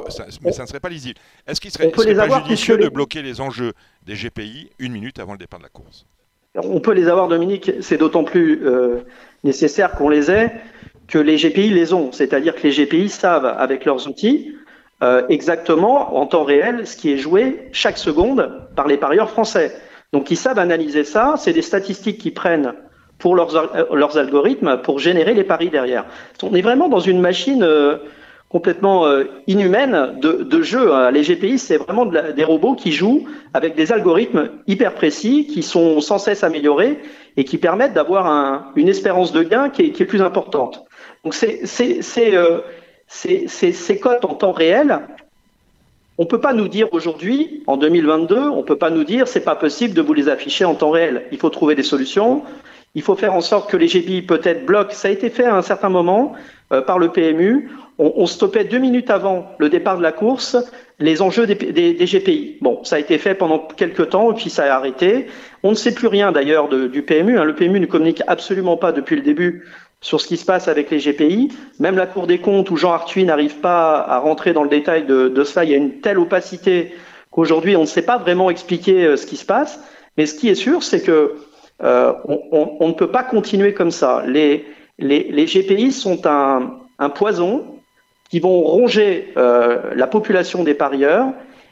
mais 0.43 0.53
ça 0.53 0.63
ne 0.63 0.69
serait 0.69 0.79
pas 0.79 0.89
lisible. 0.89 1.19
Est-ce 1.49 1.61
qu'il 1.61 1.73
serait, 1.73 1.91
serait 1.91 2.15
pas 2.15 2.39
judicieux 2.43 2.79
de 2.79 2.89
bloquer 2.89 3.23
les 3.23 3.41
enjeux 3.41 3.73
des 4.07 4.15
GPI 4.15 4.71
une 4.79 4.93
minute 4.93 5.19
avant 5.19 5.33
le 5.33 5.39
départ 5.39 5.59
de 5.59 5.65
la 5.65 5.69
course? 5.69 6.07
On 6.55 6.79
peut 6.79 6.93
les 6.93 7.09
avoir, 7.09 7.27
Dominique, 7.27 7.73
c'est 7.81 7.97
d'autant 7.97 8.23
plus 8.23 8.65
euh, 8.65 9.01
nécessaire 9.43 9.93
qu'on 9.93 10.09
les 10.09 10.31
ait 10.31 10.53
que 11.09 11.19
les 11.19 11.37
GPI 11.37 11.71
les 11.71 11.93
ont. 11.93 12.13
C'est-à-dire 12.13 12.55
que 12.55 12.63
les 12.63 12.71
GPI 12.71 13.09
savent, 13.09 13.47
avec 13.47 13.85
leurs 13.85 14.07
outils, 14.07 14.55
euh, 15.03 15.27
exactement 15.29 16.17
en 16.17 16.27
temps 16.27 16.45
réel 16.45 16.87
ce 16.87 16.97
qui 16.97 17.13
est 17.13 17.19
joué 17.19 17.69
chaque 17.73 17.99
seconde 17.99 18.69
par 18.77 18.87
les 18.87 18.97
parieurs 18.97 19.31
français. 19.31 19.75
Donc 20.13 20.31
ils 20.31 20.37
savent 20.37 20.59
analyser 20.59 21.03
ça, 21.03 21.35
c'est 21.37 21.53
des 21.53 21.63
statistiques 21.63 22.19
qui 22.19 22.31
prennent 22.31 22.75
pour 23.19 23.35
leurs, 23.35 23.57
euh, 23.57 23.85
leurs 23.93 24.19
algorithmes 24.19 24.81
pour 24.83 25.01
générer 25.01 25.35
les 25.35 25.45
paris 25.45 25.69
derrière. 25.69 26.05
On 26.45 26.55
est 26.55 26.63
vraiment 26.63 26.89
dans 26.89 27.01
une 27.01 27.21
machine 27.21 27.67
complètement 28.49 29.07
euh, 29.07 29.25
inhumaine 29.47 30.19
de, 30.21 30.63
jeu. 30.63 30.93
Hein. 30.93 31.11
Les 31.11 31.23
GPI, 31.23 31.59
c'est 31.59 31.77
vraiment 31.77 32.07
des 32.07 32.45
robots 32.45 32.75
qui 32.75 32.93
jouent 32.93 33.25
avec 33.53 33.75
des 33.75 33.93
algorithmes 33.93 34.51
hyper 34.67 34.95
précis, 34.95 35.47
qui 35.47 35.63
sont 35.63 36.01
sans 36.01 36.19
cesse 36.19 36.45
améliorés 36.45 36.99
et 37.37 37.45
qui 37.45 37.59
permettent 37.59 37.93
d'avoir 37.93 38.27
un, 38.27 38.73
une 38.75 38.89
espérance 38.89 39.33
de 39.33 39.43
gain 39.43 39.69
qui 39.69 39.83
est, 39.83 39.91
qui 39.91 40.05
plus 40.05 40.23
importante. 40.23 40.85
Donc 41.25 41.35
c'est 41.35 42.35
euh, 42.35 42.61
ces 43.07 44.01
cotes 44.01 44.25
en 44.25 44.35
temps 44.35 44.53
réel. 44.53 45.01
On 46.17 46.27
peut 46.27 46.41
pas 46.41 46.53
nous 46.53 46.67
dire 46.67 46.89
aujourd'hui, 46.93 47.63
en 47.67 47.77
2022, 47.77 48.49
on 48.49 48.65
peut 48.65 48.77
pas 48.77 48.91
nous 48.91 49.05
dire 49.05 49.29
c'est 49.29 49.45
pas 49.45 49.55
possible 49.55 49.95
de 49.95 50.03
vous 50.03 50.15
les 50.15 50.29
afficher 50.29 50.65
en 50.65 50.75
temps 50.75 50.91
réel. 50.91 51.27
Il 51.31 51.39
faut 51.39 51.51
trouver 51.51 51.75
des 51.75 51.83
solutions. 51.83 52.43
Il 52.95 53.03
faut 53.03 53.15
faire 53.15 53.35
en 53.35 53.41
sorte 53.41 53.71
que 53.71 53.77
les 53.77 53.87
GPI 53.87 54.23
peut-être 54.23 54.65
bloquent. 54.65 54.95
Ça 54.95 55.09
a 55.09 55.11
été 55.11 55.31
fait 55.31 55.45
à 55.45 55.55
un 55.55 55.63
certain 55.63 55.91
moment 55.91 56.33
euh, 56.73 56.81
par 56.81 56.99
le 56.99 57.11
PMU 57.11 57.71
on, 57.99 58.27
stoppait 58.27 58.65
deux 58.65 58.79
minutes 58.79 59.11
avant 59.11 59.51
le 59.59 59.69
départ 59.69 59.99
de 59.99 60.03
la 60.03 60.13
course 60.13 60.57
les 61.01 61.23
enjeux 61.23 61.47
des, 61.47 61.55
GPI. 61.55 62.59
Bon, 62.61 62.83
ça 62.83 62.97
a 62.97 62.99
été 62.99 63.19
fait 63.19 63.35
pendant 63.35 63.59
quelques 63.59 64.11
temps 64.11 64.33
et 64.33 64.35
puis 64.35 64.51
ça 64.51 64.65
a 64.65 64.77
arrêté. 64.77 65.27
On 65.63 65.71
ne 65.71 65.77
sait 65.77 65.95
plus 65.95 66.09
rien 66.09 66.33
d'ailleurs 66.33 66.69
du 66.69 67.03
PMU. 67.03 67.39
Hein. 67.39 67.45
Le 67.45 67.55
PMU 67.55 67.79
ne 67.81 67.87
communique 67.87 68.23
absolument 68.27 68.77
pas 68.77 68.93
depuis 68.93 69.17
le 69.17 69.23
début 69.23 69.65
sur 70.01 70.21
ce 70.21 70.27
qui 70.27 70.37
se 70.37 70.45
passe 70.45 70.69
avec 70.69 70.91
les 70.91 70.99
GPI. 70.99 71.53
Même 71.79 71.97
la 71.97 72.07
Cour 72.07 72.27
des 72.27 72.39
comptes 72.39 72.71
où 72.71 72.77
Jean 72.77 72.93
Arthuis 72.93 73.25
n'arrive 73.25 73.59
pas 73.61 74.01
à 74.01 74.19
rentrer 74.19 74.53
dans 74.53 74.63
le 74.63 74.69
détail 74.69 75.07
de, 75.07 75.29
de 75.29 75.45
cela, 75.45 75.65
il 75.65 75.71
y 75.71 75.75
a 75.75 75.77
une 75.77 76.01
telle 76.01 76.19
opacité 76.19 76.93
qu'aujourd'hui 77.31 77.77
on 77.77 77.83
ne 77.83 77.87
sait 77.87 78.03
pas 78.03 78.19
vraiment 78.19 78.51
expliquer 78.51 79.05
euh, 79.05 79.17
ce 79.17 79.27
qui 79.27 79.37
se 79.37 79.45
passe. 79.45 79.81
Mais 80.17 80.27
ce 80.27 80.35
qui 80.35 80.49
est 80.49 80.57
sûr, 80.57 80.83
c'est 80.83 81.03
que 81.03 81.37
euh, 81.85 82.13
on, 82.25 82.89
ne 82.89 82.93
peut 82.93 83.11
pas 83.11 83.23
continuer 83.23 83.73
comme 83.73 83.93
ça. 83.93 84.25
Les, 84.27 84.67
les, 84.99 85.45
GPI 85.45 85.93
sont 85.93 86.27
un, 86.27 86.73
un 86.99 87.09
poison 87.09 87.78
qui 88.29 88.41
vont 88.41 88.61
ronger 88.61 89.33
euh, 89.37 89.95
la 89.95 90.07
population 90.07 90.65
des 90.65 90.75
parieurs 90.75 91.27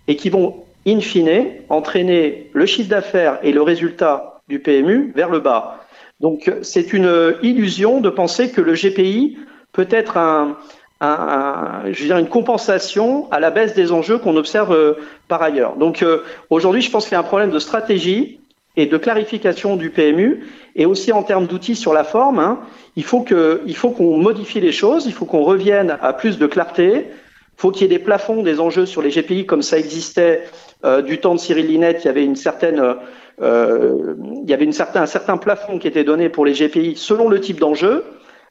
et 0.09 0.17
qui 0.17 0.31
vont, 0.31 0.65
in 0.87 1.01
fine, 1.01 1.47
entraîner 1.69 2.51
le 2.53 2.67
chiffre 2.67 2.89
d'affaires 2.89 3.39
et 3.43 3.53
le 3.53 3.63
résultat 3.63 4.41
du 4.49 4.61
PMU 4.61 5.13
vers 5.15 5.29
le 5.29 5.41
bas. 5.41 5.85
Donc 6.21 6.51
c'est 6.63 6.93
une 6.93 7.35
illusion 7.43 8.01
de 8.01 8.09
penser 8.09 8.51
que 8.51 8.61
le 8.61 8.75
GPI 8.75 9.39
peut 9.73 9.89
être 9.91 10.17
un, 10.17 10.57
un, 11.01 11.83
je 11.93 12.01
veux 12.01 12.07
dire 12.07 12.19
une 12.19 12.29
compensation 12.29 13.31
à 13.31 13.41
la 13.41 13.51
baisse 13.51 13.75
des 13.75 13.93
enjeux 13.93 14.19
qu'on 14.19 14.37
observe 14.37 14.73
euh, 14.73 14.95
par 15.29 15.43
ailleurs. 15.43 15.77
Donc 15.77 16.03
euh, 16.03 16.23
aujourd'hui, 16.51 16.81
je 16.81 16.91
pense 16.91 17.05
qu'il 17.05 17.13
y 17.13 17.17
a 17.17 17.21
un 17.21 17.25
problème 17.25 17.51
de 17.51 17.59
stratégie 17.59 18.41
et 18.77 18.87
de 18.87 18.97
clarification 18.97 19.77
du 19.77 19.91
PMU, 19.91 20.45
et 20.75 20.87
aussi 20.87 21.13
en 21.13 21.23
termes 21.23 21.47
d'outils 21.47 21.77
sur 21.77 21.93
la 21.95 22.05
forme. 22.05 22.39
Hein, 22.39 22.61
il 22.97 23.05
faut 23.05 23.23
que, 23.23 23.63
il 23.67 23.77
faut 23.77 23.91
qu'on 23.91 24.19
modifie 24.19 24.61
les 24.61 24.73
choses, 24.73 25.07
il 25.07 25.13
faut 25.13 25.25
qu'on 25.25 25.43
revienne 25.43 25.97
à 26.01 26.13
plus 26.13 26.39
de 26.39 26.47
clarté. 26.47 27.07
Il 27.59 27.61
faut 27.63 27.71
qu'il 27.71 27.83
y 27.83 27.85
ait 27.87 27.99
des 27.99 28.05
plafonds, 28.05 28.43
des 28.43 28.61
enjeux 28.61 28.85
sur 28.85 29.01
les 29.01 29.11
GPI 29.11 29.47
comme 29.47 29.63
ça 29.63 29.79
existait 29.79 30.45
euh, 30.85 31.01
du 31.01 31.19
temps 31.19 31.35
de 31.35 31.41
Cyril 31.41 31.67
Linette. 31.67 32.05
Il 32.05 32.07
y 32.07 32.11
avait 32.11 32.25
une 32.25 32.37
certaine, 32.37 32.83
euh, 33.41 34.15
il 34.43 34.51
y 34.51 34.53
avait 34.53 34.67
une 34.67 34.75
certain, 34.75 35.03
un 35.03 35.07
certain 35.07 35.39
plafond 35.39 35.79
qui 35.79 35.89
était 35.89 36.05
donné 36.05 36.29
pour 36.29 36.45
les 36.45 36.53
GPI 36.53 36.97
selon 36.97 37.31
le 37.31 37.41
type 37.41 37.59
d'enjeu, 37.59 38.05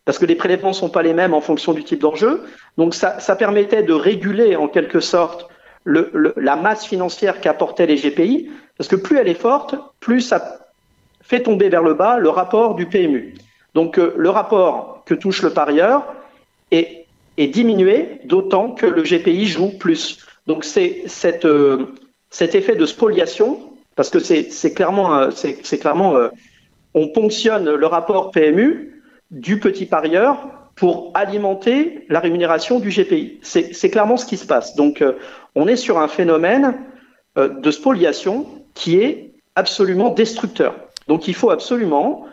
parce 0.05 0.17
que 0.17 0.25
les 0.25 0.33
prélèvements 0.33 0.73
sont 0.73 0.89
pas 0.89 1.03
les 1.03 1.13
mêmes 1.13 1.35
en 1.35 1.41
fonction 1.41 1.73
du 1.73 1.83
type 1.83 2.01
d'enjeu. 2.01 2.41
Donc 2.79 2.95
ça, 2.95 3.19
ça 3.19 3.35
permettait 3.35 3.83
de 3.83 3.93
réguler 3.93 4.55
en 4.55 4.67
quelque 4.67 4.99
sorte 4.99 5.49
le, 5.83 6.09
le, 6.13 6.33
la 6.35 6.55
masse 6.55 6.85
financière 6.85 7.41
qu'apportaient 7.41 7.85
les 7.85 7.97
GPI, 7.97 8.49
parce 8.77 8.87
que 8.87 8.95
plus 8.95 9.17
elle 9.17 9.27
est 9.27 9.39
forte, 9.39 9.75
plus 9.99 10.21
ça 10.21 10.59
fait 11.21 11.41
tomber 11.41 11.69
vers 11.69 11.83
le 11.83 11.93
bas 11.93 12.17
le 12.19 12.29
rapport 12.29 12.75
du 12.75 12.85
PMU. 12.85 13.35
Donc 13.73 13.99
euh, 13.99 14.13
le 14.17 14.29
rapport 14.29 15.03
que 15.05 15.13
touche 15.13 15.43
le 15.43 15.51
parieur 15.51 16.05
est, 16.71 17.05
diminué, 17.37 18.21
d'autant 18.23 18.71
que 18.71 18.85
le 18.85 19.03
GPI 19.03 19.45
joue 19.45 19.77
plus. 19.77 20.25
Donc 20.47 20.63
c'est 20.63 21.03
euh, 21.43 21.85
cet 22.29 22.55
effet 22.55 22.75
de 22.75 22.85
spoliation, 22.85 23.59
parce 23.95 24.09
que 24.09 24.19
c'est 24.19 24.73
clairement, 24.73 25.15
euh, 25.15 25.29
c'est 25.31 25.77
clairement 25.77 26.15
on 26.93 27.09
ponctionne 27.09 27.69
le 27.69 27.85
rapport 27.85 28.31
PMU 28.31 29.03
du 29.31 29.59
petit 29.59 29.85
parieur 29.85 30.37
pour 30.75 31.11
alimenter 31.13 32.05
la 32.09 32.21
rémunération 32.21 32.79
du 32.79 32.89
GPI. 32.89 33.39
C'est 33.41 33.89
clairement 33.89 34.15
ce 34.15 34.25
qui 34.25 34.37
se 34.37 34.45
passe. 34.45 34.75
Donc 34.75 35.03
on 35.55 35.67
est 35.67 35.75
sur 35.75 35.97
un 35.99 36.07
phénomène 36.07 36.75
de 37.35 37.71
spoliation 37.71 38.64
qui 38.75 38.99
est 38.99 39.31
absolument 39.55 40.09
destructeur. 40.09 40.75
Donc 41.07 41.27
il 41.27 41.33
faut 41.33 41.49
absolument 41.49 42.25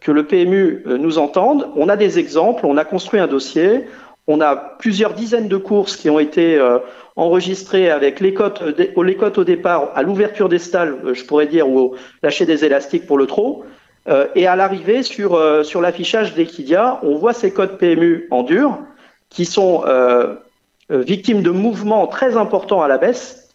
que 0.00 0.10
le 0.10 0.24
PMU 0.24 0.82
euh, 0.86 0.98
nous 0.98 1.18
entende. 1.18 1.68
On 1.76 1.88
a 1.88 1.96
des 1.96 2.18
exemples, 2.18 2.66
on 2.66 2.76
a 2.76 2.84
construit 2.84 3.20
un 3.20 3.26
dossier, 3.26 3.86
on 4.26 4.40
a 4.40 4.56
plusieurs 4.56 5.12
dizaines 5.12 5.48
de 5.48 5.56
courses 5.56 5.96
qui 5.96 6.08
ont 6.10 6.18
été 6.18 6.56
euh, 6.56 6.78
enregistrées 7.16 7.90
avec 7.90 8.20
les 8.20 8.32
cotes, 8.32 8.62
les 8.78 9.16
cotes 9.16 9.38
au 9.38 9.44
départ, 9.44 9.92
à 9.94 10.02
l'ouverture 10.02 10.48
des 10.48 10.58
stalles, 10.58 10.96
euh, 11.04 11.14
je 11.14 11.24
pourrais 11.24 11.46
dire, 11.46 11.68
ou 11.68 11.78
au 11.78 11.94
lâcher 12.22 12.46
des 12.46 12.64
élastiques 12.64 13.06
pour 13.06 13.18
le 13.18 13.26
trot. 13.26 13.64
et 14.34 14.46
à 14.46 14.56
l'arrivée 14.56 15.02
sur, 15.02 15.38
sur 15.62 15.80
l'affichage 15.80 16.34
d'Equidia, 16.34 16.98
on 17.02 17.16
voit 17.16 17.34
ces 17.34 17.52
codes 17.52 17.76
PMU 17.78 18.26
en 18.30 18.42
dur 18.42 18.78
qui 19.28 19.44
sont 19.44 19.84
victimes 20.88 21.42
de 21.42 21.50
mouvements 21.50 22.06
très 22.08 22.36
importants 22.36 22.82
à 22.82 22.88
la 22.88 22.98
baisse 22.98 23.49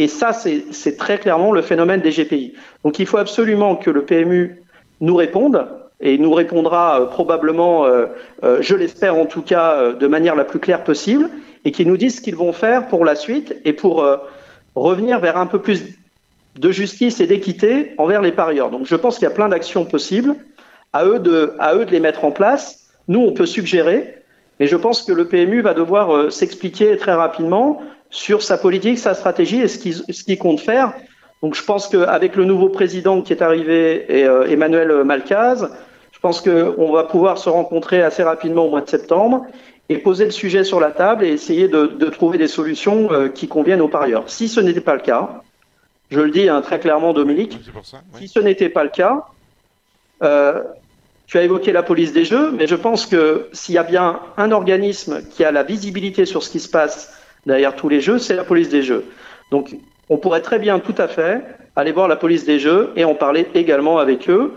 et 0.00 0.08
ça, 0.08 0.32
c'est 0.32 0.96
très 0.96 1.18
clairement 1.18 1.52
le 1.52 1.60
phénomène 1.60 2.00
des 2.00 2.10
GPI. 2.10 2.54
Donc 2.84 2.98
il 2.98 3.04
faut 3.04 3.18
absolument 3.18 3.76
que 3.76 3.90
le 3.90 4.02
PMU 4.06 4.62
nous 5.02 5.14
réponde, 5.14 5.68
et 6.00 6.16
nous 6.16 6.32
répondra 6.32 7.02
euh, 7.02 7.04
probablement, 7.04 7.84
euh, 7.84 8.06
euh, 8.42 8.62
je 8.62 8.74
l'espère 8.74 9.16
en 9.16 9.26
tout 9.26 9.42
cas, 9.42 9.92
de 9.92 10.06
manière 10.06 10.34
la 10.36 10.44
plus 10.44 10.58
claire 10.58 10.84
possible, 10.84 11.28
et 11.66 11.70
qu'ils 11.70 11.86
nous 11.86 11.98
disent 11.98 12.16
ce 12.16 12.20
qu'ils 12.22 12.34
vont 12.34 12.54
faire 12.54 12.88
pour 12.88 13.04
la 13.04 13.14
suite 13.14 13.54
et 13.66 13.74
pour 13.74 14.02
revenir 14.74 15.20
vers 15.20 15.36
un 15.36 15.44
peu 15.44 15.58
plus 15.58 15.82
de 16.58 16.70
justice 16.70 17.20
et 17.20 17.26
d'équité 17.26 17.92
envers 17.98 18.22
les 18.22 18.32
parieurs. 18.32 18.70
Donc 18.70 18.86
je 18.86 18.96
pense 18.96 19.18
qu'il 19.18 19.24
y 19.24 19.30
a 19.30 19.34
plein 19.34 19.50
d'actions 19.50 19.84
possibles. 19.84 20.34
À 20.94 21.04
eux, 21.04 21.18
de, 21.18 21.52
à 21.58 21.74
eux 21.74 21.84
de 21.84 21.90
les 21.90 22.00
mettre 22.00 22.24
en 22.24 22.32
place. 22.32 22.88
Nous, 23.06 23.20
on 23.20 23.32
peut 23.32 23.44
suggérer, 23.44 24.14
mais 24.58 24.66
je 24.66 24.76
pense 24.76 25.02
que 25.02 25.12
le 25.12 25.26
PMU 25.26 25.60
va 25.60 25.74
devoir 25.74 26.32
s'expliquer 26.32 26.96
très 26.96 27.12
rapidement 27.12 27.82
sur 28.10 28.42
sa 28.42 28.58
politique, 28.58 28.98
sa 28.98 29.14
stratégie 29.14 29.60
et 29.60 29.68
ce 29.68 29.78
qu'il 30.24 30.38
compte 30.38 30.60
faire. 30.60 30.92
Donc 31.42 31.54
je 31.54 31.64
pense 31.64 31.88
qu'avec 31.88 32.36
le 32.36 32.44
nouveau 32.44 32.68
président 32.68 33.22
qui 33.22 33.32
est 33.32 33.42
arrivé, 33.42 34.04
et, 34.08 34.24
euh, 34.24 34.46
Emmanuel 34.46 35.04
Malcaz, 35.04 35.70
je 36.12 36.18
pense 36.20 36.42
qu'on 36.42 36.92
va 36.92 37.04
pouvoir 37.04 37.38
se 37.38 37.48
rencontrer 37.48 38.02
assez 38.02 38.22
rapidement 38.22 38.66
au 38.66 38.70
mois 38.70 38.82
de 38.82 38.90
septembre 38.90 39.46
et 39.88 39.98
poser 39.98 40.26
le 40.26 40.30
sujet 40.30 40.64
sur 40.64 40.80
la 40.80 40.90
table 40.90 41.24
et 41.24 41.28
essayer 41.28 41.66
de, 41.66 41.86
trouver 42.10 42.36
des 42.36 42.46
solutions 42.46 43.10
euh, 43.10 43.28
qui 43.28 43.48
conviennent 43.48 43.80
aux 43.80 43.88
parieurs. 43.88 44.28
Si 44.28 44.48
ce 44.48 44.60
n'était 44.60 44.82
pas 44.82 44.94
le 44.94 45.00
cas, 45.00 45.42
je 46.10 46.20
le 46.20 46.30
dis 46.30 46.48
hein, 46.48 46.60
très 46.60 46.78
clairement, 46.78 47.12
Dominique, 47.12 47.58
si 48.18 48.28
ce 48.28 48.38
n'était 48.38 48.68
pas 48.68 48.84
le 48.84 48.90
cas, 48.90 49.24
euh, 50.22 50.62
tu 51.26 51.38
as 51.38 51.42
évoqué 51.42 51.72
la 51.72 51.82
police 51.82 52.12
des 52.12 52.24
jeux, 52.24 52.50
mais 52.50 52.66
je 52.66 52.74
pense 52.74 53.06
que 53.06 53.48
s'il 53.52 53.76
y 53.76 53.78
a 53.78 53.82
bien 53.82 54.20
un 54.36 54.52
organisme 54.52 55.22
qui 55.30 55.44
a 55.44 55.52
la 55.52 55.62
visibilité 55.62 56.26
sur 56.26 56.42
ce 56.42 56.50
qui 56.50 56.60
se 56.60 56.68
passe 56.68 57.19
derrière 57.46 57.76
tous 57.76 57.88
les 57.88 58.00
jeux, 58.00 58.18
c'est 58.18 58.36
la 58.36 58.44
police 58.44 58.68
des 58.68 58.82
jeux. 58.82 59.04
Donc, 59.50 59.76
on 60.08 60.16
pourrait 60.16 60.42
très 60.42 60.58
bien, 60.58 60.78
tout 60.78 60.94
à 60.98 61.08
fait, 61.08 61.42
aller 61.76 61.92
voir 61.92 62.08
la 62.08 62.16
police 62.16 62.44
des 62.44 62.58
jeux 62.58 62.90
et 62.96 63.04
en 63.04 63.14
parler 63.14 63.46
également 63.54 63.98
avec 63.98 64.28
eux 64.28 64.54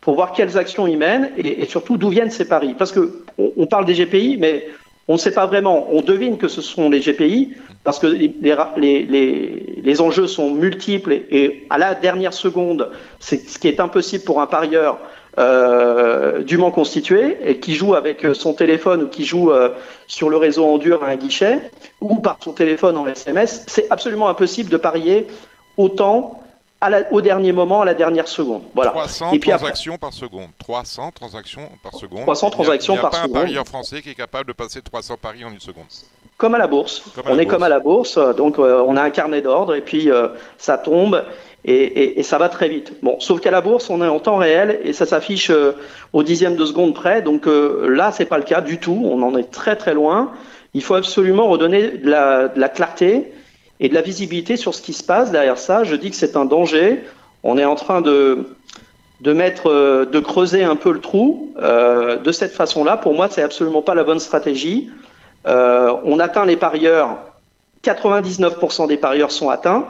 pour 0.00 0.14
voir 0.14 0.32
quelles 0.32 0.58
actions 0.58 0.86
ils 0.86 0.98
mènent 0.98 1.30
et, 1.38 1.64
surtout 1.66 1.96
d'où 1.96 2.10
viennent 2.10 2.30
ces 2.30 2.46
paris. 2.46 2.74
Parce 2.76 2.92
que 2.92 3.24
on, 3.38 3.66
parle 3.66 3.86
des 3.86 3.94
GPI, 3.94 4.36
mais 4.38 4.66
on 5.08 5.14
ne 5.14 5.18
sait 5.18 5.32
pas 5.32 5.46
vraiment. 5.46 5.88
On 5.92 6.02
devine 6.02 6.36
que 6.36 6.48
ce 6.48 6.60
sont 6.60 6.90
les 6.90 7.00
GPI 7.00 7.54
parce 7.84 7.98
que 7.98 8.06
les, 8.06 8.34
les, 8.76 9.80
les, 9.82 10.00
enjeux 10.00 10.26
sont 10.26 10.50
multiples 10.50 11.12
et, 11.12 11.66
à 11.70 11.78
la 11.78 11.94
dernière 11.94 12.32
seconde, 12.32 12.90
c'est 13.18 13.48
ce 13.48 13.58
qui 13.58 13.68
est 13.68 13.80
impossible 13.80 14.24
pour 14.24 14.40
un 14.40 14.46
parieur 14.46 14.98
euh, 15.38 16.42
dûment 16.42 16.70
constitué 16.70 17.38
et 17.44 17.58
qui 17.58 17.74
joue 17.74 17.94
avec 17.94 18.26
son 18.34 18.54
téléphone 18.54 19.04
ou 19.04 19.08
qui 19.08 19.24
joue 19.24 19.50
euh, 19.50 19.70
sur 20.06 20.30
le 20.30 20.36
réseau 20.36 20.64
en 20.64 20.78
dur 20.78 21.02
à 21.02 21.08
un 21.08 21.16
guichet 21.16 21.70
ou 22.00 22.16
par 22.16 22.38
son 22.40 22.52
téléphone 22.52 22.96
en 22.96 23.06
SMS. 23.06 23.64
C'est 23.66 23.90
absolument 23.90 24.28
impossible 24.28 24.70
de 24.70 24.76
parier 24.76 25.26
autant 25.76 26.40
au 27.10 27.20
dernier 27.20 27.52
moment, 27.52 27.82
à 27.82 27.84
la 27.84 27.94
dernière 27.94 28.28
seconde. 28.28 28.62
Voilà. 28.74 28.90
300 28.90 29.32
et 29.32 29.38
puis 29.38 29.50
transactions 29.50 29.96
par 29.96 30.12
seconde. 30.12 30.48
300 30.58 31.12
transactions 31.14 31.68
par 31.82 31.94
seconde. 31.94 32.22
300 32.22 32.50
transactions 32.50 32.96
par 32.96 33.14
seconde. 33.14 33.26
Il 33.26 33.30
n'y 33.30 33.30
a, 33.30 33.32
pas 33.32 33.38
un 33.38 33.42
parieur 33.42 33.66
français 33.66 34.02
qui 34.02 34.10
est 34.10 34.14
capable 34.14 34.48
de 34.48 34.52
passer 34.52 34.82
300 34.82 35.16
paris 35.20 35.44
en 35.44 35.50
une 35.50 35.60
seconde. 35.60 35.86
Comme 36.36 36.54
à 36.54 36.58
la 36.58 36.66
bourse. 36.66 37.02
on 37.26 37.38
est 37.38 37.46
comme 37.46 37.62
à 37.62 37.68
la 37.68 37.78
bourse, 37.80 38.18
donc 38.36 38.58
euh, 38.58 38.84
on 38.86 38.96
a 38.96 39.02
un 39.02 39.10
carnet 39.10 39.40
d'ordre 39.40 39.74
et 39.74 39.80
puis 39.80 40.10
euh, 40.10 40.28
ça 40.58 40.78
tombe 40.78 41.24
et, 41.64 42.22
ça 42.22 42.38
va 42.38 42.48
très 42.48 42.68
vite. 42.68 42.92
Bon, 43.02 43.18
sauf 43.20 43.40
qu'à 43.40 43.50
la 43.50 43.60
bourse, 43.60 43.88
on 43.90 44.02
est 44.02 44.08
en 44.08 44.20
temps 44.20 44.36
réel 44.36 44.80
et 44.84 44.92
ça 44.92 45.06
s'affiche 45.06 45.50
euh, 45.50 45.72
au 46.12 46.22
dixième 46.22 46.56
de 46.56 46.64
seconde 46.64 46.94
près. 46.94 47.22
Donc 47.22 47.46
là, 47.46 48.12
c'est 48.12 48.26
pas 48.26 48.38
le 48.38 48.44
cas 48.44 48.60
du 48.60 48.78
tout. 48.78 49.00
On 49.04 49.22
en 49.22 49.36
est 49.36 49.50
très 49.50 49.76
très 49.76 49.94
loin. 49.94 50.32
Il 50.74 50.82
faut 50.82 50.94
absolument 50.94 51.48
redonner 51.48 51.90
de 51.92 52.10
la, 52.10 52.68
clarté 52.68 53.32
et 53.80 53.88
de 53.88 53.94
la 53.94 54.02
visibilité 54.02 54.56
sur 54.56 54.74
ce 54.74 54.82
qui 54.82 54.92
se 54.92 55.04
passe 55.04 55.30
derrière 55.30 55.58
ça. 55.58 55.84
Je 55.84 55.94
dis 55.94 56.10
que 56.10 56.16
c'est 56.16 56.36
un 56.36 56.44
danger. 56.44 57.04
On 57.44 57.56
est 57.58 57.64
en 57.64 57.76
train 57.76 58.00
de, 58.00 58.46
de 59.20 59.34
euh, 59.66 60.22
creuser 60.22 60.64
un 60.64 60.76
peu 60.76 60.92
le 60.92 61.00
trou 61.00 61.52
euh, 61.62 62.16
de 62.16 62.32
cette 62.32 62.52
façon-là. 62.52 62.96
Pour 62.96 63.14
moi, 63.14 63.28
c'est 63.30 63.42
absolument 63.42 63.82
pas 63.82 63.94
la 63.94 64.04
bonne 64.04 64.18
stratégie. 64.18 64.90
Euh, 65.46 65.94
on 66.04 66.18
atteint 66.18 66.44
les 66.44 66.56
parieurs. 66.56 67.18
99% 67.84 68.88
des 68.88 68.96
parieurs 68.96 69.30
sont 69.30 69.50
atteints. 69.50 69.86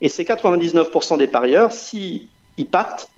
Et 0.00 0.08
ces 0.08 0.24
99% 0.24 1.18
des 1.18 1.26
parieurs, 1.26 1.72
s'ils 1.72 2.28
partent, 2.70 3.08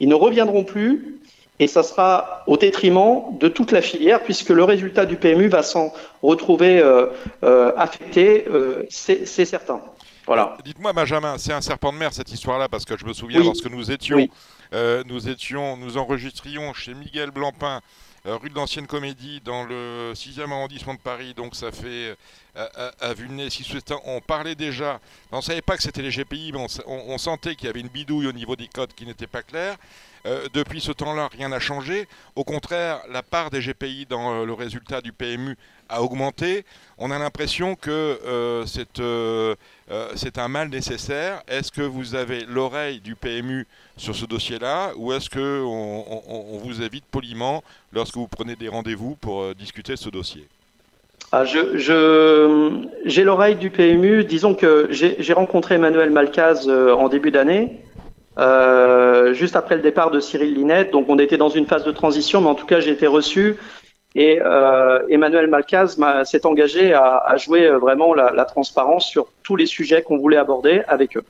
ils 0.00 0.08
ne 0.08 0.14
reviendront 0.14 0.64
plus 0.64 1.20
et 1.58 1.68
ça 1.68 1.82
sera 1.82 2.42
au 2.46 2.56
détriment 2.56 3.38
de 3.38 3.48
toute 3.48 3.70
la 3.70 3.82
filière 3.82 4.22
puisque 4.24 4.48
le 4.48 4.64
résultat 4.64 5.06
du 5.06 5.16
PMU 5.16 5.48
va 5.48 5.62
s'en 5.62 5.92
retrouver 6.22 6.80
euh, 6.80 7.06
euh, 7.44 7.72
affecté, 7.76 8.46
euh, 8.48 8.84
c'est 8.90 9.26
certain. 9.26 9.80
Voilà. 10.26 10.56
Dites-moi, 10.64 10.92
Benjamin, 10.92 11.36
c'est 11.38 11.52
un 11.52 11.60
serpent 11.60 11.92
de 11.92 11.98
mer 11.98 12.12
cette 12.12 12.32
histoire-là 12.32 12.68
parce 12.68 12.84
que 12.84 12.96
je 12.96 13.04
me 13.04 13.12
souviens 13.12 13.42
lorsque 13.42 13.70
nous 13.70 13.90
étions, 13.90 14.28
nous 15.06 15.28
étions, 15.28 15.76
nous 15.76 15.98
enregistrions 15.98 16.72
chez 16.72 16.94
Miguel 16.94 17.30
Blancpain 17.30 17.80
rue 18.24 18.50
de 18.50 18.54
l'Ancienne 18.54 18.86
Comédie, 18.86 19.40
dans 19.44 19.64
le 19.64 20.12
6e 20.14 20.50
arrondissement 20.50 20.94
de 20.94 21.00
Paris. 21.00 21.34
Donc 21.34 21.54
ça 21.54 21.72
fait 21.72 22.16
à, 22.54 23.14
vue 23.14 23.28
de 23.28 23.32
nez, 23.32 23.50
si 23.50 23.64
on 24.04 24.20
parlait 24.20 24.54
déjà, 24.54 25.00
on 25.30 25.38
ne 25.38 25.42
savait 25.42 25.62
pas 25.62 25.76
que 25.76 25.82
c'était 25.82 26.02
les 26.02 26.10
GPI, 26.10 26.52
mais 26.52 26.66
on 26.86 27.18
sentait 27.18 27.56
qu'il 27.56 27.66
y 27.66 27.70
avait 27.70 27.80
une 27.80 27.88
bidouille 27.88 28.26
au 28.26 28.32
niveau 28.32 28.56
des 28.56 28.68
codes 28.68 28.92
qui 28.94 29.06
n'était 29.06 29.26
pas 29.26 29.42
claire. 29.42 29.76
Euh, 30.24 30.46
depuis 30.54 30.80
ce 30.80 30.92
temps-là, 30.92 31.28
rien 31.36 31.48
n'a 31.48 31.58
changé. 31.58 32.06
Au 32.36 32.44
contraire, 32.44 33.00
la 33.10 33.22
part 33.22 33.50
des 33.50 33.60
GPI 33.60 34.06
dans 34.08 34.42
euh, 34.42 34.46
le 34.46 34.52
résultat 34.52 35.00
du 35.00 35.12
PMU 35.12 35.56
a 35.88 36.02
augmenté. 36.02 36.64
On 36.96 37.10
a 37.10 37.18
l'impression 37.18 37.74
que 37.74 38.18
euh, 38.24 38.64
c'est 40.14 40.38
un 40.38 40.48
mal 40.48 40.68
nécessaire. 40.68 41.42
Est-ce 41.48 41.72
que 41.72 41.82
vous 41.82 42.14
avez 42.14 42.44
l'oreille 42.44 43.00
du 43.00 43.16
PMU 43.16 43.66
sur 43.96 44.14
ce 44.14 44.24
dossier-là 44.24 44.92
ou 44.96 45.12
est-ce 45.12 45.28
qu'on 45.28 46.22
on, 46.28 46.58
vous 46.58 46.82
évite 46.82 47.04
poliment 47.04 47.64
lorsque 47.92 48.14
vous 48.14 48.28
prenez 48.28 48.54
des 48.54 48.68
rendez-vous 48.68 49.16
pour 49.16 49.54
discuter 49.54 49.94
de 49.94 49.98
ce 49.98 50.08
dossier? 50.08 50.46
Ah, 51.32 51.44
j'ai 51.44 53.24
l'oreille 53.24 53.56
du 53.56 53.70
PMU. 53.70 54.24
Disons 54.24 54.54
que 54.54 54.88
j'ai 54.90 55.32
rencontré 55.32 55.74
Emmanuel 55.74 56.10
Malcaz 56.10 56.68
en 56.68 57.08
début 57.08 57.32
d'année. 57.32 57.80
Euh, 58.38 59.34
juste 59.34 59.56
après 59.56 59.76
le 59.76 59.82
départ 59.82 60.10
de 60.10 60.20
Cyril 60.20 60.54
Linette. 60.54 60.90
Donc 60.90 61.06
on 61.08 61.18
était 61.18 61.36
dans 61.36 61.50
une 61.50 61.66
phase 61.66 61.84
de 61.84 61.92
transition, 61.92 62.40
mais 62.40 62.48
en 62.48 62.54
tout 62.54 62.66
cas 62.66 62.80
j'ai 62.80 62.90
été 62.90 63.06
reçu 63.06 63.56
et 64.14 64.40
euh, 64.40 65.00
Emmanuel 65.08 65.48
Malcaz 65.48 65.96
s'est 66.24 66.46
engagé 66.46 66.92
à, 66.92 67.16
à, 67.18 67.36
jouer 67.36 67.66
euh, 67.66 67.78
vraiment 67.78 68.14
la, 68.14 68.30
la, 68.30 68.44
transparence 68.44 69.08
sur 69.08 69.26
tous 69.42 69.56
les 69.56 69.66
sujets 69.66 70.02
qu'on 70.02 70.18
voulait 70.18 70.36
aborder 70.36 70.82
avec 70.86 71.16
eux. 71.16 71.24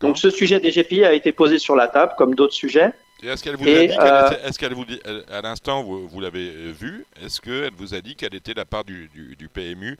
Donc 0.00 0.16
ce 0.16 0.30
sujet 0.30 0.60
des 0.60 0.70
GPI 0.70 1.04
a 1.04 1.12
été 1.12 1.32
posé 1.32 1.58
sur 1.58 1.74
la 1.74 1.88
table 1.88 2.12
comme 2.16 2.34
d'autres 2.34 2.54
sujets. 2.54 2.92
Est-ce 3.22 3.44
qu'elle 3.44 3.56
vous 3.56 3.68
a 3.68 3.86
dit, 3.86 3.94
euh, 4.00 4.30
est-ce 4.46 4.58
qu'elle 4.58 4.72
vous 4.72 4.86
dit, 4.86 4.98
à 5.30 5.42
l'instant 5.42 5.82
vous, 5.82 6.08
vous 6.08 6.20
l'avez 6.20 6.48
vu, 6.72 7.04
est-ce 7.22 7.40
qu'elle 7.40 7.74
vous 7.76 7.94
a 7.94 8.00
dit 8.00 8.16
quelle 8.16 8.34
était 8.34 8.54
la 8.54 8.64
part 8.64 8.84
du, 8.84 9.10
du, 9.12 9.36
du 9.36 9.48
PMU, 9.48 9.98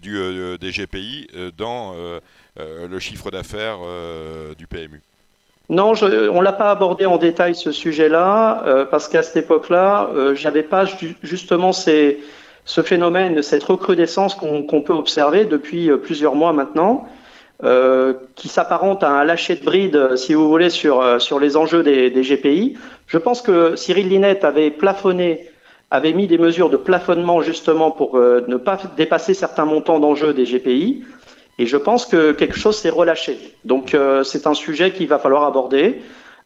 du, 0.00 0.58
des 0.58 0.70
GPI 0.70 1.26
dans 1.58 1.94
le 2.56 2.98
chiffre 2.98 3.30
d'affaires 3.30 3.78
du 4.56 4.66
PMU 4.66 5.02
non, 5.72 5.94
je, 5.94 6.28
on 6.28 6.42
l'a 6.42 6.52
pas 6.52 6.70
abordé 6.70 7.06
en 7.06 7.16
détail 7.16 7.54
ce 7.54 7.72
sujet-là 7.72 8.62
euh, 8.66 8.84
parce 8.84 9.08
qu'à 9.08 9.22
cette 9.22 9.38
époque-là, 9.44 10.10
euh, 10.14 10.34
j'avais 10.34 10.62
pas 10.62 10.84
justement 11.22 11.72
ce 11.72 12.82
phénomène, 12.82 13.40
cette 13.40 13.64
recrudescence 13.64 14.34
qu'on 14.34 14.82
peut 14.82 14.92
observer 14.92 15.46
depuis 15.46 15.90
euh, 15.90 15.96
plusieurs 15.96 16.34
mois 16.34 16.52
maintenant, 16.52 17.08
euh, 17.64 18.12
qui 18.34 18.48
s'apparente 18.48 19.02
à 19.02 19.12
un 19.12 19.24
lâcher 19.24 19.54
de 19.54 19.64
bride, 19.64 20.14
si 20.16 20.34
vous 20.34 20.46
voulez, 20.46 20.68
sur 20.68 21.18
sur 21.22 21.40
les 21.40 21.56
enjeux 21.56 21.82
des, 21.82 22.10
des 22.10 22.22
GPI. 22.22 22.76
Je 23.06 23.16
pense 23.16 23.40
que 23.40 23.74
Cyril 23.74 24.10
Linette 24.10 24.44
avait 24.44 24.70
plafonné, 24.70 25.48
avait 25.90 26.12
mis 26.12 26.26
des 26.26 26.36
mesures 26.36 26.68
de 26.68 26.76
plafonnement 26.76 27.40
justement 27.40 27.90
pour 27.90 28.18
ne 28.18 28.56
pas 28.56 28.78
dépasser 28.98 29.32
certains 29.32 29.64
montants 29.64 30.00
d'enjeux 30.00 30.34
des 30.34 30.44
GPI. 30.44 31.02
Et 31.58 31.66
je 31.66 31.76
pense 31.76 32.06
que 32.06 32.32
quelque 32.32 32.56
chose 32.56 32.78
s'est 32.78 32.90
relâché. 32.90 33.54
Donc 33.64 33.94
euh, 33.94 34.24
c'est 34.24 34.46
un 34.46 34.54
sujet 34.54 34.92
qu'il 34.92 35.08
va 35.08 35.18
falloir 35.18 35.44
aborder. 35.44 36.02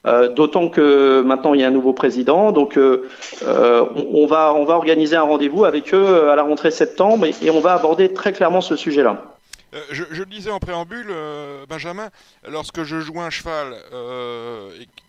Euh, 0.06 0.28
D'autant 0.28 0.68
que 0.68 1.20
maintenant 1.22 1.54
il 1.54 1.60
y 1.60 1.64
a 1.64 1.68
un 1.68 1.72
nouveau 1.72 1.92
président, 1.92 2.52
donc 2.52 2.76
euh, 2.76 3.08
on, 3.42 4.26
va 4.26 4.54
on 4.54 4.64
va 4.64 4.74
organiser 4.74 5.16
un 5.16 5.22
rendez-vous 5.22 5.64
avec 5.64 5.92
eux 5.94 6.30
à 6.30 6.36
la 6.36 6.42
rentrée 6.42 6.70
septembre 6.70 7.26
et, 7.26 7.50
on 7.50 7.60
va 7.60 7.72
aborder 7.74 8.12
très 8.12 8.32
clairement 8.32 8.60
ce 8.60 8.76
sujet-là. 8.76 9.34
Je, 9.90 10.04
je, 10.10 10.20
le 10.20 10.26
disais 10.26 10.50
en 10.50 10.58
préambule, 10.60 11.12
Benjamin, 11.68 12.08
lorsque 12.48 12.84
je 12.84 13.00
joue 13.00 13.20
un 13.20 13.30
cheval 13.30 13.74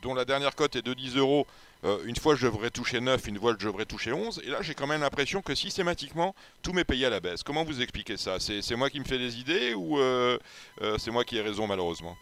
dont 0.01 0.15
la 0.15 0.25
dernière 0.25 0.55
cote 0.55 0.75
est 0.75 0.81
de 0.81 0.93
10 0.93 1.17
euros 1.17 1.45
euh, 1.85 1.97
une 2.05 2.15
fois 2.15 2.35
je 2.35 2.47
devrais 2.47 2.69
toucher 2.69 2.99
9, 2.99 3.27
une 3.27 3.37
fois 3.37 3.55
je 3.57 3.65
devrais 3.65 3.85
toucher 3.85 4.11
11. 4.11 4.41
Et 4.45 4.49
là, 4.49 4.57
j'ai 4.61 4.73
quand 4.73 4.87
même 4.87 5.01
l'impression 5.01 5.41
que 5.41 5.55
systématiquement, 5.55 6.33
tout 6.63 6.73
m'est 6.73 6.83
payé 6.83 7.05
à 7.05 7.09
la 7.09 7.19
baisse. 7.19 7.43
Comment 7.43 7.63
vous 7.63 7.81
expliquez 7.81 8.17
ça? 8.17 8.37
C'est 8.39 8.75
moi 8.75 8.89
qui 8.89 8.99
me 8.99 9.05
fais 9.05 9.17
des 9.17 9.39
idées 9.39 9.73
ou 9.75 9.99
euh, 9.99 10.37
euh, 10.81 10.95
c'est 10.97 11.11
moi 11.11 11.23
qui 11.23 11.37
ai 11.37 11.41
raison 11.41 11.67
malheureusement? 11.67 12.15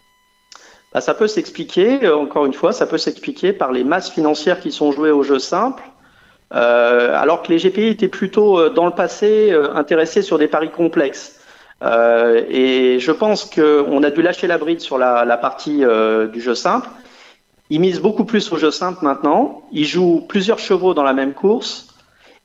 Bah, 0.94 1.02
Ça 1.02 1.14
peut 1.14 1.28
s'expliquer, 1.28 2.08
encore 2.10 2.46
une 2.46 2.54
fois, 2.54 2.74
ça 2.74 2.86
peut 2.86 2.98
s'expliquer 2.98 3.54
par 3.54 3.72
les 3.72 3.84
masses 3.84 4.12
financières 4.12 4.60
qui 4.60 4.72
sont 4.72 4.92
jouées 4.92 5.12
au 5.12 5.24
jeu 5.24 5.40
simple. 5.40 5.84
alors 6.52 7.42
que 7.42 7.52
les 7.52 7.58
GPI 7.58 7.88
étaient 7.88 8.08
plutôt 8.08 8.70
dans 8.70 8.86
le 8.86 8.94
passé 8.94 9.52
intéressés 9.74 10.22
sur 10.22 10.38
des 10.38 10.48
paris 10.48 10.72
complexes. 10.72 11.40
et 11.82 12.98
je 13.00 13.12
pense 13.12 13.46
qu'on 13.46 14.04
a 14.04 14.12
dû 14.12 14.22
lâcher 14.22 14.48
la 14.48 14.58
bride 14.58 14.80
sur 14.80 14.98
la, 14.98 15.26
la 15.26 15.38
partie 15.38 15.84
du 16.32 16.42
jeu 16.42 16.56
simple 16.56 16.88
il 17.70 17.80
mise 17.80 18.00
beaucoup 18.00 18.26
plus 18.26 18.52
au 18.52 18.58
jeu 18.58 18.72
simple 18.72 19.04
maintenant. 19.04 19.64
Il 19.72 19.86
joue 19.86 20.24
plusieurs 20.28 20.60
chevaux 20.60 20.94
dans 20.94 21.04
la 21.04 21.14
même 21.14 21.34
course. 21.34 21.88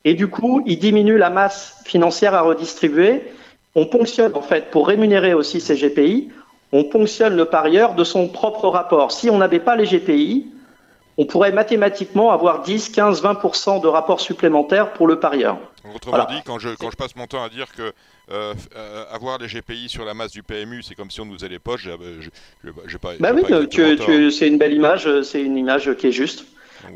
Et 0.03 0.15
du 0.15 0.27
coup, 0.27 0.63
il 0.65 0.79
diminue 0.79 1.17
la 1.17 1.29
masse 1.29 1.81
financière 1.85 2.33
à 2.33 2.41
redistribuer. 2.41 3.21
On 3.75 3.85
ponctionne, 3.85 4.35
en 4.35 4.41
fait, 4.41 4.71
pour 4.71 4.87
rémunérer 4.87 5.33
aussi 5.33 5.61
ces 5.61 5.75
GPI, 5.75 6.29
on 6.71 6.85
ponctionne 6.85 7.35
le 7.35 7.45
parieur 7.45 7.93
de 7.95 8.03
son 8.03 8.27
propre 8.27 8.67
rapport. 8.67 9.11
Si 9.11 9.29
on 9.29 9.37
n'avait 9.37 9.59
pas 9.59 9.75
les 9.75 9.85
GPI, 9.85 10.47
on 11.17 11.25
pourrait 11.25 11.51
mathématiquement 11.51 12.31
avoir 12.31 12.61
10, 12.61 12.89
15, 12.89 13.21
20% 13.23 13.81
de 13.81 13.87
rapports 13.87 14.21
supplémentaires 14.21 14.93
pour 14.93 15.07
le 15.07 15.19
parieur. 15.19 15.57
Autrement 15.95 16.25
dit, 16.29 16.41
quand 16.45 16.59
je, 16.59 16.69
quand 16.69 16.91
je 16.91 16.95
passe 16.95 17.15
mon 17.15 17.27
temps 17.27 17.43
à 17.43 17.49
dire 17.49 17.67
que 17.75 17.91
euh, 18.31 18.53
euh, 18.75 19.03
avoir 19.11 19.37
les 19.39 19.47
GPI 19.47 19.89
sur 19.89 20.05
la 20.05 20.13
masse 20.13 20.31
du 20.31 20.43
PMU, 20.43 20.83
c'est 20.83 20.95
comme 20.95 21.11
si 21.11 21.19
on 21.19 21.25
nous 21.25 21.33
faisait 21.33 21.49
les 21.49 21.59
poches, 21.59 21.89
je, 21.89 22.29
je, 22.85 22.97
pas. 22.97 23.09
Bah 23.19 23.31
oui, 23.33 23.43
c'est 24.31 24.47
une 24.47 24.57
belle 24.57 24.73
image, 24.73 25.21
c'est 25.23 25.41
une 25.41 25.57
image 25.57 25.93
qui 25.95 26.07
est 26.07 26.11
juste. 26.11 26.45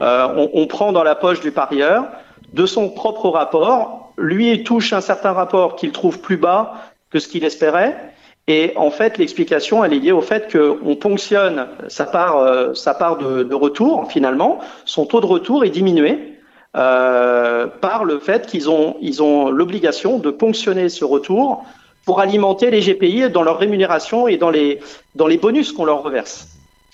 Euh, 0.02 0.48
on, 0.54 0.68
prend 0.68 0.92
dans 0.92 1.04
la 1.04 1.16
poche 1.16 1.42
du 1.42 1.52
parieur 1.52 2.06
de 2.54 2.66
son 2.66 2.90
propre 2.90 3.30
rapport, 3.30 4.14
lui 4.18 4.64
touche 4.64 4.94
un 4.94 5.02
certain 5.02 5.34
rapport 5.34 5.76
qu'il 5.76 5.92
trouve 5.92 6.20
plus 6.20 6.38
bas 6.38 6.76
que 7.10 7.20
ce 7.20 7.28
qu'il 7.28 7.44
espérait, 7.44 8.14
et 8.48 8.74
en 8.76 8.92
fait, 8.92 9.18
l'explication, 9.18 9.84
elle 9.84 9.94
est 9.94 10.00
liée 10.00 10.12
au 10.12 10.22
fait 10.22 10.56
qu'on 10.56 10.96
ponctionne 10.96 11.68
sa 11.88 12.06
part, 12.06 12.38
euh, 12.38 12.74
sa 12.76 12.94
part 12.94 13.18
de, 13.18 13.42
de, 13.42 13.56
retour, 13.56 14.12
finalement. 14.12 14.60
Son 14.86 15.08
taux 15.08 15.20
de 15.20 15.26
retour 15.26 15.66
est 15.66 15.72
diminué 15.72 16.36
euh, 16.76 17.66
par 17.82 18.06
le 18.06 18.20
fait 18.20 18.46
qu'ils 18.46 18.70
ont, 18.70 18.98
ils 19.02 19.24
ont 19.24 19.50
l'obligation 19.50 20.20
de 20.20 20.30
ponctionner 20.30 20.90
ce 20.90 21.06
retour 21.06 21.66
pour 22.06 22.20
alimenter 22.20 22.70
les 22.70 22.82
GPI 22.82 23.32
dans 23.32 23.42
leur 23.42 23.58
rémunération 23.58 24.28
et 24.28 24.38
dans 24.38 24.52
les, 24.52 24.80
dans 25.16 25.26
les 25.26 25.38
bonus 25.38 25.72
qu'on 25.72 25.86
leur 25.86 26.04
reverse. 26.04 26.48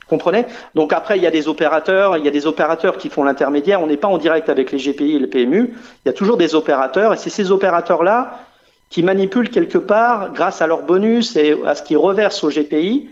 Comprenez? 0.08 0.46
Donc 0.74 0.94
après, 0.94 1.18
il 1.18 1.24
y 1.24 1.28
a 1.28 1.32
des 1.32 1.50
opérateurs, 1.50 2.16
il 2.16 2.24
y 2.24 2.30
a 2.30 2.32
des 2.32 2.48
opérateurs 2.48 2.98
qui 2.98 3.10
font 3.10 3.24
l'intermédiaire. 3.24 3.82
On 3.82 3.88
n'est 3.88 3.98
pas 3.98 4.08
en 4.08 4.18
direct 4.18 4.48
avec 4.48 4.72
les 4.72 4.78
GPI 4.78 5.16
et 5.16 5.20
le 5.20 5.28
PMU. 5.28 5.74
Il 5.74 6.08
y 6.08 6.10
a 6.10 6.14
toujours 6.14 6.38
des 6.38 6.56
opérateurs, 6.56 7.14
et 7.14 7.18
c'est 7.18 7.30
ces 7.30 7.52
opérateurs-là 7.52 8.40
qui 8.92 9.04
manipulent 9.04 9.50
quelque 9.50 9.78
part, 9.78 10.34
grâce 10.34 10.62
à 10.62 10.68
leurs 10.68 10.84
bonus 10.84 11.36
et 11.38 11.58
à 11.66 11.74
ce 11.76 11.82
qu'ils 11.82 11.98
reversent 11.98 12.44
au 12.44 12.50
GPI, 12.50 13.10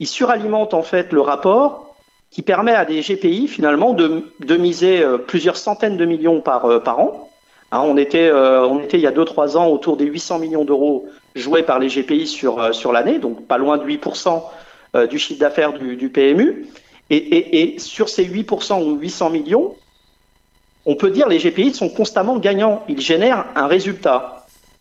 ils 0.00 0.06
suralimentent 0.06 0.74
en 0.74 0.82
fait 0.82 1.12
le 1.12 1.20
rapport 1.20 1.94
qui 2.30 2.40
permet 2.42 2.72
à 2.72 2.86
des 2.86 3.02
GPI 3.02 3.46
finalement 3.46 3.92
de, 3.92 4.24
de 4.40 4.56
miser 4.56 5.02
euh, 5.02 5.18
plusieurs 5.18 5.58
centaines 5.58 5.98
de 5.98 6.06
millions 6.06 6.40
par, 6.40 6.64
euh, 6.64 6.80
par 6.80 7.00
an. 7.00 7.28
Hein, 7.70 7.82
on, 7.84 7.98
était, 7.98 8.28
euh, 8.28 8.66
on 8.66 8.80
était 8.80 8.96
il 8.96 9.02
y 9.02 9.06
a 9.06 9.12
2-3 9.12 9.58
ans 9.58 9.68
autour 9.68 9.98
des 9.98 10.06
800 10.06 10.38
millions 10.38 10.64
d'euros 10.64 11.06
joués 11.34 11.62
par 11.62 11.78
les 11.78 11.88
GPI 11.88 12.26
sur, 12.26 12.74
sur 12.74 12.90
l'année, 12.90 13.18
donc 13.18 13.46
pas 13.46 13.58
loin 13.58 13.78
de 13.78 13.84
8% 13.84 14.42
du 15.08 15.20
chiffre 15.20 15.38
d'affaires 15.38 15.72
du, 15.72 15.94
du, 15.94 16.08
PMU. 16.08 16.66
Et, 17.10 17.16
et, 17.16 17.74
et, 17.74 17.78
sur 17.78 18.08
ces 18.08 18.24
8% 18.24 18.82
ou 18.82 18.96
800 18.96 19.30
millions, 19.30 19.76
on 20.84 20.96
peut 20.96 21.10
dire 21.10 21.28
les 21.28 21.38
GPI 21.38 21.72
sont 21.72 21.88
constamment 21.88 22.38
gagnants. 22.38 22.82
Ils 22.88 23.00
génèrent 23.00 23.46
un 23.54 23.68
résultat. 23.68 24.39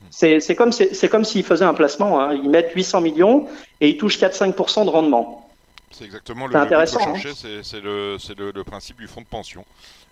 C'est 0.09 0.55
comme, 0.55 0.71
comme 1.11 1.25
s'ils 1.25 1.43
faisaient 1.43 1.65
un 1.65 1.73
placement. 1.73 2.19
Hein. 2.19 2.33
Ils 2.33 2.49
mettent 2.49 2.71
800 2.73 3.01
millions 3.01 3.47
et 3.81 3.89
ils 3.89 3.97
touchent 3.97 4.19
4-5% 4.19 4.85
de 4.85 4.89
rendement. 4.89 5.49
C'est 5.91 6.05
exactement 6.05 6.45
le, 6.47 6.55
intéressant, 6.55 7.15
hein. 7.15 7.19
c'est 7.63 7.81
le, 7.81 8.17
le, 8.37 8.63
principe 8.63 8.97
du 8.97 9.07
fonds 9.07 9.21
de 9.21 9.25
pension. 9.25 9.65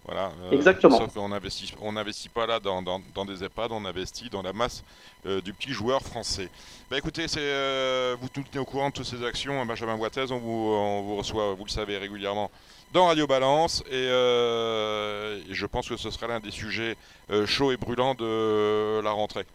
Voilà, 0.06 0.32
euh, 0.46 0.52
exactement. 0.52 0.98
Sauf 0.98 1.14
qu'on 1.14 1.30
n'investit 1.30 1.74
on 1.82 1.92
n'investit 1.92 2.30
pas 2.30 2.48
là 2.48 2.60
dans, 2.60 2.82
dans, 2.82 3.00
dans, 3.14 3.26
des 3.26 3.44
EHPAD, 3.44 3.72
on 3.72 3.86
investit 3.86 4.30
dans 4.30 4.42
la 4.42 4.54
masse 4.54 4.84
euh, 5.26 5.40
du 5.42 5.54
petit 5.54 5.72
joueur 5.72 6.02
français. 6.02 6.50
Bah 6.90 6.98
écoutez, 6.98 7.26
euh, 7.38 8.16
vous 8.20 8.30
tout 8.30 8.44
tenez 8.50 8.62
au 8.62 8.66
courant 8.66 8.90
de 8.90 8.94
toutes 8.94 9.06
ces 9.06 9.24
actions. 9.24 9.62
Hein, 9.62 9.66
Benjamin 9.66 9.98
Boitez, 9.98 10.32
on 10.32 10.40
vous, 10.40 10.74
on 10.74 11.02
vous 11.02 11.16
reçoit, 11.18 11.54
vous 11.54 11.66
le 11.66 11.70
savez, 11.70 11.98
régulièrement 11.98 12.50
dans 12.94 13.08
Radio 13.08 13.28
Balance. 13.28 13.84
Et, 13.92 14.06
et 14.06 15.54
je 15.54 15.66
pense 15.66 15.90
que 15.90 15.98
ce 15.98 16.10
sera 16.10 16.28
l'un 16.28 16.40
des 16.40 16.52
sujets 16.52 16.96
chauds 17.46 17.72
et 17.72 17.78
brûlants 17.78 18.16
de 18.16 19.02
la 19.02 19.12
rentrée. 19.12 19.46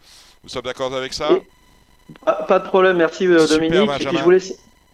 Vous 0.43 0.49
sommes 0.49 0.63
d'accord 0.63 0.93
avec 0.93 1.13
ça? 1.13 1.29
Pas 2.25 2.59
de 2.59 2.67
problème, 2.67 2.97
merci 2.97 3.27
euh, 3.27 3.47
Dominique. 3.47 3.89
Je 3.99 4.23
voulais, 4.23 4.39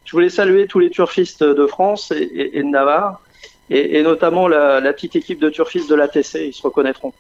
je 0.06 0.12
voulais, 0.12 0.30
saluer 0.30 0.68
tous 0.68 0.80
les 0.80 0.90
turfistes 0.90 1.44
de 1.44 1.68
France 1.68 2.12
et, 2.12 2.52
de 2.56 2.64
Navarre, 2.64 3.22
et, 3.70 4.02
notamment 4.04 4.48
la, 4.48 4.94
petite 4.94 5.16
équipe 5.16 5.40
de 5.40 5.50
turfistes 5.50 5.90
de 5.90 5.96
l'ATC, 5.96 6.48
ils 6.48 6.54
se 6.54 6.62
reconnaîtront. 6.62 7.14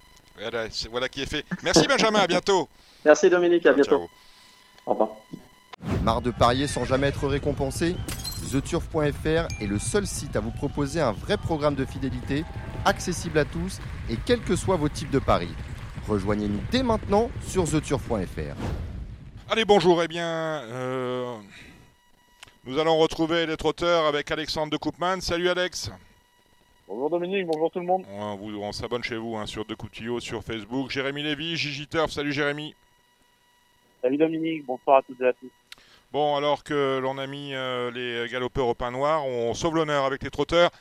Voilà, 0.92 1.10
qui 1.10 1.22
est 1.22 1.30
fait. 1.30 1.44
Merci 1.64 1.88
Benjamin, 1.88 2.20
à 2.20 2.28
bientôt. 2.28 2.70
Merci 3.04 3.30
Dominique, 3.30 3.66
à 3.66 3.74
bientôt. 3.74 4.10
Au 4.86 4.92
revoir. 4.92 5.10
Marre 6.04 6.22
de 6.22 6.32
parier 6.32 6.68
sans 6.68 6.86
jamais 6.86 7.08
être 7.08 7.28
récompensé 7.28 7.96
TheTurf.fr 8.52 9.62
est 9.62 9.68
le 9.68 9.78
seul 9.78 10.08
site 10.08 10.36
à 10.36 10.40
vous 10.40 10.52
proposer 10.52 11.02
un 11.02 11.12
vrai 11.12 11.38
programme 11.38 11.76
de 11.76 11.86
fidélité, 11.86 12.44
accessible 12.86 13.38
à 13.38 13.46
tous 13.46 13.80
et 14.10 14.16
quels 14.26 14.42
que 14.42 14.56
soient 14.56 14.78
vos 14.78 14.90
types 14.90 15.12
de 15.12 15.20
paris. 15.20 15.54
Rejoignez-nous 16.08 16.62
dès 16.72 16.82
maintenant 16.82 17.30
sur 17.42 17.70
theturf.fr. 17.70 18.56
Allez, 19.52 19.66
bonjour. 19.66 20.02
Eh 20.02 20.08
bien, 20.08 20.26
euh, 20.26 21.36
nous 22.66 22.80
allons 22.80 22.98
retrouver 22.98 23.46
les 23.46 23.58
trotteurs 23.58 24.06
avec 24.06 24.32
Alexandre 24.32 24.72
de 24.72 24.78
Koopman. 24.78 25.22
Salut 25.22 25.50
Alex. 25.50 25.92
Bonjour 26.88 27.12
Dominique, 27.12 27.46
bonjour 27.46 27.70
tout 27.70 27.80
le 27.80 27.86
monde. 27.86 28.04
On, 28.10 28.72
s'abonne 28.72 29.04
chez 29.04 29.18
vous 29.18 29.36
hein, 29.36 29.46
sur 29.46 29.64
De 29.66 29.76
Coutillo 29.76 30.20
sur 30.20 30.44
Facebook. 30.44 30.90
Jérémy 30.90 31.22
Lévy, 31.22 31.56
Gigi 31.56 31.86
Turf. 31.88 32.12
Salut 32.12 32.34
Jérémy. 32.34 32.74
Salut 34.02 34.18
Dominique, 34.18 34.66
bonsoir 34.66 34.98
à 34.98 35.02
toutes 35.04 35.22
et 35.22 35.28
à 35.28 35.34
tous. 35.34 35.52
Bon, 36.12 36.36
alors 36.36 36.64
que 36.64 36.98
l'on 37.00 37.20
a 37.20 37.28
mis 37.28 37.54
euh, 37.54 37.92
les 37.92 38.28
galopeurs 38.32 38.68
au 38.68 38.74
pain 38.74 38.90
noir, 38.90 39.28
on 39.28 39.54
sauve 39.54 39.76
l'honneur 39.76 40.06
avec 40.06 40.24
les 40.24 40.32
trotteurs. 40.32 40.72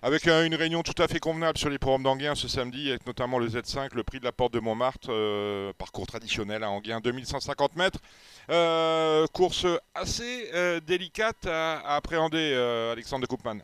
Avec 0.00 0.26
une 0.26 0.54
réunion 0.54 0.82
tout 0.82 1.02
à 1.02 1.08
fait 1.08 1.18
convenable 1.18 1.58
sur 1.58 1.68
les 1.68 1.78
programmes 1.78 2.04
d'Anguin 2.04 2.36
ce 2.36 2.46
samedi, 2.46 2.88
avec 2.88 3.04
notamment 3.04 3.40
le 3.40 3.48
Z5, 3.48 3.96
le 3.96 4.04
prix 4.04 4.20
de 4.20 4.24
la 4.24 4.30
porte 4.30 4.52
de 4.52 4.60
Montmartre, 4.60 5.08
euh, 5.10 5.72
parcours 5.76 6.06
traditionnel 6.06 6.62
à 6.62 6.70
Anguin, 6.70 7.00
2150 7.00 7.74
mètres. 7.74 7.98
Euh, 8.48 9.26
course 9.32 9.66
assez 9.96 10.48
euh, 10.54 10.78
délicate 10.78 11.46
à, 11.46 11.96
appréhender, 11.96 12.54
Alexandre 12.92 13.26
de. 13.26 13.62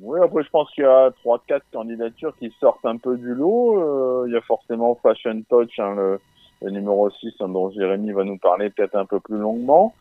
Oui, 0.00 0.20
après 0.22 0.44
je 0.44 0.50
pense 0.50 0.70
qu'il 0.70 0.84
y 0.84 0.86
a 0.86 1.10
3-4 1.24 1.62
candidatures 1.72 2.34
qui 2.38 2.54
sortent 2.60 2.86
un 2.86 2.96
peu 2.96 3.16
du 3.16 3.34
lot. 3.34 4.24
il 4.26 4.32
y 4.32 4.36
a 4.36 4.40
forcément 4.42 4.96
Fashion 5.02 5.42
Touch, 5.50 5.80
hein, 5.80 6.16
numéro 6.62 7.10
6 7.10 7.34
hein, 7.40 7.48
dont 7.48 7.70
Jérémy 7.70 8.12
va 8.12 8.24
nous 8.24 8.38
parler 8.38 8.70
peut-être 8.70 8.96
un 8.96 9.06
peu 9.06 9.20
plus 9.20 9.38
longuement. 9.38 9.94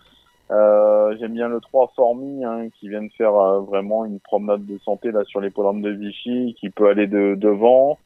Euh, 0.51 1.15
J'aime 1.19 1.33
bien 1.33 1.47
le 1.47 1.59
3 1.59 1.91
Formi 1.95 2.43
hein, 2.43 2.69
qui 2.79 2.89
vient 2.89 3.03
de 3.03 3.11
faire 3.17 3.35
euh, 3.35 3.59
vraiment 3.61 4.05
une 4.05 4.19
promenade 4.19 4.65
de 4.65 4.77
santé 4.79 5.11
là 5.11 5.23
sur 5.25 5.41
les 5.41 5.51
programmes 5.51 5.81
de 5.81 5.91
Vichy, 5.91 6.55
qui 6.59 6.69
peut 6.69 6.87
aller 6.89 7.07
de 7.07 7.35
devant 7.35 7.97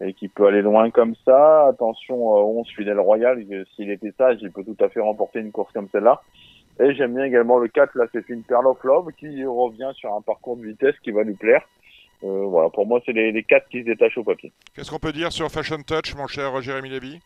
et 0.00 0.12
qui 0.14 0.26
peut 0.28 0.46
aller 0.46 0.62
loin 0.62 0.90
comme 0.90 1.14
ça. 1.24 1.68
Attention, 1.68 2.36
euh, 2.36 2.60
11 2.60 2.68
Fidèle 2.74 2.98
Royal, 2.98 3.44
s'il 3.76 3.90
était 3.90 4.12
sage, 4.18 4.38
il 4.40 4.50
peut 4.50 4.64
tout 4.64 4.76
à 4.84 4.88
fait 4.88 5.00
remporter 5.00 5.38
une 5.38 5.52
course 5.52 5.72
comme 5.72 5.88
celle-là. 5.92 6.20
Et 6.80 6.94
j'aime 6.94 7.14
bien 7.14 7.24
également 7.24 7.58
le 7.58 7.68
4, 7.68 7.94
là 7.96 8.06
c'est 8.12 8.28
une 8.28 8.42
Pearl 8.42 8.66
of 8.66 8.82
Love 8.82 9.12
qui 9.18 9.44
revient 9.44 9.92
sur 9.94 10.12
un 10.14 10.22
parcours 10.22 10.56
de 10.56 10.64
vitesse 10.64 10.96
qui 11.04 11.12
va 11.12 11.22
lui 11.22 11.34
plaire. 11.34 11.62
Euh, 12.24 12.46
voilà, 12.46 12.70
pour 12.70 12.86
moi 12.86 13.00
c'est 13.04 13.12
les, 13.12 13.30
les 13.30 13.42
4 13.44 13.68
qui 13.68 13.80
se 13.80 13.84
détachent 13.84 14.18
au 14.18 14.24
papier. 14.24 14.50
Qu'est-ce 14.74 14.90
qu'on 14.90 14.98
peut 14.98 15.12
dire 15.12 15.30
sur 15.30 15.48
Fashion 15.50 15.82
Touch, 15.86 16.16
mon 16.16 16.26
cher 16.26 16.60
Jérémy 16.62 16.88
Lévy? 16.88 17.20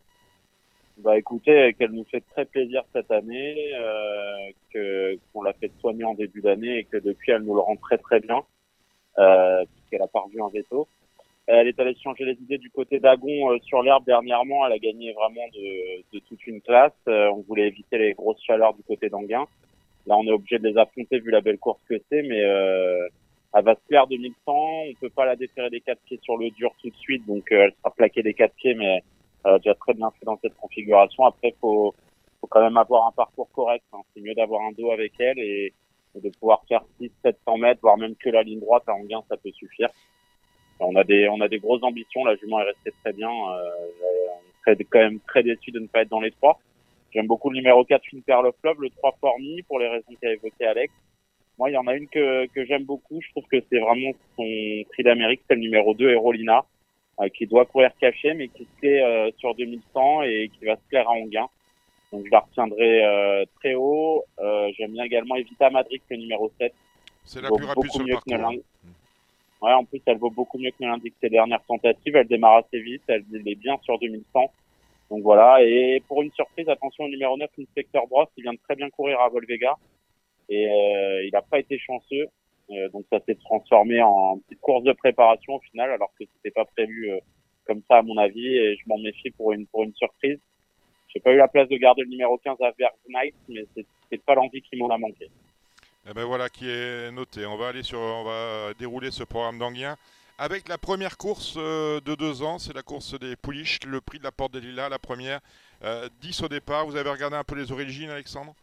Bah 0.99 1.19
écoutez, 1.19 1.75
qu'elle 1.75 1.93
nous 1.93 2.05
fait 2.05 2.23
très 2.33 2.47
plaisir 2.47 2.83
cette 2.95 3.11
année, 3.11 3.73
euh, 3.75 4.51
que 4.73 5.19
qu'on 5.33 5.43
l'a 5.43 5.53
fait 5.53 5.71
soigner 5.81 6.05
en 6.05 6.15
début 6.15 6.41
d'année 6.41 6.79
et 6.79 6.85
que 6.85 6.97
depuis 6.97 7.33
elle 7.33 7.43
nous 7.43 7.55
le 7.55 7.61
rend 7.61 7.77
très 7.77 7.99
très 7.99 8.21
bien, 8.21 8.43
euh, 9.19 9.65
puisqu'elle 9.75 10.03
a 10.03 10.09
pas 10.09 10.21
revu 10.21 10.41
un 10.43 10.49
veto. 10.49 10.89
Elle 11.47 11.69
est 11.69 11.79
allée 11.79 11.95
changer 12.03 12.25
les 12.25 12.33
idées 12.43 12.59
du 12.59 12.71
côté 12.71 12.99
d'Agon 12.99 13.53
euh, 13.53 13.59
sur 13.61 13.83
l'herbe 13.83 14.05
dernièrement. 14.05 14.67
Elle 14.67 14.73
a 14.73 14.79
gagné 14.79 15.13
vraiment 15.13 15.47
de, 15.55 16.03
de 16.13 16.19
toute 16.21 16.45
une 16.47 16.61
classe. 16.61 16.93
Euh, 17.09 17.31
on 17.31 17.43
voulait 17.43 17.69
éviter 17.69 17.99
les 17.99 18.15
grosses 18.15 18.43
chaleurs 18.43 18.75
du 18.75 18.83
côté 18.83 19.09
d'Anguin. 19.09 19.47
Là, 20.07 20.17
on 20.17 20.25
est 20.27 20.33
obligé 20.33 20.59
de 20.59 20.67
les 20.67 20.77
affronter 20.77 21.21
vu 21.21 21.31
la 21.31 21.41
belle 21.41 21.59
course 21.59 21.81
que 21.89 21.95
c'est, 22.09 22.23
mais 22.23 22.43
euh, 22.43 23.07
elle 23.55 23.65
va 23.65 23.75
se 23.75 23.81
plaire 23.87 24.09
2100. 24.09 24.35
On 24.47 24.95
peut 25.01 25.11
pas 25.11 25.25
la 25.25 25.37
déterrer 25.37 25.71
des 25.71 25.81
quatre 25.81 26.01
pieds 26.07 26.19
sur 26.23 26.37
le 26.37 26.51
dur 26.51 26.73
tout 26.81 26.91
de 26.91 26.97
suite, 26.97 27.25
donc 27.27 27.45
elle 27.51 27.73
sera 27.79 27.93
plaquée 27.95 28.23
des 28.23 28.35
quatre 28.35 28.55
pieds, 28.55 28.75
mais 28.75 29.03
déjà 29.59 29.75
très 29.75 29.95
bien 29.95 30.11
fait 30.11 30.25
dans 30.25 30.39
cette 30.43 30.57
configuration. 30.57 31.25
Après, 31.25 31.55
faut, 31.61 31.95
faut 32.41 32.47
quand 32.47 32.63
même 32.63 32.77
avoir 32.77 33.07
un 33.07 33.13
parcours 33.13 33.49
correct. 33.53 33.85
Hein. 33.93 34.01
C'est 34.15 34.21
mieux 34.21 34.35
d'avoir 34.35 34.63
un 34.63 34.73
dos 34.73 34.91
avec 34.91 35.13
elle 35.19 35.39
et, 35.39 35.73
de 36.15 36.31
pouvoir 36.31 36.65
faire 36.67 36.81
6 36.99 37.11
700 37.23 37.59
mètres, 37.59 37.81
voire 37.83 37.99
même 37.99 38.17
que 38.17 38.31
la 38.31 38.43
ligne 38.43 38.61
droite 38.61 38.85
à 38.87 38.95
Anguin, 38.95 39.23
ça 39.29 39.37
peut 39.37 39.53
suffire. 39.53 39.91
On 40.81 40.97
a 40.97 41.05
des, 41.05 41.29
on 41.29 41.41
a 41.43 41.49
des 41.49 41.59
grosses 41.59 41.83
ambitions. 41.83 42.25
La 42.25 42.37
jument 42.37 42.61
est 42.61 42.65
restée 42.65 42.93
très 43.03 43.13
bien. 43.13 43.29
Euh, 43.29 43.71
on 44.31 44.65
serait 44.65 44.83
quand 44.85 44.99
même 44.99 45.21
très 45.21 45.43
déçu 45.43 45.73
de 45.73 45.79
ne 45.79 45.87
pas 45.87 46.03
être 46.03 46.09
dans 46.09 46.21
les 46.21 46.31
trois. 46.31 46.59
J'aime 47.13 47.27
beaucoup 47.27 47.51
le 47.51 47.57
numéro 47.57 47.85
4, 47.85 48.03
Une 48.13 48.23
Perle 48.23 48.51
Love, 48.65 48.81
le 48.81 48.91
3 48.91 49.17
Formi, 49.21 49.63
pour 49.63 49.79
les 49.79 49.89
raisons 49.89 50.13
qu'a 50.21 50.33
évoqué 50.33 50.67
Alex. 50.67 50.93
Moi, 51.59 51.71
il 51.71 51.75
y 51.75 51.79
en 51.79 51.87
a 51.87 51.95
une 51.95 52.09
que, 52.09 52.47
que 52.47 52.65
j'aime 52.67 52.85
beaucoup. 52.85 53.21
Je 53.23 53.31
trouve 53.31 53.45
que 53.45 53.63
c'est 53.71 53.79
vraiment 53.79 54.13
son 54.37 54.83
prix 54.91 55.03
d'Amérique, 55.03 55.41
c'est 55.49 55.55
le 55.55 55.61
numéro 55.61 55.95
2, 55.95 56.11
Erolina. 56.11 56.65
Euh, 57.19 57.31
qui 57.31 57.47
doit 57.47 57.65
courir 57.65 57.91
caché, 57.99 58.35
mais 58.35 58.49
qui 58.49 58.65
se 58.65 58.79
plaît 58.79 59.03
euh, 59.03 59.31
sur 59.39 59.55
2100 59.55 60.23
et 60.25 60.51
qui 60.53 60.67
va 60.67 60.77
se 60.77 60.83
plaire 60.91 61.09
à 61.09 61.13
Anguin. 61.13 61.49
Donc 62.13 62.27
je 62.27 62.31
la 62.31 62.41
retiendrai 62.41 63.05
euh, 63.05 63.45
très 63.59 63.75
haut. 63.75 64.23
J'aime 64.77 64.93
bien 64.93 65.05
également 65.05 65.37
Evita 65.37 65.71
Madrid, 65.71 66.03
le 66.11 66.17
numéro 66.19 66.53
7. 66.61 66.75
C'est 67.25 67.41
la 67.41 67.49
plus 67.51 67.65
rapide 67.65 67.91
sur 67.91 68.05
le 68.05 68.13
parcours. 68.13 68.53
Ouais, 69.63 69.73
en 69.73 69.85
plus, 69.85 70.03
elle 70.05 70.19
vaut 70.19 70.29
beaucoup 70.29 70.59
mieux 70.59 70.71
que 70.71 70.85
ne 70.85 70.89
l'indique 70.89 71.15
ses 71.19 71.31
dernières 71.31 71.65
tentatives. 71.65 72.15
Elle 72.15 72.29
démarre 72.29 72.57
assez 72.57 72.81
vite. 72.81 73.03
Elle, 73.09 73.25
est 73.33 73.55
bien 73.55 73.79
sur 73.83 73.99
2100. 73.99 74.53
Donc 75.09 75.23
voilà. 75.23 75.63
Et 75.63 76.03
pour 76.07 76.23
une 76.23 76.31
surprise, 76.33 76.69
attention 76.69 77.05
au 77.05 77.09
numéro 77.09 77.35
9, 77.39 77.49
Inspector 77.59 78.07
Bros, 78.09 78.27
qui 78.35 78.43
vient 78.43 78.53
de 78.53 78.59
très 78.63 78.77
bien 78.77 78.91
courir 78.91 79.21
à 79.21 79.31
Volvega. 79.31 79.75
et 80.51 80.65
il 81.25 81.31
n'a 81.33 81.41
pas 81.41 81.61
été 81.61 81.79
chanceux. 81.79 82.29
Donc 82.93 83.05
ça 83.11 83.21
s'est 83.27 83.37
transformé 83.37 84.03
en 84.03 84.39
petite 84.39 84.61
course 84.61 84.85
de 84.85 84.93
préparation 84.93 85.55
au 85.55 85.61
final, 85.61 85.91
alors 85.91 86.11
que 86.19 86.25
c'était 86.37 86.51
pas 86.51 86.65
prévu 86.65 87.11
comme 87.67 87.83
ça 87.89 87.99
à 87.99 88.03
mon 88.03 88.17
avis, 88.17 88.57
et 88.57 88.77
je 88.77 88.83
m'en 88.87 88.99
méfie 88.99 89.31
pour 89.31 89.53
une 89.53 89.67
pour 89.67 89.85
une 89.85 89.95
surprise. 89.95 90.39
J'ai 91.09 91.21
pas 91.21 91.33
eu 91.33 91.37
la 91.37 91.49
place 91.49 91.69
de 91.69 91.77
garder 91.77 92.03
le 92.03 92.09
numéro 92.09 92.39
15 92.39 92.57
à 92.61 92.73
Knight, 93.09 93.35
mais 93.49 93.65
c'est 94.11 94.25
pas 94.25 94.35
l'envie 94.35 94.63
qui 94.63 94.77
m'en 94.77 94.89
a 94.91 94.99
manqué. 94.99 95.29
Eh 96.09 96.15
ben 96.15 96.25
voilà 96.25 96.49
qui 96.49 96.69
est 96.69 97.11
noté. 97.13 97.47
On 97.47 97.57
va 97.57 97.69
aller 97.69 97.83
sur, 97.83 97.99
on 97.99 98.25
va 98.25 98.75
dérouler 98.75 99.11
ce 99.11 99.25
programme 99.25 99.59
d'Anguien 99.59 99.97
avec 100.39 100.69
la 100.69 100.77
première 100.77 101.17
course 101.17 101.55
euh, 101.57 102.01
de 102.03 102.15
deux 102.15 102.43
ans, 102.43 102.59
c'est 102.59 102.75
la 102.75 102.83
course 102.83 103.19
des 103.19 103.37
Pouliches, 103.37 103.79
le 103.87 104.03
prix 104.03 104.19
de 104.19 104.25
la 104.25 104.33
Porte 104.33 104.53
des 104.53 104.61
Lilas, 104.61 104.91
la 104.91 104.99
première. 104.99 105.41
10 105.81 105.85
euh, 105.85 106.45
au 106.45 106.49
départ. 106.49 106.87
Vous 106.87 106.97
avez 106.97 107.09
regardé 107.09 107.37
un 107.37 107.45
peu 107.45 107.55
les 107.55 107.73
origines, 107.73 108.11
Alexandre? 108.11 108.55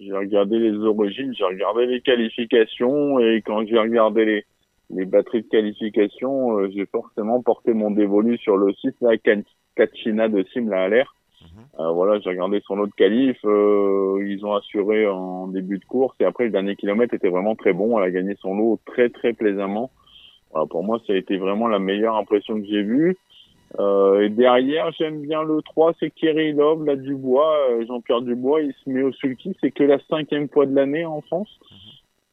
J'ai 0.00 0.12
regardé 0.12 0.58
les 0.58 0.76
origines, 0.78 1.34
j'ai 1.36 1.44
regardé 1.44 1.86
les 1.86 2.00
qualifications 2.00 3.18
et 3.20 3.42
quand 3.44 3.66
j'ai 3.66 3.78
regardé 3.78 4.24
les, 4.24 4.44
les 4.90 5.04
batteries 5.04 5.42
de 5.42 5.48
qualification, 5.48 6.58
euh, 6.58 6.70
j'ai 6.74 6.86
forcément 6.86 7.42
porté 7.42 7.74
mon 7.74 7.90
dévolu 7.90 8.38
sur 8.38 8.56
le 8.56 8.72
site 8.74 8.96
la 9.00 9.16
Kachina 9.76 10.28
de 10.28 10.44
Simla 10.52 10.84
à 10.84 10.88
l'air. 10.88 11.14
Mhm. 11.42 11.92
voilà, 11.94 12.20
j'ai 12.20 12.30
regardé 12.30 12.60
son 12.66 12.78
autre 12.78 12.94
qualif. 12.96 13.38
ils 13.44 14.40
ont 14.42 14.54
assuré 14.54 15.06
en 15.06 15.46
début 15.46 15.78
de 15.78 15.84
course 15.84 16.14
et 16.20 16.24
après 16.24 16.44
le 16.44 16.50
dernier 16.50 16.76
kilomètre 16.76 17.14
était 17.14 17.30
vraiment 17.30 17.54
très 17.54 17.72
bon. 17.72 17.98
Elle 17.98 18.04
a 18.04 18.10
gagné 18.10 18.36
son 18.40 18.54
lot 18.54 18.78
très 18.84 19.08
très 19.08 19.32
plaisamment 19.32 19.90
pour 20.68 20.84
moi, 20.84 21.00
ça 21.06 21.12
a 21.12 21.16
été 21.16 21.36
vraiment 21.36 21.68
la 21.68 21.78
meilleure 21.78 22.16
impression 22.16 22.60
que 22.60 22.66
j'ai 22.66 22.82
vue. 22.82 23.16
Euh, 23.78 24.22
et 24.22 24.28
derrière, 24.30 24.90
j'aime 24.98 25.22
bien 25.22 25.42
le 25.42 25.62
3, 25.62 25.92
c'est 26.00 26.10
Kerry 26.10 26.52
Love, 26.52 26.84
là, 26.84 26.96
Dubois, 26.96 27.56
euh, 27.70 27.86
Jean-Pierre 27.86 28.22
Dubois, 28.22 28.62
il 28.62 28.72
se 28.72 28.90
met 28.90 29.02
au 29.02 29.12
sulky, 29.12 29.56
c'est 29.60 29.70
que 29.70 29.84
la 29.84 29.98
cinquième 30.08 30.48
fois 30.48 30.66
de 30.66 30.74
l'année 30.74 31.04
en 31.04 31.20
France. 31.20 31.60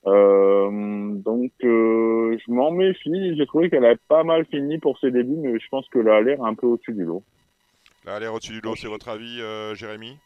Euh, 0.08 1.12
donc, 1.16 1.52
euh, 1.64 2.38
je 2.40 2.52
m'en 2.52 2.72
méfie. 2.72 3.36
J'ai 3.36 3.46
trouvé 3.46 3.70
qu'elle 3.70 3.86
avait 3.86 4.00
pas 4.08 4.24
mal 4.24 4.46
fini 4.46 4.80
pour 4.80 4.98
ses 5.00 5.12
débuts, 5.12 5.36
mais 5.38 5.60
je 5.60 5.68
pense 5.70 5.88
que 5.90 6.00
là, 6.00 6.20
elle 6.20 6.30
est 6.30 6.40
un 6.40 6.56
peu 6.56 6.66
au-dessus 6.66 6.94
du 6.94 7.04
lot. 7.04 7.24
Là, 8.06 8.18
elle 8.18 8.24
est 8.24 8.28
au-dessus 8.28 8.54
du 8.54 8.62
lot, 8.62 8.76
c'est 8.76 8.88
votre 8.88 9.10
avis, 9.10 9.42
euh, 9.42 9.76
Jérémy? 9.76 10.18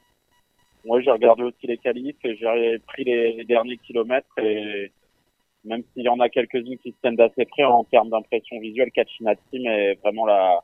Moi, 0.85 1.01
j'ai 1.01 1.11
regardé 1.11 1.43
aussi 1.43 1.67
les 1.67 1.77
qualifs, 1.77 2.15
j'ai 2.23 2.79
pris 2.87 3.03
les, 3.03 3.33
les 3.33 3.43
derniers 3.43 3.77
kilomètres 3.77 4.37
et 4.39 4.91
même 5.63 5.83
s'il 5.93 6.03
y 6.03 6.09
en 6.09 6.19
a 6.19 6.27
quelques-unes 6.27 6.77
qui 6.79 6.91
se 6.91 6.95
tiennent 7.01 7.15
d'assez 7.15 7.45
près 7.45 7.63
en 7.63 7.83
termes 7.83 8.09
d'impression 8.09 8.59
visuelle, 8.59 8.91
Kachinati 8.91 9.67
est 9.67 9.99
vraiment 10.01 10.25
la, 10.25 10.63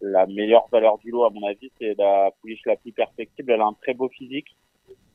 la 0.00 0.26
meilleure 0.26 0.66
valeur 0.70 0.98
du 0.98 1.10
lot 1.10 1.24
à 1.24 1.30
mon 1.30 1.46
avis. 1.46 1.70
C'est 1.78 1.96
la 1.98 2.30
pouliche 2.40 2.64
la 2.66 2.76
plus 2.76 2.92
perfectible. 2.92 3.52
Elle 3.52 3.60
a 3.60 3.66
un 3.66 3.76
très 3.80 3.94
beau 3.94 4.08
physique 4.08 4.56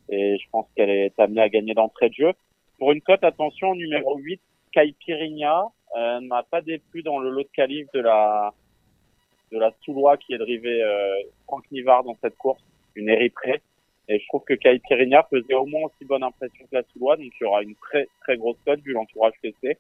et 0.09 0.38
je 0.38 0.49
pense 0.51 0.67
qu'elle 0.75 0.89
est 0.89 1.19
amenée 1.19 1.41
à 1.41 1.49
gagner 1.49 1.73
d'entrée 1.73 2.09
de 2.09 2.15
jeu. 2.15 2.31
Pour 2.77 2.91
une 2.91 3.01
cote, 3.01 3.23
attention, 3.23 3.73
numéro 3.75 4.17
8, 4.17 4.39
Caipirinha 4.71 5.65
euh, 5.95 6.19
n'a 6.21 6.43
pas 6.43 6.61
déplu 6.61 7.03
dans 7.03 7.19
le 7.19 7.29
lot 7.29 7.43
de 7.43 7.49
calife 7.53 7.88
de 7.93 8.01
la 8.01 8.53
de 9.51 9.59
la 9.59 9.71
Soulois 9.81 10.17
qui 10.17 10.33
est 10.33 10.38
drivé 10.38 10.81
euh, 10.81 11.21
Franck 11.45 11.69
Nivard 11.71 12.03
dans 12.03 12.17
cette 12.21 12.36
course, 12.36 12.61
une 12.95 13.09
Érythrée. 13.09 13.61
Et 14.07 14.19
je 14.19 14.27
trouve 14.27 14.43
que 14.43 14.53
Kai 14.53 14.79
Pirinia 14.79 15.25
faisait 15.29 15.53
au 15.53 15.65
moins 15.65 15.83
aussi 15.86 16.05
bonne 16.05 16.23
impression 16.23 16.65
que 16.65 16.75
la 16.75 16.83
Soulois, 16.91 17.15
donc 17.15 17.31
il 17.39 17.43
y 17.43 17.47
aura 17.47 17.63
une 17.63 17.75
très 17.75 18.07
très 18.21 18.38
grosse 18.38 18.57
cote 18.65 18.81
vu 18.81 18.93
l'entourage 18.93 19.33
que 19.41 19.49
c'est. 19.61 19.77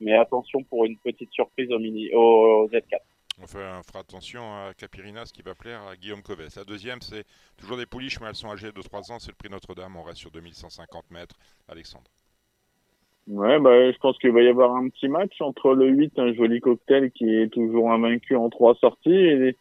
Mais 0.00 0.14
attention 0.14 0.62
pour 0.64 0.84
une 0.84 0.96
petite 0.98 1.32
surprise 1.32 1.70
au, 1.72 1.78
mini, 1.78 2.10
au, 2.12 2.68
Z4. 2.68 2.98
On, 3.42 3.46
fait, 3.46 3.58
fera 3.86 4.00
attention 4.00 4.42
à 4.42 4.72
Capirina, 4.74 5.24
ce 5.26 5.32
qui 5.32 5.42
va 5.42 5.54
plaire 5.54 5.82
à 5.82 5.96
Guillaume 5.96 6.22
Covet. 6.22 6.48
La 6.56 6.64
deuxième, 6.64 7.00
c'est 7.00 7.24
toujours 7.56 7.76
des 7.76 7.86
pouliches, 7.86 8.20
mais 8.20 8.28
elles 8.28 8.34
sont 8.34 8.50
âgées 8.50 8.72
de 8.72 8.82
3 8.82 9.12
ans. 9.12 9.18
C'est 9.18 9.30
le 9.30 9.36
prix 9.36 9.50
Notre-Dame. 9.50 9.96
On 9.96 10.02
reste 10.02 10.18
sur 10.18 10.30
2150 10.30 11.10
mètres. 11.10 11.36
Alexandre. 11.68 12.10
Ouais, 13.26 13.58
bah, 13.58 13.90
je 13.90 13.98
pense 13.98 14.18
qu'il 14.18 14.32
va 14.32 14.42
y 14.42 14.48
avoir 14.48 14.76
un 14.76 14.88
petit 14.88 15.08
match 15.08 15.40
entre 15.40 15.74
le 15.74 15.88
8, 15.88 16.18
un 16.18 16.34
joli 16.34 16.60
cocktail 16.60 17.10
qui 17.10 17.24
est 17.24 17.48
toujours 17.52 17.90
invaincu 17.90 18.36
en 18.36 18.50
trois 18.50 18.74
sorties, 18.76 19.10
et 19.10 19.56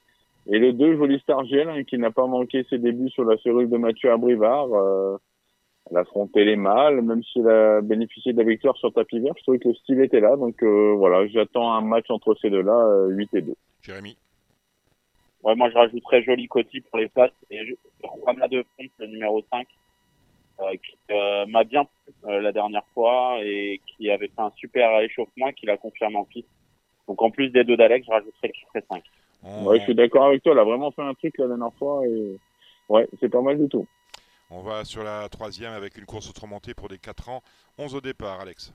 et 0.47 0.59
le 0.59 0.73
2, 0.73 0.97
Joli 0.97 1.19
Stargel, 1.19 1.69
hein, 1.69 1.83
qui 1.83 1.97
n'a 1.97 2.11
pas 2.11 2.27
manqué 2.27 2.65
ses 2.69 2.77
débuts 2.77 3.09
sur 3.09 3.23
la 3.23 3.37
férule 3.37 3.69
de 3.69 3.77
Mathieu 3.77 4.11
Abrivard. 4.11 4.73
Euh, 4.73 5.17
elle 5.93 5.97
a 5.97 6.01
affronté 6.01 6.43
les 6.43 6.55
mâles, 6.55 7.01
même 7.01 7.23
si 7.23 7.39
elle 7.39 7.49
a 7.49 7.81
bénéficié 7.81 8.33
de 8.33 8.37
la 8.39 8.43
victoire 8.43 8.75
sur 8.77 8.91
tapis 8.91 9.19
vert. 9.19 9.33
Je 9.37 9.43
trouvais 9.43 9.59
que 9.59 9.67
le 9.67 9.75
style 9.75 10.01
était 10.01 10.19
là. 10.19 10.35
Donc 10.35 10.61
euh, 10.63 10.93
voilà, 10.97 11.27
j'attends 11.27 11.71
un 11.71 11.81
match 11.81 12.09
entre 12.09 12.35
ces 12.41 12.49
deux-là, 12.49 13.07
8 13.09 13.29
euh, 13.33 13.37
et 13.37 13.41
2. 13.41 13.55
Jérémy 13.83 14.17
Ouais, 15.43 15.55
moi 15.55 15.69
je 15.69 15.75
rajouterais 15.75 16.23
Joli 16.23 16.47
Coty 16.47 16.81
pour 16.81 16.97
les 16.97 17.09
places. 17.09 17.31
Et 17.51 17.59
Juana 18.01 18.47
de 18.47 18.63
Fonte, 18.75 18.91
le 18.97 19.07
numéro 19.07 19.43
5, 19.51 19.67
euh, 20.61 20.71
qui 20.71 20.97
euh, 21.11 21.45
m'a 21.47 21.63
bien 21.63 21.85
plu 21.85 22.13
la 22.41 22.51
dernière 22.51 22.85
fois 22.93 23.37
et 23.43 23.79
qui 23.85 24.09
avait 24.09 24.27
fait 24.29 24.41
un 24.41 24.51
super 24.55 24.99
échauffement 25.01 25.49
et 25.49 25.53
qui 25.53 25.65
l'a 25.65 25.77
confirmé 25.77 26.15
en 26.15 26.25
piste. 26.25 26.47
Donc 27.07 27.21
en 27.21 27.29
plus 27.29 27.49
des 27.49 27.65
deux 27.65 27.77
d'Alex, 27.77 28.05
je 28.05 28.11
rajouterais 28.11 28.47
le 28.47 28.53
chiffre 28.53 28.87
5. 28.89 29.03
Ouais, 29.65 29.79
je 29.79 29.83
suis 29.83 29.95
d'accord 29.95 30.25
avec 30.25 30.41
toi. 30.41 30.53
Elle 30.53 30.59
a 30.59 30.63
vraiment 30.63 30.91
fait 30.91 31.01
un 31.01 31.13
truc 31.13 31.37
la 31.37 31.47
dernière 31.47 31.73
fois 31.73 32.01
et 32.07 32.37
ouais, 32.87 33.07
c'est 33.19 33.29
pas 33.29 33.41
mal 33.41 33.59
du 33.59 33.67
tout. 33.67 33.85
On 34.55 34.61
va 34.61 34.85
sur 34.85 35.03
la 35.03 35.27
troisième 35.29 35.73
avec 35.73 35.97
une 35.97 36.05
course 36.05 36.31
montée 36.47 36.75
pour 36.75 36.87
des 36.87 36.99
4 36.99 37.29
ans. 37.29 37.41
11 37.79 37.95
au 37.95 38.01
départ, 38.01 38.39
Alex. 38.39 38.71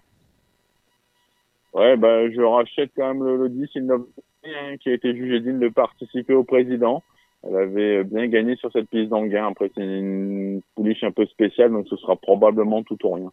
Ouais, 1.73 1.97
bah, 1.97 2.29
je 2.31 2.41
rachète 2.41 2.91
quand 2.97 3.15
même 3.15 3.23
le, 3.23 3.49
10 3.49 3.69
hein, 3.89 4.77
qui 4.81 4.89
a 4.89 4.93
été 4.93 5.15
jugé 5.15 5.39
digne 5.39 5.61
de 5.61 5.69
participer 5.69 6.35
au 6.35 6.43
président. 6.43 7.05
Elle 7.45 7.57
avait 7.57 8.03
bien 8.03 8.27
gagné 8.27 8.57
sur 8.57 8.73
cette 8.73 8.89
piste 8.89 9.11
d'Anguin. 9.11 9.47
Après, 9.47 9.71
c'est 9.77 9.85
une 9.85 10.63
pouliche 10.75 11.05
un 11.05 11.13
peu 11.13 11.27
spéciale, 11.27 11.71
donc 11.71 11.87
ce 11.87 11.97
sera 11.97 12.17
probablement 12.17 12.83
tout 12.83 12.99
ou 13.07 13.13
rien. 13.13 13.33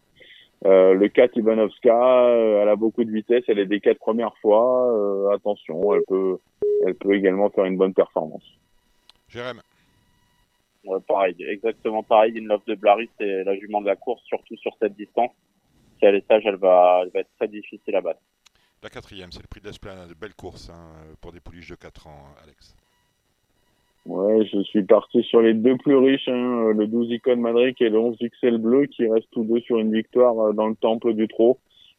Euh, 0.66 0.94
le 0.94 1.08
4 1.08 1.36
Ivanovska, 1.36 2.26
euh, 2.28 2.62
elle 2.62 2.68
a 2.68 2.76
beaucoup 2.76 3.02
de 3.02 3.10
vitesse, 3.10 3.42
elle 3.48 3.58
est 3.58 3.66
des 3.66 3.80
quatre 3.80 3.98
premières 3.98 4.36
fois. 4.40 4.92
Euh, 4.92 5.34
attention, 5.34 5.94
elle 5.94 6.04
peut, 6.06 6.38
elle 6.86 6.94
peut 6.94 7.14
également 7.14 7.50
faire 7.50 7.64
une 7.64 7.76
bonne 7.76 7.92
performance. 7.92 8.44
Jérém. 9.28 9.60
Ouais, 10.86 10.98
pareil, 11.06 11.34
exactement 11.40 12.02
pareil. 12.02 12.32
Une 12.36 12.46
Love 12.46 12.62
de 12.66 12.74
Blary, 12.74 13.08
c'est 13.18 13.44
la 13.44 13.56
jument 13.58 13.80
de 13.80 13.86
la 13.86 13.96
course, 13.96 14.22
surtout 14.24 14.56
sur 14.56 14.72
cette 14.80 14.96
distance. 14.96 15.32
Si 15.98 16.04
elle 16.04 16.14
est 16.14 16.26
sage, 16.26 16.42
elle 16.46 16.56
va, 16.56 17.00
elle 17.02 17.10
va 17.10 17.20
être 17.20 17.30
très 17.36 17.48
difficile 17.48 17.96
à 17.96 18.00
battre. 18.00 18.20
La 18.82 18.90
quatrième, 18.90 19.32
c'est 19.32 19.42
le 19.42 19.48
prix 19.48 19.60
de 19.60 19.66
l'Esplanade. 19.66 20.12
Belle 20.20 20.34
course 20.34 20.70
hein, 20.70 20.92
pour 21.20 21.32
des 21.32 21.40
pouliches 21.40 21.70
de 21.70 21.74
4 21.74 22.06
ans, 22.06 22.24
Alex. 22.44 22.76
Ouais, 24.06 24.46
je 24.46 24.62
suis 24.62 24.84
parti 24.84 25.24
sur 25.24 25.40
les 25.40 25.52
deux 25.52 25.76
plus 25.76 25.96
riches, 25.96 26.28
hein, 26.28 26.70
le 26.72 26.86
12 26.86 27.10
Icon 27.10 27.36
Madrid 27.38 27.74
et 27.80 27.88
le 27.88 27.98
11 27.98 28.16
XL 28.18 28.58
Bleu, 28.58 28.86
qui 28.86 29.08
restent 29.08 29.30
tous 29.32 29.42
deux 29.42 29.60
sur 29.60 29.78
une 29.78 29.92
victoire 29.92 30.38
euh, 30.38 30.52
dans 30.52 30.68
le 30.68 30.76
temple 30.76 31.14
du 31.14 31.26
trot. 31.26 31.58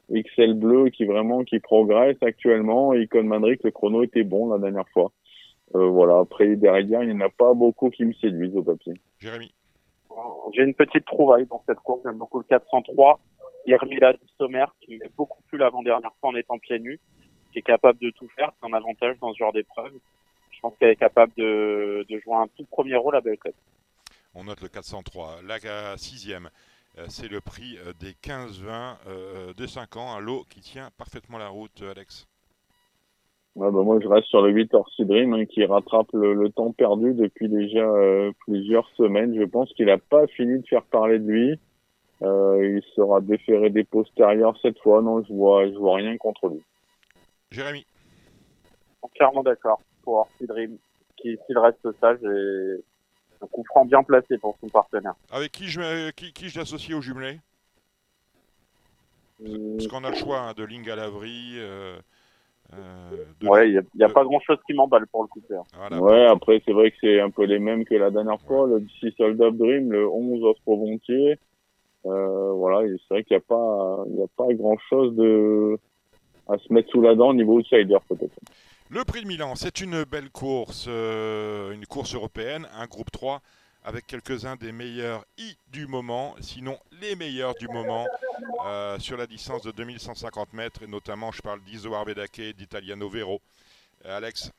XL 0.09 0.53
Bleu 0.53 0.89
qui 0.89 1.03
vraiment 1.03 1.43
qui 1.43 1.59
progresse 1.59 2.15
actuellement. 2.21 2.93
Icon 2.93 3.23
Madrid, 3.23 3.59
le 3.61 3.71
chrono 3.71 4.03
était 4.03 4.23
bon 4.23 4.49
la 4.49 4.57
dernière 4.57 4.88
fois. 4.89 5.11
Euh, 5.76 5.88
voilà. 5.88 6.20
Après 6.20 6.55
derrière, 6.55 7.03
il 7.03 7.09
n'y 7.09 7.24
en 7.24 7.26
a 7.26 7.30
pas 7.30 7.53
beaucoup 7.53 7.89
qui 7.89 8.05
me 8.05 8.13
séduisent 8.13 8.55
au 8.55 8.63
papier. 8.63 8.93
Jérémy. 9.20 9.53
J'ai 10.53 10.63
une 10.63 10.74
petite 10.74 11.05
trouvaille 11.05 11.45
dans 11.45 11.61
cette 11.68 11.80
course. 11.80 12.01
J'aime 12.03 12.18
beaucoup 12.18 12.39
le 12.39 12.45
403. 12.45 13.20
Hermila 13.68 14.13
du 14.13 14.20
Sommer 14.38 14.65
qui 14.80 14.97
m'est 14.97 15.11
beaucoup 15.18 15.41
plus 15.49 15.57
l'avant-dernière 15.57 16.11
fois 16.22 16.30
en 16.30 16.36
étant 16.36 16.57
pieds 16.57 16.80
nus, 16.80 16.99
qui 17.51 17.59
est 17.59 17.63
capable 17.63 17.99
de 17.99 18.11
tout 18.11 18.28
faire. 18.30 18.51
C'est 18.59 18.70
un 18.70 18.74
avantage 18.74 19.20
dans 19.20 19.34
ce 19.34 19.38
genre 19.38 19.51
d'épreuve 19.51 19.91
je 20.57 20.61
pense 20.61 20.74
qu'elle 20.80 20.89
est 20.89 20.95
capable 20.95 21.32
de, 21.38 22.05
jouer 22.09 22.36
un 22.36 22.47
tout 22.47 22.65
premier 22.65 22.95
rôle 22.95 23.15
à 23.15 23.22
Belcote. 23.22 23.55
On 24.34 24.43
note 24.43 24.61
le 24.61 24.68
403. 24.68 25.41
La 25.43 25.97
sixième, 25.97 26.49
euh, 26.97 27.05
c'est 27.09 27.28
le 27.28 27.41
prix 27.41 27.78
euh, 27.78 27.93
des 27.99 28.13
15-20 28.13 28.97
euh, 29.07 29.53
de 29.53 29.68
5 29.68 29.97
ans, 29.97 30.15
un 30.15 30.20
lot 30.20 30.45
qui 30.49 30.61
tient 30.61 30.89
parfaitement 30.97 31.38
la 31.38 31.49
route, 31.49 31.84
Alex. 31.84 32.28
Bah 33.58 33.84
moi, 33.84 33.99
je 34.01 34.08
reste 34.08 34.28
sur 34.28 34.41
le 34.41 34.51
8 34.51 34.74
Orsi 34.74 35.05
Dream 35.05 35.34
hein, 35.34 35.45
qui 35.45 35.66
rattrape 35.66 36.12
le, 36.14 36.49
temps 36.49 36.72
perdu 36.72 37.14
depuis 37.14 37.49
déjà 37.49 37.86
plusieurs 38.45 38.88
semaines. 38.97 39.36
Je 39.36 39.45
pense 39.45 39.72
qu'il 39.74 39.88
n'a 39.88 39.97
pas 39.97 40.28
fini 40.28 40.60
de 40.60 40.68
faire 40.68 40.84
parler 40.84 41.20
de 41.20 41.26
lui. 41.26 41.60
il 42.22 42.82
sera 42.95 43.20
déféré 43.22 43.70
des 43.70 43.84
postérieurs 43.84 44.58
cette 44.62 44.80
fois. 44.80 45.01
Non, 45.01 45.24
je 45.24 45.34
vois, 45.34 45.68
je 45.68 45.76
vois 45.76 45.95
rien 45.95 46.16
contre 46.18 46.49
lui. 46.49 46.62
Jérémy. 47.51 47.86
Entièrement 49.01 49.43
d'accord 49.43 49.82
pour 50.03 50.30
Dream, 50.41 50.78
qui, 51.18 51.38
s'il 51.45 51.58
reste 51.58 51.86
sage, 51.99 52.20
est 52.24 53.43
un 53.43 53.47
coup 53.47 53.64
franc 53.66 53.86
bien 53.86 54.03
placé 54.03 54.38
pour 54.38 54.58
son 54.62 54.70
partenaire. 54.70 55.16
Avec 55.32 55.51
qui 55.51 55.68
je, 55.68 56.12
qui, 56.12 56.32
qui 56.32 56.49
je 56.49 56.60
l'associe 56.60 56.97
au 56.97 57.01
jumelé? 57.01 57.39
Parce 59.39 59.88
qu'on 59.88 60.03
a 60.03 60.10
le 60.10 60.16
choix 60.16 60.39
hein, 60.39 60.53
de 60.55 60.64
Ling 60.64 60.89
à 60.89 60.95
l'abri. 60.95 61.53
Euh, 61.58 61.99
euh, 62.74 63.47
ouais, 63.47 63.70
il 63.70 63.82
n'y 63.95 64.03
a, 64.03 64.09
pas 64.09 64.24
grand 64.24 64.39
chose 64.41 64.57
qui 64.65 64.74
m'emballe 64.74 65.07
pour 65.07 65.24
le 65.24 65.28
coup. 65.28 65.41
Voilà. 65.78 66.01
Ouais, 66.01 66.26
après, 66.26 66.61
c'est 66.65 66.74
vrai 66.74 66.91
que 66.91 66.97
c'est 67.01 67.20
un 67.22 67.30
peu 67.30 67.45
les 67.45 67.59
mêmes 67.59 67.86
que 67.86 67.95
la 67.95 68.11
dernière 68.11 68.41
fois. 68.41 68.68
Le 68.68 68.84
6 68.99 69.13
Sold 69.18 69.41
Up 69.41 69.55
Dream, 69.55 69.91
le 69.91 70.07
11 70.07 70.43
Osprey 70.43 70.76
Volontiers. 70.76 71.39
Euh, 72.05 72.51
voilà, 72.53 72.88
c'est 72.88 73.13
vrai 73.13 73.24
qu'il 73.24 73.36
n'y 73.36 73.43
a 73.43 73.45
pas, 73.47 74.03
il 74.09 74.22
a 74.22 74.28
pas 74.36 74.53
grand 74.53 74.78
chose 74.89 75.15
de, 75.15 75.78
à 76.47 76.57
se 76.57 76.72
mettre 76.72 76.89
sous 76.89 77.01
la 77.01 77.15
dent 77.15 77.30
au 77.30 77.34
niveau 77.34 77.59
outsider 77.59 77.97
peut-être. 78.07 78.39
Le 78.89 79.03
prix 79.03 79.24
de 79.24 79.28
Milan, 79.28 79.55
c'est 79.55 79.82
une 79.82 80.05
belle 80.05 80.30
course, 80.30 80.86
euh, 80.88 81.74
une 81.74 81.86
course 81.86 82.15
européenne, 82.15 82.68
un 82.78 82.86
groupe 82.86 83.11
3 83.11 83.41
avec 83.88 84.05
quelques-uns 84.05 84.57
des 84.57 84.73
meilleurs 84.73 85.23
I 85.38 85.55
du 85.71 85.88
moment, 85.88 86.35
sinon 86.41 86.75
les 87.01 87.15
meilleurs 87.15 87.53
du 87.55 87.69
moment, 87.69 88.05
euh, 88.67 88.99
sur 88.99 89.15
la 89.15 89.25
distance 89.25 89.61
de 89.61 89.71
2150 89.71 90.53
mètres, 90.53 90.83
et 90.83 90.91
notamment 90.91 91.31
je 91.31 91.41
parle 91.41 91.61
d'Iso 91.61 91.93
Arbedache 91.93 92.38
et 92.39 92.51
d'Italiano 92.51 93.07
Vero. 93.07 93.39
Euh, 94.05 94.17
Alex 94.17 94.51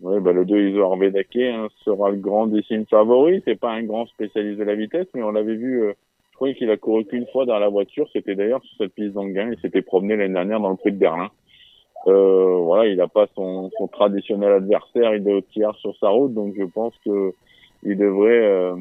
Oui, 0.00 0.18
bah, 0.18 0.32
le 0.32 0.46
2 0.46 0.70
Iso 0.70 0.82
Arbedache 0.82 1.26
hein, 1.36 1.68
sera 1.84 2.08
le 2.08 2.16
grand 2.16 2.46
décime 2.46 2.86
favori. 2.86 3.42
C'est 3.44 3.60
pas 3.60 3.72
un 3.72 3.82
grand 3.82 4.06
spécialiste 4.06 4.58
de 4.58 4.64
la 4.64 4.76
vitesse, 4.76 5.08
mais 5.12 5.22
on 5.22 5.32
l'avait 5.32 5.56
vu, 5.56 5.82
euh, 5.82 5.92
je 6.30 6.36
crois 6.36 6.54
qu'il 6.54 6.70
a 6.70 6.78
couru 6.78 7.04
qu'une 7.04 7.26
fois 7.26 7.44
dans 7.44 7.58
la 7.58 7.68
voiture. 7.68 8.08
C'était 8.14 8.34
d'ailleurs 8.34 8.64
sur 8.64 8.78
cette 8.78 8.94
piste 8.94 9.12
d'Anguin. 9.12 9.50
Il 9.52 9.60
s'était 9.60 9.82
promené 9.82 10.16
l'année 10.16 10.32
dernière 10.32 10.60
dans 10.60 10.70
le 10.70 10.76
prix 10.76 10.92
de 10.92 10.96
Berlin. 10.96 11.28
Voilà, 12.06 12.86
il 12.86 12.96
n'a 12.96 13.08
pas 13.08 13.26
son, 13.34 13.70
son, 13.76 13.88
traditionnel 13.88 14.52
adversaire, 14.52 15.14
il 15.14 15.28
est 15.28 15.48
tiers 15.50 15.74
sur 15.76 15.94
sa 15.98 16.08
route, 16.08 16.32
donc 16.32 16.54
je 16.56 16.64
pense 16.64 16.94
que 17.04 17.34
il 17.82 17.96
devrait 17.96 18.44
euh, 18.44 18.76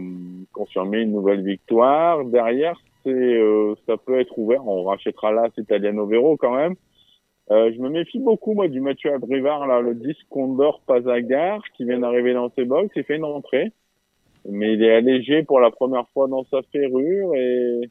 confirmer 0.51 1.01
une 1.01 1.11
nouvelle 1.11 1.43
victoire. 1.43 2.25
Derrière, 2.25 2.79
c'est 3.03 3.11
euh, 3.11 3.75
ça 3.87 3.97
peut 3.97 4.19
être 4.19 4.37
ouvert. 4.37 4.67
On 4.67 4.83
rachètera 4.83 5.31
là 5.31 5.47
Italiano 5.57 6.05
Vero 6.05 6.37
quand 6.37 6.55
même. 6.55 6.75
Euh, 7.51 7.71
je 7.73 7.81
me 7.81 7.89
méfie 7.89 8.19
beaucoup 8.19 8.53
moi 8.53 8.67
du 8.67 8.79
Mathieu 8.79 9.11
Abrivard 9.11 9.65
là, 9.65 9.81
le 9.81 9.95
10 9.95 10.13
Condor 10.29 10.81
Pazagar 10.85 11.61
qui 11.75 11.85
vient 11.85 11.99
d'arriver 11.99 12.33
dans 12.33 12.51
ses 12.51 12.65
box. 12.65 12.91
Il 12.95 13.03
fait 13.03 13.15
une 13.15 13.25
rentrée, 13.25 13.71
mais 14.47 14.73
il 14.73 14.83
est 14.83 14.93
allégé 14.93 15.43
pour 15.43 15.59
la 15.59 15.71
première 15.71 16.07
fois 16.09 16.27
dans 16.27 16.43
sa 16.51 16.61
ferrure 16.71 17.33
et 17.35 17.81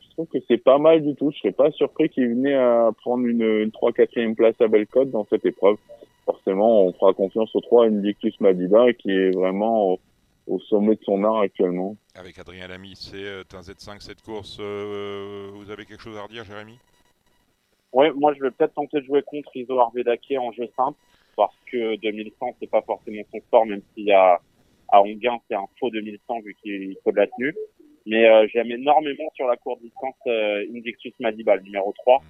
je 0.00 0.10
trouve 0.10 0.26
que 0.26 0.38
c'est 0.46 0.62
pas 0.62 0.78
mal 0.78 1.02
du 1.02 1.16
tout. 1.16 1.32
Je 1.32 1.38
serais 1.38 1.52
pas 1.52 1.72
surpris 1.72 2.08
qu'il 2.08 2.28
venait 2.28 2.54
à 2.54 2.90
prendre 3.00 3.26
une, 3.26 3.42
une 3.42 3.72
3 3.72 3.92
4 3.92 4.34
place 4.36 4.60
à 4.60 4.68
Bellecote 4.68 5.10
dans 5.10 5.26
cette 5.28 5.44
épreuve. 5.44 5.76
Forcément, 6.24 6.84
on 6.84 6.92
fera 6.92 7.12
confiance 7.12 7.54
aux 7.56 7.60
3 7.60 7.86
Invictus 7.86 8.38
Madiba 8.40 8.92
qui 8.92 9.10
est 9.10 9.30
vraiment 9.34 9.98
au 10.46 10.58
sommet 10.60 10.96
de 10.96 11.04
son 11.04 11.22
art 11.24 11.40
actuellement. 11.40 11.96
Avec 12.14 12.38
Adrien 12.38 12.68
Lamy, 12.68 12.94
c'est 12.96 13.24
euh, 13.24 13.42
un 13.52 13.60
Z5 13.60 14.00
cette 14.00 14.22
course. 14.22 14.58
Euh, 14.60 15.50
vous 15.52 15.70
avez 15.70 15.84
quelque 15.84 16.02
chose 16.02 16.16
à 16.16 16.22
redire, 16.22 16.44
Jérémy? 16.44 16.78
Oui, 17.92 18.06
moi 18.14 18.34
je 18.34 18.42
vais 18.42 18.50
peut-être 18.50 18.74
tenter 18.74 19.00
de 19.00 19.06
jouer 19.06 19.22
contre 19.22 19.56
Iso 19.56 19.78
Arvedake 19.78 20.32
en 20.38 20.52
jeu 20.52 20.68
simple, 20.76 20.98
parce 21.36 21.56
que 21.70 21.96
2100 21.96 22.56
c'est 22.60 22.70
pas 22.70 22.82
forcément 22.82 23.22
son 23.32 23.40
sport, 23.40 23.66
même 23.66 23.82
s'il 23.94 24.04
y 24.04 24.12
a 24.12 24.40
à 24.88 25.02
Onguin 25.02 25.38
c'est 25.48 25.56
un 25.56 25.66
faux 25.78 25.90
2100 25.90 26.40
vu 26.40 26.56
qu'il 26.62 26.96
faut 27.02 27.10
de 27.10 27.16
la 27.16 27.26
tenue. 27.26 27.54
Mais 28.06 28.28
euh, 28.28 28.46
j'aime 28.52 28.70
énormément 28.70 29.30
sur 29.34 29.46
la 29.46 29.56
courte 29.56 29.80
distance 29.82 30.14
euh, 30.26 30.64
Indictus 30.74 31.12
Madibal, 31.20 31.62
numéro 31.62 31.92
3. 32.04 32.22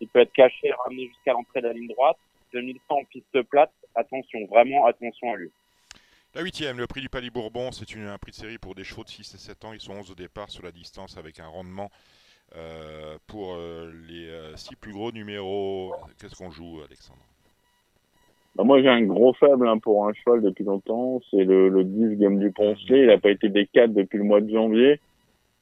Il 0.00 0.08
peut 0.08 0.20
être 0.20 0.32
caché, 0.32 0.70
ramené 0.84 1.06
jusqu'à 1.08 1.32
l'entrée 1.32 1.60
de 1.62 1.68
la 1.68 1.72
ligne 1.72 1.88
droite. 1.88 2.16
2100 2.52 2.82
en 2.88 3.04
piste 3.04 3.42
plate, 3.42 3.72
attention, 3.94 4.44
vraiment 4.46 4.84
attention 4.86 5.32
à 5.32 5.36
lui. 5.36 5.50
La 6.36 6.42
huitième, 6.42 6.78
le 6.78 6.86
prix 6.86 7.00
du 7.00 7.08
Palais 7.08 7.28
Bourbon, 7.28 7.72
c'est 7.72 7.92
un 7.98 8.16
prix 8.16 8.30
de 8.30 8.36
série 8.36 8.58
pour 8.58 8.76
des 8.76 8.84
chevaux 8.84 9.02
de 9.02 9.08
6 9.08 9.34
et 9.34 9.36
7 9.36 9.64
ans. 9.64 9.72
Ils 9.72 9.80
sont 9.80 9.94
11 9.94 10.12
au 10.12 10.14
départ 10.14 10.48
sur 10.48 10.62
la 10.62 10.70
distance 10.70 11.18
avec 11.18 11.40
un 11.40 11.48
rendement 11.48 11.90
euh, 12.54 13.18
pour 13.26 13.54
euh, 13.56 13.90
les 14.08 14.28
6 14.54 14.70
euh, 14.70 14.76
plus 14.80 14.92
gros 14.92 15.10
numéros. 15.10 15.92
Qu'est-ce 16.20 16.36
qu'on 16.36 16.52
joue, 16.52 16.82
Alexandre? 16.86 17.18
Bah 18.54 18.62
Moi, 18.62 18.80
j'ai 18.80 18.88
un 18.88 19.02
gros 19.02 19.32
faible 19.32 19.66
hein, 19.66 19.78
pour 19.78 20.06
un 20.06 20.12
cheval 20.12 20.40
depuis 20.40 20.62
longtemps. 20.62 21.20
C'est 21.32 21.42
le, 21.42 21.68
le 21.68 21.82
10 21.82 22.18
Game 22.18 22.38
du 22.38 22.52
Poncelet. 22.52 23.00
Il 23.00 23.06
n'a 23.08 23.18
pas 23.18 23.30
été 23.30 23.48
des 23.48 23.66
4 23.66 23.92
depuis 23.92 24.18
le 24.18 24.24
mois 24.24 24.40
de 24.40 24.52
janvier. 24.52 25.00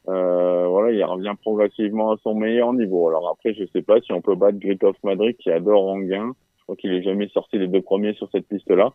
voilà, 0.04 0.92
il 0.92 1.02
revient 1.02 1.34
progressivement 1.40 2.12
à 2.12 2.18
son 2.22 2.34
meilleur 2.34 2.74
niveau. 2.74 3.08
Alors 3.08 3.30
après, 3.30 3.54
je 3.54 3.64
sais 3.72 3.80
pas 3.80 4.02
si 4.02 4.12
on 4.12 4.20
peut 4.20 4.34
battre 4.34 4.58
Grit 4.58 4.78
of 4.82 5.02
Madrid 5.02 5.34
qui 5.38 5.50
adore 5.50 5.88
Anguin. 5.88 6.34
Je 6.58 6.62
crois 6.64 6.76
qu'il 6.76 6.92
est 6.92 7.02
jamais 7.02 7.28
sorti 7.28 7.56
les 7.56 7.68
deux 7.68 7.80
premiers 7.80 8.12
sur 8.12 8.28
cette 8.30 8.46
piste-là. 8.46 8.92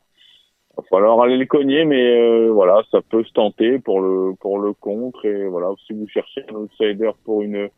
Il 0.74 0.82
va 0.82 0.84
falloir 0.90 1.22
aller 1.22 1.38
le 1.38 1.46
cogner, 1.46 1.86
mais 1.86 2.20
euh, 2.20 2.50
voilà, 2.52 2.82
ça 2.90 3.00
peut 3.02 3.24
se 3.24 3.32
tenter 3.32 3.78
pour 3.78 4.02
le 4.02 4.34
pour 4.40 4.58
le 4.60 4.74
contre. 4.74 5.26
Et 5.26 5.46
voilà, 5.46 5.70
si 5.86 5.94
vous 5.94 6.08
cherchez 6.08 6.44
un 6.50 6.56
outsider 6.56 7.12
pour 7.24 7.44
une 7.44 7.70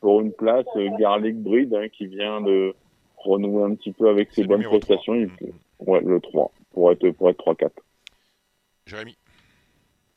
pour 0.00 0.20
une 0.20 0.32
place, 0.32 0.66
euh, 0.76 0.88
Garlic 0.98 1.36
Breed 1.36 1.72
hein, 1.74 1.88
qui 1.88 2.06
vient 2.06 2.40
de 2.40 2.74
renouer 3.18 3.62
un 3.62 3.74
petit 3.74 3.92
peu 3.92 4.08
avec 4.08 4.32
ses 4.32 4.44
bonnes 4.44 4.64
prestations, 4.64 5.14
il 5.14 5.28
peut, 5.28 5.52
ouais, 5.80 6.00
le 6.00 6.20
3 6.20 6.50
pour 6.72 6.90
être 6.90 7.10
pour 7.10 7.30
être 7.30 7.44
3-4. 7.44 7.70
Jérémy. 8.86 9.16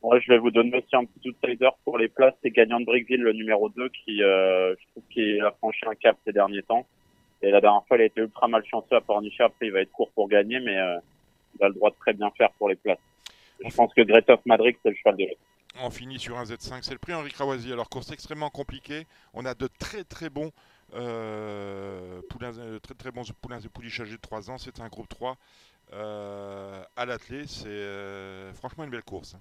Ouais, 0.02 0.20
je 0.20 0.30
vais 0.30 0.38
vous 0.38 0.50
donner 0.50 0.76
aussi 0.76 0.94
un 0.94 1.04
petit 1.04 1.30
outsider 1.30 1.70
pour 1.84 1.96
les 1.96 2.08
places. 2.08 2.34
C'est 2.42 2.50
Gagnant 2.50 2.80
de 2.80 2.84
Brickville, 2.84 3.22
le 3.22 3.32
numéro 3.32 3.70
2, 3.70 3.88
qui, 3.88 4.22
euh, 4.22 4.74
je 4.78 4.86
trouve 4.90 5.02
qu'il 5.10 5.40
a 5.40 5.50
franchi 5.52 5.80
un 5.86 5.94
cap 5.94 6.16
ces 6.26 6.32
derniers 6.32 6.62
temps. 6.62 6.84
Et 7.40 7.50
la 7.50 7.62
dernière 7.62 7.84
fois, 7.86 7.96
il 7.96 8.02
a 8.02 8.04
été 8.04 8.20
ultra 8.20 8.46
malchanceux 8.46 8.96
à 8.96 9.00
Pornichet. 9.00 9.44
Après, 9.44 9.66
il 9.66 9.72
va 9.72 9.80
être 9.80 9.92
court 9.92 10.10
pour 10.14 10.28
gagner, 10.28 10.60
mais 10.60 10.76
euh, 10.76 10.98
il 11.58 11.64
a 11.64 11.68
le 11.68 11.74
droit 11.74 11.90
de 11.90 11.96
très 11.96 12.12
bien 12.12 12.30
faire 12.32 12.50
pour 12.52 12.68
les 12.68 12.76
places. 12.76 12.98
Je 13.64 13.74
pense 13.74 13.92
que 13.94 14.02
Greta 14.02 14.36
Madrid, 14.46 14.76
c'est 14.82 14.90
le 14.90 14.96
choix 14.96 15.12
de 15.12 15.24
on 15.82 15.90
finit 15.90 16.20
sur 16.20 16.38
un 16.38 16.44
Z5, 16.44 16.82
c'est 16.82 16.92
le 16.92 16.98
prix 16.98 17.14
Henri 17.14 17.30
Krawasi. 17.30 17.72
Alors 17.72 17.88
course 17.88 18.12
extrêmement 18.12 18.50
compliquée, 18.50 19.06
on 19.32 19.44
a 19.44 19.54
de 19.54 19.68
très 19.78 20.04
très 20.04 20.30
bons 20.30 20.52
euh, 20.94 22.20
poulains, 22.30 22.56
euh, 22.58 22.78
très 22.78 22.94
très 22.94 23.10
bons 23.10 23.24
poulains 23.40 23.58
et 23.58 23.68
pouliches 23.68 24.00
âgés 24.00 24.16
de 24.16 24.20
3 24.20 24.50
ans. 24.50 24.58
C'est 24.58 24.80
un 24.80 24.88
groupe 24.88 25.08
3 25.08 25.36
euh, 25.92 26.82
à 26.96 27.06
l'athlé. 27.06 27.42
C'est 27.46 27.66
euh, 27.66 28.52
franchement 28.52 28.84
une 28.84 28.90
belle 28.90 29.02
course. 29.02 29.36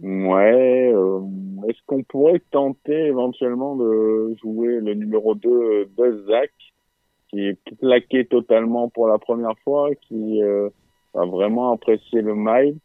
Ouais. 0.00 0.92
Est-ce 1.68 1.80
qu'on 1.86 2.02
pourrait 2.04 2.42
tenter 2.50 3.06
éventuellement 3.06 3.74
de 3.76 4.36
jouer 4.40 4.80
le 4.80 4.94
numéro 4.94 5.34
2 5.34 5.90
de 5.96 6.24
Zach? 6.28 6.52
Qui 7.34 7.48
est 7.48 7.58
plaqué 7.80 8.24
totalement 8.24 8.88
pour 8.88 9.08
la 9.08 9.18
première 9.18 9.58
fois, 9.64 9.90
qui 9.94 10.40
euh, 10.42 10.68
a 11.14 11.26
vraiment 11.26 11.72
apprécié 11.72 12.22
le 12.22 12.34
mile. 12.36 12.76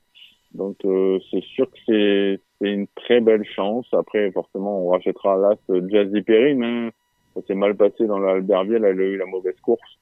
Donc 0.55 0.77
euh, 0.85 1.19
c'est 1.29 1.43
sûr 1.43 1.69
que 1.69 1.77
c'est 1.87 2.39
une 2.61 2.87
très 2.95 3.21
belle 3.21 3.45
chance. 3.45 3.85
Après 3.93 4.31
forcément 4.31 4.85
on 4.85 4.89
rachètera 4.89 5.37
l'as 5.37 5.87
Jazzy 5.89 6.21
Perrine. 6.23 6.63
Hein. 6.63 6.89
Ça 7.35 7.41
s'est 7.45 7.53
mal 7.53 7.75
passé 7.75 8.07
dans 8.07 8.17
l'Albertville, 8.17 8.83
elle 8.83 8.99
a 8.99 9.03
eu 9.03 9.17
la 9.17 9.27
mauvaise 9.27 9.59
course. 9.61 9.99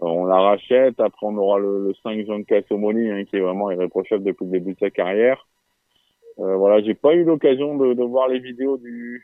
on 0.00 0.24
la 0.24 0.40
rachète. 0.40 0.98
Après 0.98 1.26
on 1.26 1.36
aura 1.36 1.58
le, 1.58 1.88
le 1.88 1.94
5 2.02 2.24
Jean 2.26 2.42
Cassomoni 2.44 3.10
hein, 3.10 3.24
qui 3.24 3.36
est 3.36 3.40
vraiment 3.40 3.70
irréprochable 3.70 4.24
depuis 4.24 4.46
le 4.46 4.52
début 4.52 4.72
de 4.72 4.78
sa 4.78 4.90
carrière. 4.90 5.46
Euh, 6.38 6.56
voilà, 6.56 6.82
j'ai 6.82 6.94
pas 6.94 7.14
eu 7.14 7.24
l'occasion 7.24 7.76
de 7.76 8.02
voir 8.02 8.28
les 8.28 8.38
vidéos 8.38 8.78
du 8.78 9.22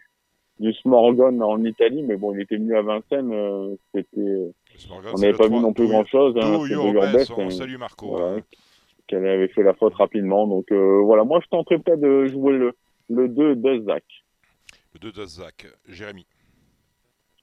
du 0.59 0.73
Smorgon 0.75 1.41
en 1.41 1.65
Italie, 1.65 2.03
mais 2.03 2.17
bon, 2.17 2.35
il 2.35 2.41
était 2.43 2.57
venu 2.57 2.77
à 2.77 2.83
Vincennes, 2.83 3.33
euh, 3.33 3.77
c'était, 3.95 4.53
on 4.91 5.19
n'avait 5.19 5.37
pas 5.37 5.49
vu 5.49 5.59
non 5.61 5.73
plus 5.73 5.87
grand 5.87 6.05
chose. 6.07 6.35
Hein, 6.37 6.59
on 7.37 7.41
hein. 7.41 7.51
salue 7.51 7.77
Marco. 7.77 8.09
Voilà, 8.09 8.37
hein. 8.37 8.41
Qu'elle 9.07 9.27
avait 9.27 9.49
fait 9.49 9.63
la 9.63 9.75
faute 9.75 9.95
rapidement. 9.95 10.47
Donc 10.47 10.71
euh, 10.71 11.01
voilà, 11.03 11.25
moi 11.25 11.41
je 11.43 11.49
tenterais 11.49 11.79
peut-être 11.79 12.01
de 12.01 12.27
jouer 12.27 12.53
le, 12.55 12.73
le 13.09 13.29
2 13.29 13.57
de 13.57 13.85
Zach. 13.87 14.05
Le 14.95 15.01
2 15.01 15.13
de 15.13 15.25
Zach. 15.25 15.67
Jérémy. 15.89 16.27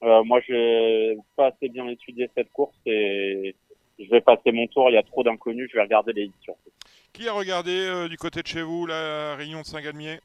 Euh, 0.02 0.22
moi, 0.24 0.40
je 0.46 0.52
n'ai 0.52 1.18
pas 1.36 1.46
assez 1.48 1.68
bien 1.68 1.86
étudié 1.88 2.28
cette 2.34 2.52
course 2.52 2.76
et 2.84 3.54
je 3.98 4.10
vais 4.10 4.20
passer 4.20 4.52
mon 4.52 4.66
tour. 4.66 4.90
Il 4.90 4.94
y 4.94 4.98
a 4.98 5.02
trop 5.02 5.22
d'inconnus. 5.22 5.68
Je 5.70 5.76
vais 5.76 5.82
regarder 5.82 6.12
l'édition. 6.12 6.56
Qui 7.12 7.28
a 7.28 7.32
regardé 7.32 7.70
euh, 7.72 8.08
du 8.08 8.16
côté 8.16 8.42
de 8.42 8.46
chez 8.46 8.62
vous 8.62 8.86
la 8.86 9.36
réunion 9.36 9.62
de 9.62 9.66
Saint-Galmier? 9.66 10.20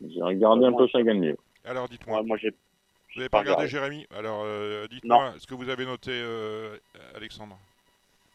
J'ai 0.00 0.22
regardé 0.22 0.66
un 0.66 0.72
peu 0.72 0.86
Saint-Galmier. 0.88 1.34
Alors 1.66 1.88
dites-moi. 1.88 2.22
moi 2.22 2.36
j'ai. 2.36 2.50
Vous 2.50 3.20
n'avez 3.20 3.28
pas 3.28 3.40
regardé, 3.40 3.66
Jérémy 3.66 4.06
Alors 4.16 4.42
euh, 4.44 4.86
dites-moi 4.88 5.32
ce 5.38 5.46
que 5.46 5.54
vous 5.54 5.68
avez 5.68 5.86
noté, 5.86 6.10
euh, 6.12 6.76
Alexandre. 7.16 7.56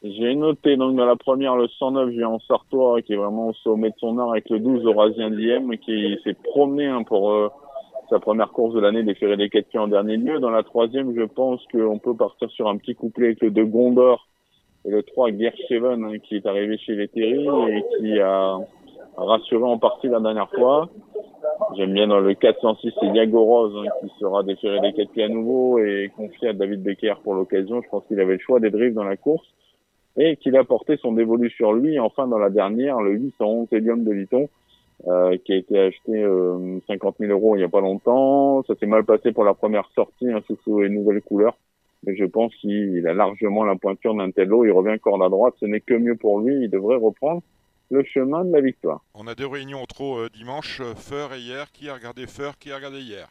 J'ai 0.04 0.34
noté 0.34 0.78
donc 0.78 0.96
dans 0.96 1.06
la 1.06 1.16
première 1.16 1.56
le 1.56 1.68
109 1.68 2.12
Géant 2.12 2.40
Sartois 2.40 3.02
qui 3.04 3.14
est 3.14 3.18
vraiment 3.18 3.50
au 3.50 3.54
sommet 3.54 3.92
de 3.92 3.96
son 4.00 4.18
art 4.18 4.32
avec 4.32 4.50
le 4.50 4.60
12 4.60 4.84
Eurasien 4.84 5.30
Diem 5.30 5.78
qui 5.78 6.18
s'est 6.24 6.34
promené 6.34 6.88
hein, 6.88 7.04
pour 7.04 7.32
euh, 7.32 7.50
sa 8.10 8.20
première 8.20 8.50
course 8.50 8.74
de 8.74 8.80
l'année 8.80 9.04
des 9.04 9.14
Ferré 9.14 9.38
des 9.38 9.50
Quêtes 9.50 9.76
en 9.76 9.88
dernier 9.88 10.18
lieu. 10.18 10.40
Dans 10.40 10.50
la 10.50 10.64
troisième, 10.64 11.16
je 11.16 11.22
pense 11.22 11.62
qu'on 11.72 12.00
peut 12.00 12.16
partir 12.16 12.50
sur 12.50 12.68
un 12.68 12.78
petit 12.78 12.96
couplet 12.96 13.28
avec 13.28 13.42
le 13.42 13.52
2 13.52 13.64
Gondor 13.66 14.28
et 14.86 14.90
le 14.90 15.04
3 15.04 15.38
Gersheven 15.38 16.04
hein, 16.04 16.18
qui 16.18 16.38
est 16.38 16.48
arrivé 16.48 16.80
chez 16.80 16.96
les 16.96 17.08
Terry 17.08 17.48
et 17.70 17.84
qui 18.00 18.20
a 18.20 18.58
rassuré 19.18 19.64
en 19.64 19.78
partie 19.78 20.08
la 20.08 20.20
dernière 20.20 20.50
fois. 20.50 20.90
J'aime 21.76 21.94
bien 21.94 22.08
dans 22.08 22.20
le 22.20 22.34
406, 22.34 22.92
c'est 23.00 23.08
Yago 23.08 23.44
Rose 23.44 23.74
hein, 23.78 23.90
qui 24.02 24.14
sera 24.20 24.44
déféré 24.44 24.80
des 24.82 24.94
quatre 24.94 25.12
pieds 25.12 25.24
à 25.24 25.30
nouveau 25.30 25.80
et 25.80 26.12
confié 26.16 26.50
à 26.50 26.54
David 26.54 26.84
Becker 26.84 27.16
pour 27.24 27.34
l'occasion. 27.34 27.82
Je 27.82 27.90
pense 27.90 28.04
qu'il 28.08 28.20
avait 28.20 28.34
le 28.34 28.40
choix 28.40 28.60
des 28.60 28.70
drifts 28.70 28.96
dans 28.96 29.04
la 29.04 29.18
course 29.18 29.46
et 30.18 30.36
qu'il 30.38 30.56
a 30.58 30.64
porté 30.64 30.98
son 30.98 31.14
dévolu 31.14 31.50
sur 31.50 31.74
lui. 31.74 32.00
Enfin, 32.00 32.28
dans 32.28 32.38
la 32.38 32.50
dernière, 32.50 33.02
le 33.02 33.14
811 33.14 33.68
Helium 33.72 34.04
de 34.04 34.12
Liton, 34.12 34.50
euh, 35.08 35.38
qui 35.44 35.54
a 35.54 35.56
été 35.56 35.80
acheté 35.80 36.24
euh, 36.24 36.80
50 36.88 37.16
000 37.20 37.32
euros 37.32 37.56
il 37.56 37.60
n'y 37.60 37.66
a 37.66 37.70
pas 37.70 37.82
longtemps. 37.82 38.64
Ça 38.64 38.76
s'est 38.76 38.86
mal 38.86 39.04
passé 39.04 39.32
pour 39.32 39.44
la 39.44 39.54
première 39.54 39.90
sortie, 39.96 40.30
hein, 40.30 40.42
sous 40.64 40.82
les 40.82 40.90
nouvelles 40.90 41.22
couleurs. 41.22 41.58
Mais 42.06 42.16
je 42.16 42.26
pense 42.26 42.54
qu'il 42.56 43.08
a 43.08 43.14
largement 43.14 43.64
la 43.64 43.76
pointure 43.76 44.16
d'un 44.16 44.32
tel 44.32 44.48
Il 44.48 44.72
revient 44.72 45.00
corde 45.00 45.24
à 45.24 45.30
droite. 45.30 45.54
Ce 45.60 45.66
n'est 45.66 45.82
que 45.82 45.94
mieux 45.94 46.16
pour 46.16 46.40
lui. 46.40 46.64
Il 46.64 46.70
devrait 46.70 46.98
reprendre 46.98 47.42
le 47.92 48.04
chemin 48.06 48.46
de 48.46 48.54
la 48.54 48.62
victoire. 48.62 49.02
On 49.14 49.28
a 49.28 49.36
deux 49.36 49.46
réunions 49.46 49.86
trop 49.86 50.18
euh, 50.18 50.30
dimanche, 50.30 50.80
euh, 50.80 50.96
Feur 50.96 51.34
et 51.34 51.40
hier. 51.40 51.72
Qui 51.74 51.90
a 51.90 51.94
regardé 51.94 52.26
Feur 52.26 52.58
Qui 52.58 52.72
a 52.72 52.78
regardé 52.78 53.02
hier 53.02 53.28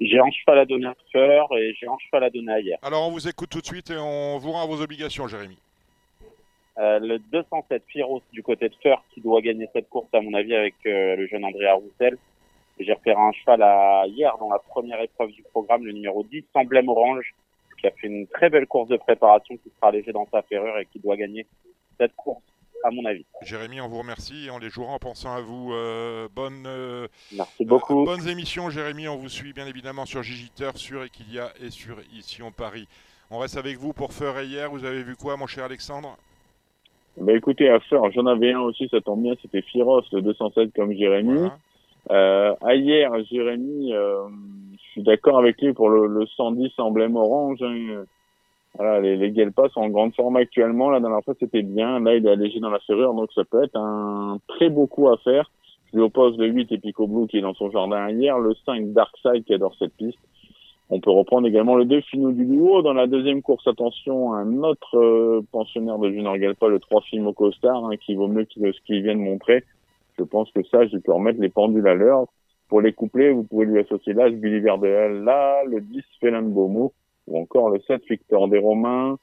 J'ai 0.00 0.18
un 0.18 0.30
cheval 0.30 0.58
à 0.58 0.66
donner 0.66 0.86
à 0.86 0.96
Feur 1.12 1.46
et 1.56 1.72
j'ai 1.78 1.86
un 1.86 1.96
cheval 2.04 2.24
à 2.24 2.30
donner 2.30 2.52
à 2.52 2.60
hier. 2.60 2.78
Alors 2.82 3.06
on 3.06 3.12
vous 3.12 3.28
écoute 3.28 3.50
tout 3.50 3.60
de 3.60 3.66
suite 3.66 3.90
et 3.90 3.96
on 3.96 4.38
vous 4.38 4.50
rend 4.50 4.64
à 4.64 4.66
vos 4.66 4.82
obligations, 4.82 5.28
Jérémy. 5.28 5.58
Euh, 6.78 6.98
le 6.98 7.18
207 7.18 7.84
Firos 7.86 8.22
du 8.32 8.42
côté 8.42 8.68
de 8.68 8.74
Feur 8.82 9.04
qui 9.14 9.20
doit 9.20 9.40
gagner 9.40 9.68
cette 9.72 9.88
course 9.88 10.08
à 10.12 10.20
mon 10.20 10.34
avis 10.34 10.54
avec 10.54 10.74
euh, 10.86 11.14
le 11.14 11.26
jeune 11.28 11.44
Andrea 11.44 11.74
Roussel. 11.74 12.18
J'ai 12.80 12.92
repéré 12.92 13.20
un 13.20 13.32
cheval 13.32 13.62
à, 13.62 14.06
hier 14.08 14.36
dans 14.38 14.50
la 14.50 14.58
première 14.58 15.00
épreuve 15.00 15.30
du 15.30 15.42
programme, 15.42 15.84
le 15.84 15.92
numéro 15.92 16.24
10, 16.24 16.42
Emblème 16.54 16.88
Orange, 16.88 17.32
qui 17.78 17.86
a 17.86 17.90
fait 17.92 18.08
une 18.08 18.26
très 18.26 18.50
belle 18.50 18.66
course 18.66 18.88
de 18.88 18.96
préparation, 18.96 19.56
qui 19.56 19.70
sera 19.76 19.92
léger 19.92 20.10
dans 20.10 20.26
sa 20.32 20.42
ferrure 20.42 20.78
et 20.78 20.86
qui 20.86 20.98
doit 20.98 21.16
gagner 21.16 21.46
cette 21.98 22.16
course 22.16 22.42
à 22.84 22.90
mon 22.90 23.04
avis. 23.04 23.24
Jérémy, 23.42 23.80
on 23.80 23.88
vous 23.88 23.98
remercie 23.98 24.46
et 24.46 24.50
on 24.50 24.58
les 24.58 24.70
jouera 24.70 24.92
en 24.92 24.98
pensant 24.98 25.32
à 25.32 25.40
vous. 25.40 25.72
Euh, 25.72 26.28
bonne, 26.34 26.64
euh, 26.66 27.06
Merci 27.36 27.64
beaucoup. 27.64 28.04
bonnes 28.04 28.28
émissions, 28.28 28.70
Jérémy. 28.70 29.08
On 29.08 29.16
vous 29.16 29.28
suit 29.28 29.52
bien 29.52 29.66
évidemment 29.66 30.06
sur 30.06 30.22
Gigiteur, 30.22 30.76
sur 30.76 31.04
Equilia 31.04 31.50
et 31.64 31.70
sur 31.70 31.96
Ici 32.14 32.42
en 32.42 32.50
Paris. 32.50 32.88
On 33.30 33.38
reste 33.38 33.56
avec 33.56 33.78
vous 33.78 33.92
pour 33.92 34.12
Feur 34.12 34.38
et 34.38 34.46
hier. 34.46 34.70
Vous 34.70 34.84
avez 34.84 35.02
vu 35.02 35.16
quoi, 35.16 35.36
mon 35.36 35.46
cher 35.46 35.64
Alexandre? 35.64 36.16
Bah 37.16 37.32
écoutez, 37.34 37.68
à 37.68 37.78
Feur, 37.80 38.10
j'en 38.12 38.26
avais 38.26 38.52
un 38.52 38.60
aussi, 38.60 38.88
ça 38.88 39.00
tombe 39.00 39.22
bien, 39.22 39.34
c'était 39.42 39.60
Firos, 39.62 40.02
le 40.12 40.22
207 40.22 40.72
comme 40.74 40.92
Jérémy. 40.92 41.48
Euh, 42.10 42.54
à 42.62 42.74
hier, 42.74 43.12
Jérémy, 43.30 43.92
euh, 43.92 44.28
je 44.72 44.90
suis 44.92 45.02
d'accord 45.02 45.38
avec 45.38 45.60
lui 45.60 45.72
pour 45.72 45.88
le, 45.90 46.06
le 46.06 46.26
110 46.26 46.72
emblème 46.78 47.16
orange. 47.16 47.62
Hein. 47.62 48.04
Voilà, 48.74 49.00
les, 49.00 49.16
les 49.16 49.32
sont 49.54 49.80
en 49.80 49.88
grande 49.88 50.14
forme 50.14 50.36
actuellement. 50.36 50.90
La 50.90 51.00
dernière 51.00 51.22
fois, 51.24 51.34
c'était 51.38 51.62
bien. 51.62 52.00
Là, 52.00 52.16
il 52.16 52.26
est 52.26 52.30
allégé 52.30 52.58
dans 52.58 52.70
la 52.70 52.80
serrure, 52.86 53.14
donc 53.14 53.30
ça 53.34 53.44
peut 53.44 53.62
être 53.62 53.76
un 53.76 54.38
très 54.48 54.70
beau 54.70 54.86
coup 54.86 55.08
à 55.08 55.18
faire. 55.18 55.50
Je 55.92 55.98
lui 55.98 56.04
oppose 56.04 56.38
le 56.38 56.46
8 56.46 56.72
Epico 56.72 57.06
Blue 57.06 57.26
qui 57.26 57.38
est 57.38 57.42
dans 57.42 57.52
son 57.54 57.70
jardin 57.70 58.08
hier, 58.10 58.38
le 58.38 58.54
5 58.64 58.92
Darkside 58.92 59.44
qui 59.44 59.52
adore 59.52 59.74
cette 59.78 59.92
piste. 59.94 60.18
On 60.88 61.00
peut 61.00 61.10
reprendre 61.10 61.46
également 61.46 61.76
le 61.76 61.84
2 61.84 62.00
Fino 62.02 62.32
du 62.32 62.44
Luo. 62.44 62.82
Dans 62.82 62.94
la 62.94 63.06
deuxième 63.06 63.42
course, 63.42 63.66
attention, 63.66 64.34
un 64.34 64.62
autre 64.62 64.98
euh, 64.98 65.42
pensionnaire 65.52 65.98
de 65.98 66.10
Junior 66.10 66.36
Gelpa, 66.36 66.68
le 66.68 66.80
3 66.80 67.02
Fimo 67.02 67.32
Costar, 67.32 67.84
hein, 67.84 67.96
qui 67.96 68.14
vaut 68.14 68.28
mieux 68.28 68.44
que 68.44 68.72
ce 68.72 68.80
qu'il 68.86 69.02
vient 69.02 69.14
de 69.14 69.20
montrer. 69.20 69.64
Je 70.18 70.24
pense 70.24 70.50
que 70.50 70.62
ça, 70.64 70.86
je 70.86 70.96
peux 70.98 71.12
remettre 71.12 71.40
les 71.40 71.48
pendules 71.48 71.88
à 71.88 71.94
l'heure. 71.94 72.26
Pour 72.68 72.80
les 72.80 72.92
coupler, 72.92 73.30
vous 73.30 73.42
pouvez 73.42 73.66
lui 73.66 73.78
associer 73.78 74.12
l'As 74.14 74.30
Billy 74.30 74.60
Verdel, 74.60 75.24
là, 75.24 75.62
le 75.64 75.80
10 75.80 76.02
Félan 76.20 76.42
Beaumont, 76.42 76.92
ou 77.26 77.38
encore 77.38 77.70
le 77.70 77.80
7 77.80 78.02
Victor 78.08 78.48
des 78.48 78.58
Romains. 78.58 79.18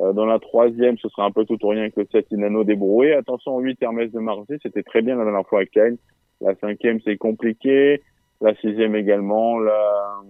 Euh, 0.00 0.12
dans 0.12 0.26
la 0.26 0.38
troisième, 0.38 0.96
ce 0.98 1.08
sera 1.08 1.24
un 1.24 1.30
peu 1.30 1.44
tout 1.44 1.58
ou 1.64 1.68
rien 1.68 1.82
avec 1.82 1.96
le 1.96 2.06
7 2.10 2.26
Inano 2.30 2.64
débrouillé. 2.64 3.14
Attention, 3.14 3.58
8 3.58 3.82
Hermès 3.82 4.10
de 4.10 4.20
Marseille, 4.20 4.58
c'était 4.62 4.82
très 4.82 5.02
bien 5.02 5.16
la 5.16 5.24
dernière 5.24 5.46
fois 5.46 5.60
à 5.60 5.66
Cannes. 5.66 5.98
La 6.40 6.54
cinquième, 6.56 7.00
c'est 7.04 7.16
compliqué. 7.16 8.02
La 8.40 8.54
sixième 8.56 8.96
également. 8.96 9.58
La, 9.58 10.22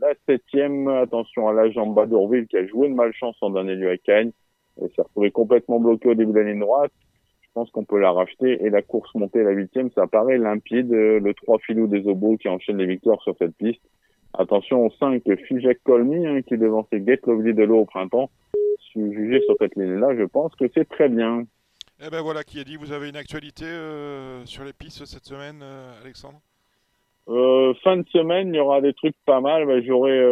la 0.00 0.14
septième, 0.26 0.88
attention 0.88 1.48
à 1.48 1.52
la 1.52 1.70
jambe 1.70 2.08
d'Orville 2.08 2.46
qui 2.46 2.56
a 2.56 2.66
joué 2.66 2.88
une 2.88 2.94
malchance 2.94 3.36
en 3.40 3.50
dernier 3.50 3.74
lieu 3.74 3.90
à 3.90 3.96
Cannes. 3.98 4.32
Elle 4.80 4.88
s'est 4.90 5.02
retrouvée 5.02 5.30
complètement 5.30 5.80
bloquée 5.80 6.08
au 6.08 6.14
début 6.14 6.32
de 6.32 6.38
la 6.38 6.50
ligne 6.50 6.60
droite. 6.60 6.92
Je 7.42 7.48
pense 7.52 7.70
qu'on 7.70 7.84
peut 7.84 7.98
la 7.98 8.12
racheter. 8.12 8.64
Et 8.64 8.70
la 8.70 8.82
course 8.82 9.14
montée, 9.14 9.42
la 9.42 9.50
huitième, 9.50 9.90
ça 9.90 10.06
paraît 10.06 10.38
limpide. 10.38 10.90
Le 10.90 11.34
3 11.34 11.58
Filou 11.58 11.86
des 11.88 12.06
Obos 12.08 12.36
qui 12.36 12.48
enchaîne 12.48 12.78
les 12.78 12.86
victoires 12.86 13.20
sur 13.22 13.36
cette 13.38 13.56
piste. 13.56 13.82
Attention 14.34 14.86
au 14.86 14.90
5, 14.90 15.22
Fijek 15.46 15.82
Colmy, 15.84 16.26
hein, 16.26 16.42
qui 16.42 16.56
devançait 16.58 17.02
Get 17.04 17.20
Lovely 17.26 17.54
de 17.54 17.64
l'eau 17.64 17.80
au 17.80 17.84
printemps. 17.84 18.30
Si 18.92 19.00
vous 19.00 19.12
jugez 19.12 19.40
sur 19.42 19.56
cette 19.58 19.74
ligne-là, 19.76 20.16
je 20.16 20.24
pense 20.24 20.54
que 20.54 20.66
c'est 20.74 20.88
très 20.88 21.08
bien. 21.08 21.44
Eh 22.00 22.10
ben 22.10 22.20
voilà 22.20 22.44
qui 22.44 22.60
est 22.60 22.64
dit. 22.64 22.76
Vous 22.76 22.92
avez 22.92 23.08
une 23.08 23.16
actualité 23.16 23.64
euh, 23.64 24.44
sur 24.46 24.62
les 24.62 24.72
pistes 24.72 25.04
cette 25.04 25.24
semaine, 25.24 25.60
euh, 25.62 26.00
Alexandre? 26.00 26.40
Euh, 27.28 27.74
fin 27.82 27.96
de 27.96 28.08
semaine, 28.08 28.54
il 28.54 28.56
y 28.56 28.60
aura 28.60 28.80
des 28.80 28.94
trucs 28.94 29.16
pas 29.26 29.40
mal. 29.40 29.66
Ben, 29.66 29.82
j'aurai, 29.84 30.24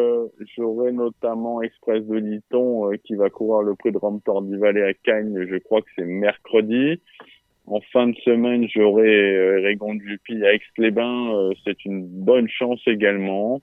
j'aurai 0.57 0.93
notamment 0.93 1.61
Express 1.63 2.05
de 2.05 2.17
Liton 2.17 2.91
qui 3.05 3.17
va 3.17 3.31
courir 3.31 3.63
le 3.63 3.75
prix 3.75 3.91
de 3.91 3.99
Ramptor 3.99 4.43
du 4.43 4.57
Valais 4.59 4.85
à 4.85 4.95
Cagnes. 4.95 5.45
Je 5.51 5.57
crois 5.57 5.83
que 5.83 5.89
c'est 5.97 6.05
mercredi. 6.05 7.01
En 7.67 7.81
fin 7.93 8.07
de 8.07 8.17
semaine, 8.25 8.69
j'aurai 8.73 9.61
Régon 9.61 9.97
de 9.97 10.03
Lupi 10.03 10.43
à 10.45 10.55
Aix-les-Bains. 10.55 11.51
c'est 11.65 11.85
une 11.85 12.07
bonne 12.07 12.49
chance 12.49 12.81
également. 12.87 13.61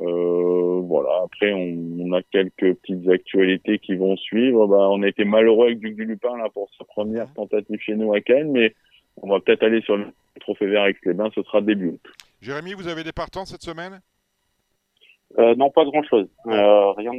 Voilà. 0.00 1.22
Après, 1.24 1.52
on, 1.52 1.76
on, 2.00 2.12
a 2.12 2.22
quelques 2.22 2.74
petites 2.74 3.08
actualités 3.08 3.78
qui 3.78 3.96
vont 3.96 4.16
suivre. 4.16 4.66
Bah, 4.66 4.88
on 4.90 5.02
a 5.02 5.08
été 5.08 5.24
malheureux 5.24 5.66
avec 5.66 5.80
Duc 5.80 5.96
du 5.96 6.04
Lupin 6.04 6.36
là 6.36 6.48
pour 6.52 6.68
sa 6.78 6.84
première 6.84 7.32
tentative 7.34 7.80
chez 7.80 7.94
nous 7.94 8.12
à 8.12 8.20
Cannes, 8.20 8.52
mais 8.52 8.74
on 9.16 9.28
va 9.28 9.40
peut-être 9.40 9.62
aller 9.62 9.82
sur 9.82 9.96
le 9.96 10.06
trophée 10.40 10.66
vert 10.66 10.82
avec 10.82 10.98
les 11.04 11.12
bains. 11.12 11.30
Ce 11.34 11.42
sera 11.42 11.60
début 11.60 11.88
août. 11.88 12.00
Jérémy, 12.40 12.74
vous 12.74 12.88
avez 12.88 13.04
des 13.04 13.12
partants 13.12 13.44
cette 13.44 13.62
semaine? 13.62 14.00
Euh, 15.38 15.54
Non, 15.54 15.70
pas 15.70 15.84
grand-chose. 15.84 16.28
Euh, 16.46 16.92
rien 16.92 17.12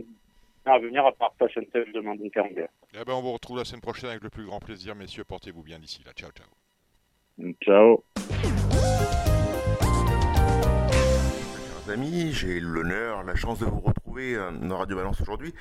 à 0.65 0.79
venir 0.79 1.05
à 1.05 1.11
part 1.11 1.34
Fashion 1.39 1.63
Sale 1.71 1.91
demain 1.93 2.15
donc 2.15 2.36
à 2.38 2.45
eh 2.47 3.05
ben, 3.05 3.13
On 3.13 3.21
vous 3.21 3.34
retrouve 3.34 3.57
la 3.57 3.65
semaine 3.65 3.82
prochaine 3.82 4.09
avec 4.09 4.23
le 4.23 4.29
plus 4.29 4.45
grand 4.45 4.59
plaisir. 4.59 4.95
Messieurs, 4.95 5.23
portez-vous 5.23 5.63
bien 5.63 5.79
d'ici 5.79 6.03
là. 6.05 6.11
Ciao, 6.13 6.29
ciao. 6.32 6.47
Ciao. 7.61 8.03
Amis, 11.91 12.31
j'ai 12.31 12.59
l'honneur, 12.59 13.23
la 13.23 13.35
chance 13.35 13.59
de 13.59 13.65
vous 13.65 13.81
retrouver 13.81 14.35
euh, 14.35 14.51
dans 14.51 14.77
Radio 14.77 14.95
Balance 14.95 15.19
aujourd'hui. 15.19 15.53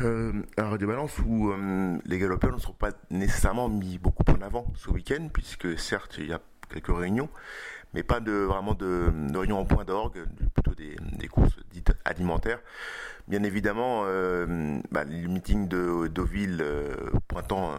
Euh, 0.00 0.32
Radio 0.58 0.88
Balance 0.88 1.18
où 1.20 1.50
euh, 1.50 1.98
les 2.04 2.18
galopeurs 2.18 2.52
ne 2.52 2.58
sont 2.60 2.72
pas 2.72 2.90
nécessairement 3.10 3.68
mis 3.68 3.98
beaucoup 3.98 4.24
en 4.28 4.42
avant 4.42 4.66
ce 4.74 4.90
week-end, 4.90 5.28
puisque 5.32 5.78
certes 5.78 6.16
il 6.18 6.26
y 6.26 6.32
a 6.32 6.40
quelques 6.68 6.94
réunions, 6.94 7.28
mais 7.94 8.02
pas 8.02 8.18
de 8.18 8.32
vraiment 8.32 8.74
de, 8.74 9.12
de 9.30 9.38
réunion 9.38 9.60
en 9.60 9.64
point 9.64 9.84
d'orgue, 9.84 10.24
plutôt 10.54 10.74
des, 10.74 11.28
courses 11.28 11.56
dites 11.70 11.92
alimentaires. 12.04 12.58
Bien 13.28 13.44
évidemment, 13.44 14.02
euh, 14.06 14.80
bah, 14.90 15.04
le 15.04 15.28
meeting 15.28 15.68
de 15.68 16.08
Deauville 16.08 16.64
pointant 17.28 17.76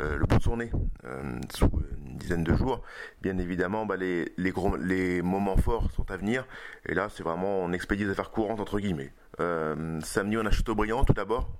euh, 0.00 0.16
le 0.16 0.26
bout 0.26 0.38
de 0.38 0.68
euh, 1.04 1.40
sous 1.54 1.70
une 2.06 2.16
dizaine 2.16 2.44
de 2.44 2.54
jours. 2.54 2.82
Bien 3.22 3.38
évidemment, 3.38 3.86
bah, 3.86 3.96
les, 3.96 4.32
les, 4.36 4.52
les 4.80 5.22
moments 5.22 5.56
forts 5.56 5.90
sont 5.92 6.10
à 6.10 6.16
venir. 6.16 6.46
Et 6.86 6.94
là, 6.94 7.08
c'est 7.08 7.22
vraiment 7.22 7.60
on 7.60 7.72
expédie 7.72 8.04
des 8.04 8.10
affaires 8.10 8.30
courantes 8.30 8.60
entre 8.60 8.80
guillemets. 8.80 9.12
Euh, 9.40 10.00
samedi, 10.02 10.36
on 10.36 10.46
a 10.46 10.50
Châteaubriand 10.50 11.04
tout 11.04 11.12
d'abord. 11.12 11.50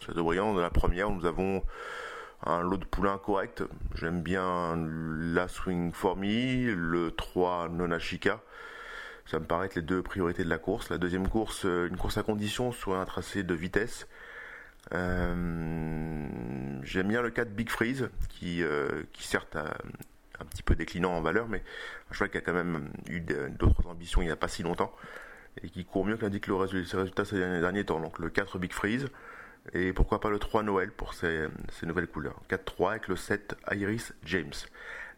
Châteaubriand, 0.00 0.54
de 0.54 0.60
la 0.60 0.70
première, 0.70 1.10
nous 1.10 1.26
avons 1.26 1.62
un 2.44 2.62
lot 2.62 2.78
de 2.78 2.84
poulains 2.84 3.18
correct. 3.18 3.62
J'aime 3.94 4.22
bien 4.22 4.76
la 4.76 5.48
Swing 5.48 5.92
for 5.92 6.16
Me, 6.16 6.72
le 6.74 7.10
3 7.12 7.68
Nonachika. 7.68 8.40
Ça 9.26 9.38
me 9.38 9.44
paraît 9.44 9.66
être 9.66 9.76
les 9.76 9.82
deux 9.82 10.02
priorités 10.02 10.42
de 10.42 10.48
la 10.48 10.58
course. 10.58 10.90
La 10.90 10.98
deuxième 10.98 11.28
course, 11.28 11.64
euh, 11.64 11.88
une 11.88 11.96
course 11.96 12.18
à 12.18 12.22
condition 12.22 12.72
sur 12.72 12.96
un 12.96 13.04
tracé 13.04 13.42
de 13.42 13.54
vitesse. 13.54 14.08
Euh, 14.92 15.80
J'aime 16.82 17.08
bien 17.08 17.22
le 17.22 17.30
4 17.30 17.50
Big 17.54 17.68
Freeze, 17.68 18.08
qui, 18.28 18.62
euh, 18.62 19.02
qui 19.12 19.26
certes 19.26 19.54
a 19.56 19.76
un 20.40 20.44
petit 20.44 20.62
peu 20.62 20.74
déclinant 20.74 21.12
en 21.12 21.20
valeur, 21.20 21.46
mais 21.48 21.62
un 22.10 22.14
cheval 22.14 22.30
qui 22.30 22.38
a 22.38 22.40
quand 22.40 22.54
même 22.54 22.90
eu 23.08 23.20
d'autres 23.20 23.86
ambitions 23.86 24.22
il 24.22 24.26
n'y 24.26 24.30
a 24.30 24.36
pas 24.36 24.48
si 24.48 24.62
longtemps, 24.62 24.94
et 25.62 25.68
qui 25.68 25.84
court 25.84 26.06
mieux 26.06 26.16
que 26.16 26.22
l'indique 26.22 26.46
le 26.46 26.54
résultat, 26.54 26.90
ses 26.90 26.96
résultats 26.96 27.24
ces 27.24 27.38
derniers 27.38 27.84
temps. 27.84 28.00
Donc 28.00 28.18
le 28.18 28.30
4 28.30 28.58
Big 28.58 28.72
Freeze, 28.72 29.08
et 29.74 29.92
pourquoi 29.92 30.20
pas 30.20 30.30
le 30.30 30.38
3 30.38 30.62
Noël 30.62 30.90
pour 30.90 31.14
ces, 31.14 31.46
ces 31.70 31.86
nouvelles 31.86 32.08
couleurs. 32.08 32.40
4-3 32.48 32.90
avec 32.90 33.08
le 33.08 33.16
7 33.16 33.56
Iris 33.72 34.14
James. 34.24 34.52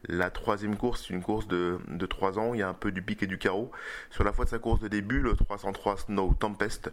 La 0.09 0.31
troisième 0.31 0.77
course, 0.77 1.05
c'est 1.07 1.15
une 1.15 1.23
course 1.23 1.47
de, 1.47 1.79
de 1.89 2.07
3 2.07 2.39
ans. 2.39 2.55
Il 2.55 2.61
y 2.61 2.63
a 2.63 2.69
un 2.69 2.75
peu 2.75 2.91
du 2.91 3.03
pic 3.03 3.23
et 3.23 3.27
du 3.27 3.39
carreau. 3.39 3.71
Sur 4.11 4.25
la 4.25 4.33
fois 4.33 4.45
de 4.45 4.51
sa 4.51 4.59
course 4.59 4.81
de 4.81 4.89
début, 4.89 5.21
le 5.21 5.35
303 5.35 5.97
Snow 5.99 6.35
Tempest 6.35 6.91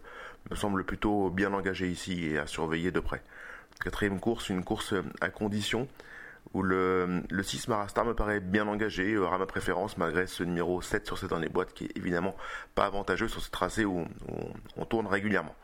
me 0.51 0.55
semble 0.55 0.84
plutôt 0.84 1.30
bien 1.30 1.53
engagé 1.53 1.89
ici 1.89 2.28
et 2.28 2.38
à 2.38 2.45
surveiller 2.45 2.91
de 2.91 2.99
près. 2.99 3.24
Quatrième 3.84 4.20
course, 4.20 4.49
une 4.49 4.64
course 4.64 4.93
à 5.22 5.30
condition 5.30 5.88
où 6.53 6.62
le, 6.62 7.22
le 7.30 7.43
6 7.43 7.68
Marastar 7.68 8.05
me 8.05 8.14
paraît 8.14 8.39
bien 8.39 8.68
engagé, 8.68 9.16
à 9.16 9.38
ma 9.38 9.45
préférence, 9.45 9.97
malgré 9.97 10.26
ce 10.26 10.43
numéro 10.43 10.82
7 10.82 11.05
sur 11.05 11.18
cette 11.18 11.32
année 11.32 11.49
boîte 11.49 11.74
qui 11.74 11.86
est 11.86 11.97
évidemment 11.97 12.36
pas 12.76 12.86
avantageux 12.86 13.28
sur 13.28 13.41
ce 13.41 13.51
tracé 13.51 13.86
où 13.86 14.05
on 14.78 14.86
tourne 14.86 15.07
régulièrement. 15.07 15.55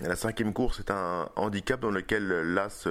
La 0.00 0.16
cinquième 0.16 0.54
course 0.54 0.80
est 0.80 0.90
un 0.90 1.28
handicap 1.36 1.78
dans 1.78 1.90
lequel 1.90 2.26
l'As 2.54 2.88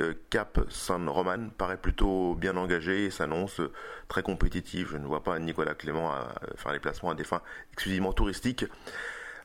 euh, 0.00 0.14
Cap 0.28 0.60
San 0.68 1.08
Roman 1.08 1.48
paraît 1.48 1.78
plutôt 1.78 2.34
bien 2.34 2.56
engagé 2.56 3.06
et 3.06 3.10
s'annonce 3.10 3.60
très 4.08 4.22
compétitif. 4.22 4.90
Je 4.90 4.98
ne 4.98 5.06
vois 5.06 5.24
pas 5.24 5.38
Nicolas 5.38 5.74
Clément 5.74 6.12
à 6.12 6.34
faire 6.56 6.72
les 6.72 6.78
placements 6.78 7.10
à 7.10 7.14
des 7.14 7.24
fins 7.24 7.40
exclusivement 7.72 8.12
touristiques. 8.12 8.66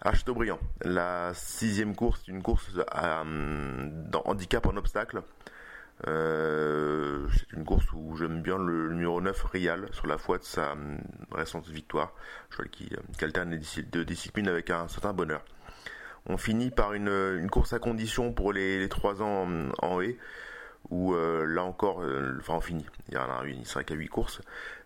À 0.01 0.13
Chateaubriand, 0.13 0.59
la 0.81 1.31
sixième 1.33 1.95
course 1.95 2.21
est 2.27 2.31
une 2.31 2.43
course 2.43 2.69
à, 2.91 3.23
dans 3.25 4.21
handicap 4.25 4.65
en 4.67 4.75
obstacle. 4.75 5.23
Euh, 6.07 7.27
c'est 7.35 7.51
une 7.53 7.65
course 7.65 7.85
où 7.93 8.15
j'aime 8.17 8.43
bien 8.43 8.57
le, 8.57 8.89
numéro 8.93 9.19
9 9.19 9.43
Rial 9.45 9.87
sur 9.93 10.05
la 10.05 10.17
foi 10.19 10.37
de 10.37 10.43
sa 10.43 10.75
récente 11.31 11.67
victoire. 11.67 12.13
Je 12.51 12.57
vois 12.57 12.65
qui, 12.65 12.91
qui 13.17 13.25
alterne 13.25 13.49
les 13.49 13.83
deux 13.83 14.05
disciplines 14.05 14.49
avec 14.49 14.69
un 14.69 14.87
certain 14.87 15.13
bonheur. 15.13 15.43
On 16.29 16.37
finit 16.37 16.71
par 16.71 16.93
une, 16.93 17.49
course 17.49 17.71
à 17.73 17.79
condition 17.79 18.33
pour 18.33 18.51
les, 18.51 18.79
les 18.79 18.89
3 18.89 19.21
ans 19.21 19.47
en, 19.81 20.01
haie, 20.01 20.17
où 20.89 21.13
euh, 21.13 21.45
là 21.45 21.63
encore, 21.63 22.01
euh, 22.01 22.35
enfin 22.39 22.55
on 22.55 22.61
finit, 22.61 22.85
il 23.07 23.15
y 23.15 23.17
en 23.17 23.29
a 23.29 23.43
une, 23.45 23.59
il 23.59 23.65
sera 23.65 23.85
qu'à 23.85 23.95
8 23.95 24.07
courses. 24.09 24.41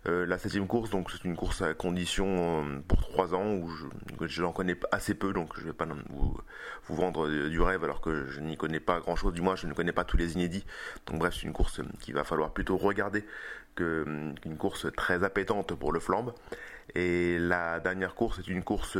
Euh, 0.06 0.26
la 0.28 0.38
septième 0.38 0.68
course, 0.68 0.92
donc 0.92 1.10
c'est 1.10 1.24
une 1.24 1.36
course 1.36 1.64
à 1.64 1.74
condition 1.74 2.84
pour 2.88 3.02
3 3.02 3.34
ans 3.34 3.56
où 3.56 3.70
je, 3.70 3.86
je 4.28 4.42
l'en 4.44 4.52
connais 4.52 4.76
assez 4.92 5.16
peu, 5.16 5.34
donc 5.34 5.60
je 5.60 5.64
vais 5.64 5.74
pas 5.74 5.88
vous, 6.10 6.38
vous 6.86 6.96
vendre 6.96 7.28
du 7.28 7.60
rêve 7.60 7.84
alors 7.84 8.02
que 8.02 8.28
je 8.28 8.40
n'y 8.40 8.56
connais 8.56 8.80
pas 8.80 9.00
grand 9.00 9.16
chose, 9.16 9.34
du 9.34 9.42
moins 9.42 9.56
je 9.56 9.66
ne 9.66 9.74
connais 9.74 9.94
pas 9.94 10.04
tous 10.04 10.18
les 10.18 10.34
inédits. 10.34 10.66
Donc 11.08 11.18
bref, 11.20 11.36
c'est 11.36 11.48
une 11.48 11.54
course 11.54 11.82
qu'il 12.02 12.14
va 12.14 12.24
falloir 12.24 12.52
plutôt 12.52 12.78
regarder 12.78 13.26
qu'une 13.76 14.58
course 14.60 14.88
très 14.96 15.24
appétante 15.24 15.74
pour 15.74 15.92
le 15.92 16.00
flambe. 16.00 16.34
Et 16.96 17.38
la 17.40 17.80
dernière 17.80 18.16
course 18.16 18.40
est 18.40 18.48
une 18.48 18.64
course 18.64 18.98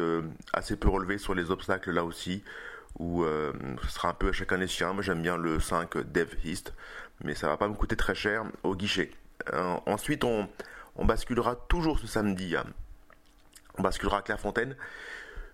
assez 0.54 0.78
peu 0.78 0.90
relevée 0.90 1.18
sur 1.18 1.36
les 1.36 1.52
obstacles 1.52 1.92
là 1.92 2.04
aussi, 2.06 2.44
où 3.00 3.24
euh, 3.24 3.52
ce 3.84 3.90
sera 3.90 4.10
un 4.10 4.14
peu 4.14 4.30
à 4.30 4.32
chacun 4.32 4.58
les 4.58 4.68
siens. 4.68 4.94
Moi 4.94 5.04
j'aime 5.04 5.22
bien 5.22 5.38
le 5.38 5.60
5 5.60 5.98
Dev 6.12 6.30
East, 6.44 6.74
mais 7.24 7.36
ça 7.36 7.48
va 7.48 7.58
pas 7.58 7.68
me 7.68 7.74
coûter 7.74 7.96
très 7.96 8.16
cher 8.16 8.44
au 8.64 8.76
guichet. 8.76 9.12
Euh, 9.54 9.76
ensuite 9.86 10.24
on, 10.24 10.48
basculera 10.98 11.56
toujours 11.56 12.00
ce 12.00 12.08
samedi. 12.08 12.56
Hein. 12.56 12.66
On 13.78 13.82
basculera 13.82 14.20
à 14.20 14.22
Clairefontaine. 14.22 14.76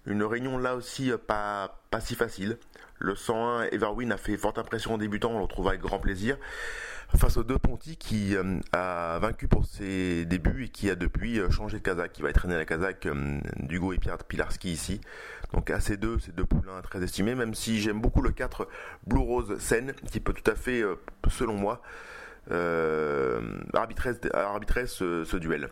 Une 0.08 0.24
réunion 0.24 0.58
là 0.58 0.76
aussi 0.76 1.12
euh, 1.12 1.18
pas, 1.18 1.70
si 2.00 2.16
facile. 2.16 2.58
Le 3.00 3.16
101 3.16 3.66
Everwin 3.72 4.12
a 4.12 4.18
fait 4.18 4.38
forte 4.38 4.58
impression 4.58 4.96
en 4.96 4.98
débutant, 4.98 5.32
on 5.32 5.38
le 5.38 5.44
retrouve 5.44 5.68
avec 5.68 5.82
grand 5.82 6.00
plaisir. 6.00 6.38
Face 7.16 7.38
aux 7.38 7.44
deux 7.44 7.60
Ponty 7.60 7.96
qui 7.96 8.36
a 8.74 9.20
vaincu 9.20 9.48
pour 9.48 9.66
ses 9.66 10.26
débuts 10.26 10.66
et 10.66 10.70
qui 10.70 10.90
a 10.90 10.96
depuis 10.96 11.40
changé 11.50 11.78
de 11.78 11.84
Kazakh, 11.84 12.12
qui 12.12 12.22
va 12.22 12.30
être 12.30 12.40
traîné 12.40 12.56
à 12.56 12.58
la 12.58 12.66
Kazakh 12.66 13.08
d'Hugo 13.60 13.94
et 13.94 13.98
Pierre 13.98 14.18
Pilarski 14.18 14.72
ici. 14.72 15.00
Donc 15.54 15.70
à 15.70 15.80
ces 15.80 15.98
deux, 15.98 16.20
ces 16.20 16.32
deux 16.32 16.46
poulains 16.46 16.82
très 16.82 17.02
estimés, 17.04 17.36
même 17.36 17.54
si 17.54 17.80
j'aime 17.80 18.02
beaucoup 18.02 18.22
le 18.22 18.32
4 18.32 18.68
Blue 19.06 19.22
Rose 19.22 19.58
Sen, 19.60 19.94
qui 20.12 20.20
peut 20.20 20.34
tout 20.34 20.50
à 20.50 20.56
fait, 20.56 20.82
euh, 20.82 20.96
selon 21.30 21.54
moi, 21.54 21.82
euh, 22.52 23.42
arbitrer, 23.74 24.14
ce, 24.88 25.38
duel. 25.38 25.70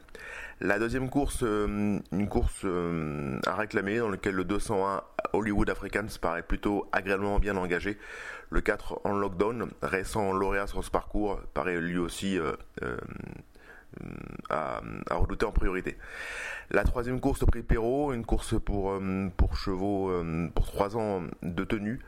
La 0.61 0.79
deuxième 0.79 1.09
course, 1.09 1.43
euh, 1.43 1.99
une 2.11 2.29
course 2.29 2.61
euh, 2.63 3.39
à 3.45 3.55
réclamer 3.55 3.97
dans 3.99 4.09
laquelle 4.09 4.35
le 4.35 4.45
201 4.45 5.03
Hollywood 5.33 5.69
Africans 5.69 6.07
paraît 6.21 6.43
plutôt 6.43 6.87
agréablement 6.91 7.39
bien 7.39 7.57
engagé. 7.57 7.97
Le 8.49 8.61
4 8.61 9.01
en 9.03 9.17
lockdown, 9.17 9.69
récent 9.81 10.31
lauréat 10.31 10.67
sur 10.67 10.83
ce 10.83 10.91
parcours, 10.91 11.41
paraît 11.53 11.81
lui 11.81 11.97
aussi 11.97 12.39
à, 14.49 14.81
à, 15.09 15.15
redouter 15.15 15.45
en 15.45 15.51
priorité. 15.51 15.97
La 16.71 16.83
troisième 16.83 17.19
course 17.19 17.43
au 17.43 17.45
prix 17.45 17.61
Perrault, 17.61 18.13
une 18.13 18.25
course 18.25 18.59
pour, 18.59 18.91
euh, 18.91 19.29
pour 19.37 19.55
chevaux 19.55 20.09
euh, 20.09 20.49
pour 20.53 20.65
3 20.65 20.97
ans 20.97 21.23
de 21.43 21.63
tenue. 21.63 21.99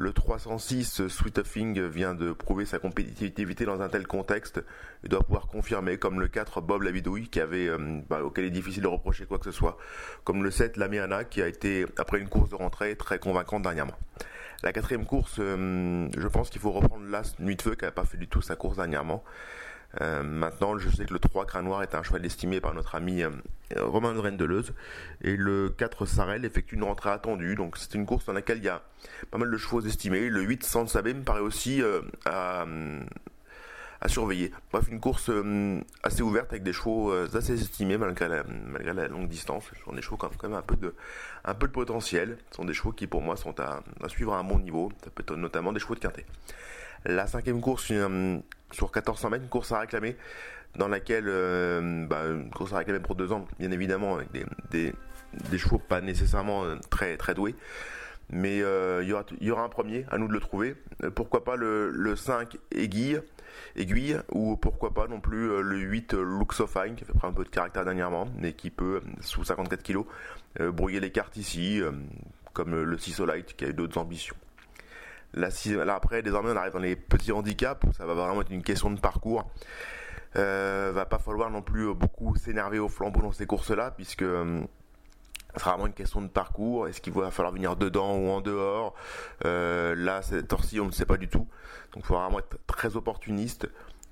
Le 0.00 0.14
306 0.14 1.08
Sweet 1.08 1.42
Thing 1.42 1.78
vient 1.78 2.14
de 2.14 2.32
prouver 2.32 2.64
sa 2.64 2.78
compétitivité 2.78 3.66
dans 3.66 3.82
un 3.82 3.90
tel 3.90 4.06
contexte 4.06 4.64
et 5.04 5.08
doit 5.08 5.22
pouvoir 5.22 5.46
confirmer, 5.46 5.98
comme 5.98 6.20
le 6.20 6.26
4 6.26 6.62
Bob 6.62 6.82
avait, 6.82 7.68
euh, 7.68 8.00
bah, 8.08 8.24
auquel 8.24 8.44
il 8.44 8.46
est 8.46 8.50
difficile 8.50 8.84
de 8.84 8.88
reprocher 8.88 9.26
quoi 9.26 9.38
que 9.38 9.44
ce 9.44 9.52
soit, 9.52 9.76
comme 10.24 10.42
le 10.42 10.50
7 10.50 10.78
Lamiana 10.78 11.24
qui 11.24 11.42
a 11.42 11.48
été, 11.48 11.84
après 11.98 12.18
une 12.18 12.30
course 12.30 12.48
de 12.48 12.54
rentrée, 12.54 12.96
très 12.96 13.18
convaincante 13.18 13.60
dernièrement. 13.60 13.92
La 14.62 14.72
quatrième 14.72 15.04
course, 15.04 15.34
je 15.36 16.28
pense 16.28 16.48
qu'il 16.48 16.62
faut 16.62 16.72
reprendre 16.72 17.04
l'As 17.06 17.34
Nuit 17.38 17.56
de 17.56 17.62
Feu 17.62 17.74
qui 17.74 17.84
n'a 17.84 17.90
pas 17.90 18.06
fait 18.06 18.16
du 18.16 18.26
tout 18.26 18.40
sa 18.40 18.56
course 18.56 18.76
dernièrement. 18.76 19.22
Euh, 20.00 20.22
maintenant, 20.22 20.78
je 20.78 20.88
sais 20.88 21.04
que 21.04 21.12
le 21.12 21.18
3 21.18 21.46
Crin 21.46 21.62
Noir 21.62 21.82
est 21.82 21.94
un 21.94 22.02
cheval 22.02 22.24
estimé 22.24 22.60
par 22.60 22.74
notre 22.74 22.94
ami 22.94 23.22
euh, 23.22 23.30
Romain 23.76 24.14
de 24.14 24.18
Rennes-Deleuze. 24.18 24.72
Et 25.22 25.36
le 25.36 25.70
4 25.70 26.06
Sarel 26.06 26.44
effectue 26.44 26.76
une 26.76 26.84
rentrée 26.84 27.10
attendue. 27.10 27.54
Donc 27.54 27.76
c'est 27.76 27.94
une 27.94 28.06
course 28.06 28.26
dans 28.26 28.32
laquelle 28.32 28.58
il 28.58 28.64
y 28.64 28.68
a 28.68 28.82
pas 29.30 29.38
mal 29.38 29.50
de 29.50 29.56
chevaux 29.56 29.80
estimés. 29.80 30.28
Le 30.28 30.42
8 30.42 30.64
Sansabé 30.64 31.14
me 31.14 31.22
paraît 31.22 31.40
aussi 31.40 31.82
euh, 31.82 32.02
à, 32.24 32.66
surveiller. 34.06 34.52
Bref, 34.72 34.86
une 34.88 35.00
course 35.00 35.30
assez 36.02 36.22
ouverte 36.22 36.50
avec 36.50 36.62
des 36.62 36.72
chevaux 36.72 37.12
assez 37.12 37.52
estimés 37.52 37.98
malgré 37.98 38.28
la, 38.28 39.08
longue 39.08 39.28
distance. 39.28 39.64
Ce 39.74 39.84
sont 39.84 39.92
des 39.92 40.00
chevaux 40.00 40.16
quand 40.16 40.30
même 40.42 40.54
un 40.54 40.62
peu 40.62 40.76
de, 40.76 40.94
un 41.44 41.54
peu 41.54 41.66
de 41.66 41.72
potentiel. 41.72 42.38
Ce 42.50 42.56
sont 42.56 42.64
des 42.64 42.72
chevaux 42.72 42.92
qui 42.92 43.06
pour 43.06 43.20
moi 43.20 43.36
sont 43.36 43.60
à, 43.60 43.82
à 44.02 44.08
suivre 44.08 44.32
à 44.32 44.38
un 44.38 44.44
bon 44.44 44.58
niveau. 44.58 44.90
Ça 45.04 45.10
peut 45.10 45.22
être 45.22 45.36
notamment 45.36 45.72
des 45.72 45.80
chevaux 45.80 45.96
de 45.96 46.00
quintet. 46.00 46.24
La 47.06 47.26
cinquième 47.26 47.60
course, 47.60 47.88
une, 47.90 48.42
sur 48.72 48.86
1400 48.86 49.30
mètres, 49.30 49.44
une 49.44 49.48
course 49.50 49.72
à 49.72 49.80
réclamer, 49.80 50.16
dans 50.76 50.88
laquelle, 50.88 51.28
euh, 51.28 52.06
bah, 52.06 52.24
une 52.26 52.50
course 52.50 52.72
à 52.72 52.78
réclamer 52.78 53.00
pour 53.00 53.14
deux 53.14 53.32
ans, 53.32 53.46
bien 53.58 53.70
évidemment, 53.70 54.16
avec 54.16 54.28
des, 54.70 54.92
chevaux 55.58 55.78
pas 55.78 56.00
nécessairement 56.00 56.64
euh, 56.64 56.76
très, 56.90 57.16
doués. 57.34 57.54
Mais 58.32 58.62
euh, 58.62 59.02
il 59.02 59.08
y, 59.46 59.50
aura, 59.50 59.64
un 59.64 59.68
premier, 59.68 60.04
à 60.10 60.18
nous 60.18 60.28
de 60.28 60.32
le 60.32 60.40
trouver. 60.40 60.76
pourquoi 61.14 61.42
pas 61.42 61.56
le, 61.56 61.90
le 61.90 62.14
5 62.14 62.58
aiguille, 62.70 63.20
aiguille, 63.74 64.18
ou 64.30 64.56
pourquoi 64.56 64.94
pas 64.94 65.08
non 65.08 65.20
plus 65.20 65.48
le 65.62 65.78
8 65.78 66.12
Luxofine, 66.12 66.94
qui 66.94 67.02
a 67.02 67.06
fait 67.06 67.26
un 67.26 67.32
peu 67.32 67.44
de 67.44 67.48
caractère 67.48 67.84
dernièrement, 67.84 68.28
mais 68.38 68.52
qui 68.52 68.70
peut, 68.70 69.00
sous 69.20 69.42
54 69.42 69.82
kg, 69.82 70.04
brouiller 70.70 71.00
les 71.00 71.10
cartes 71.10 71.38
ici, 71.38 71.80
comme 72.52 72.80
le 72.80 72.98
6 72.98 73.20
Light, 73.20 73.56
qui 73.56 73.64
a 73.64 73.68
eu 73.68 73.74
d'autres 73.74 73.98
ambitions. 73.98 74.36
Là, 75.34 75.48
après, 75.94 76.22
désormais, 76.22 76.50
on 76.50 76.56
arrive 76.56 76.72
dans 76.72 76.78
les 76.78 76.96
petits 76.96 77.32
handicaps 77.32 77.84
où 77.86 77.92
ça 77.92 78.06
va 78.06 78.14
vraiment 78.14 78.40
être 78.40 78.50
une 78.50 78.62
question 78.62 78.90
de 78.90 78.98
parcours. 78.98 79.48
Euh, 80.36 80.92
va 80.94 81.06
pas 81.06 81.18
falloir 81.18 81.50
non 81.50 81.62
plus 81.62 81.92
beaucoup 81.94 82.36
s'énerver 82.36 82.78
au 82.78 82.88
flambeau 82.88 83.20
dans 83.20 83.32
ces 83.32 83.46
courses-là, 83.46 83.90
puisque 83.90 84.22
euh, 84.22 84.60
ce 85.54 85.60
sera 85.60 85.72
vraiment 85.72 85.86
une 85.86 85.92
question 85.92 86.22
de 86.22 86.28
parcours. 86.28 86.88
Est-ce 86.88 87.00
qu'il 87.00 87.12
va 87.12 87.30
falloir 87.30 87.52
venir 87.52 87.76
dedans 87.76 88.16
ou 88.16 88.28
en 88.30 88.40
dehors? 88.40 88.94
Euh, 89.44 89.94
Là, 89.94 90.22
cette 90.22 90.48
torsi, 90.48 90.80
on 90.80 90.86
ne 90.86 90.92
sait 90.92 91.06
pas 91.06 91.16
du 91.16 91.28
tout. 91.28 91.46
Donc, 91.92 92.02
il 92.02 92.04
faut 92.04 92.14
vraiment 92.14 92.38
être 92.38 92.58
très 92.66 92.96
opportuniste 92.96 93.68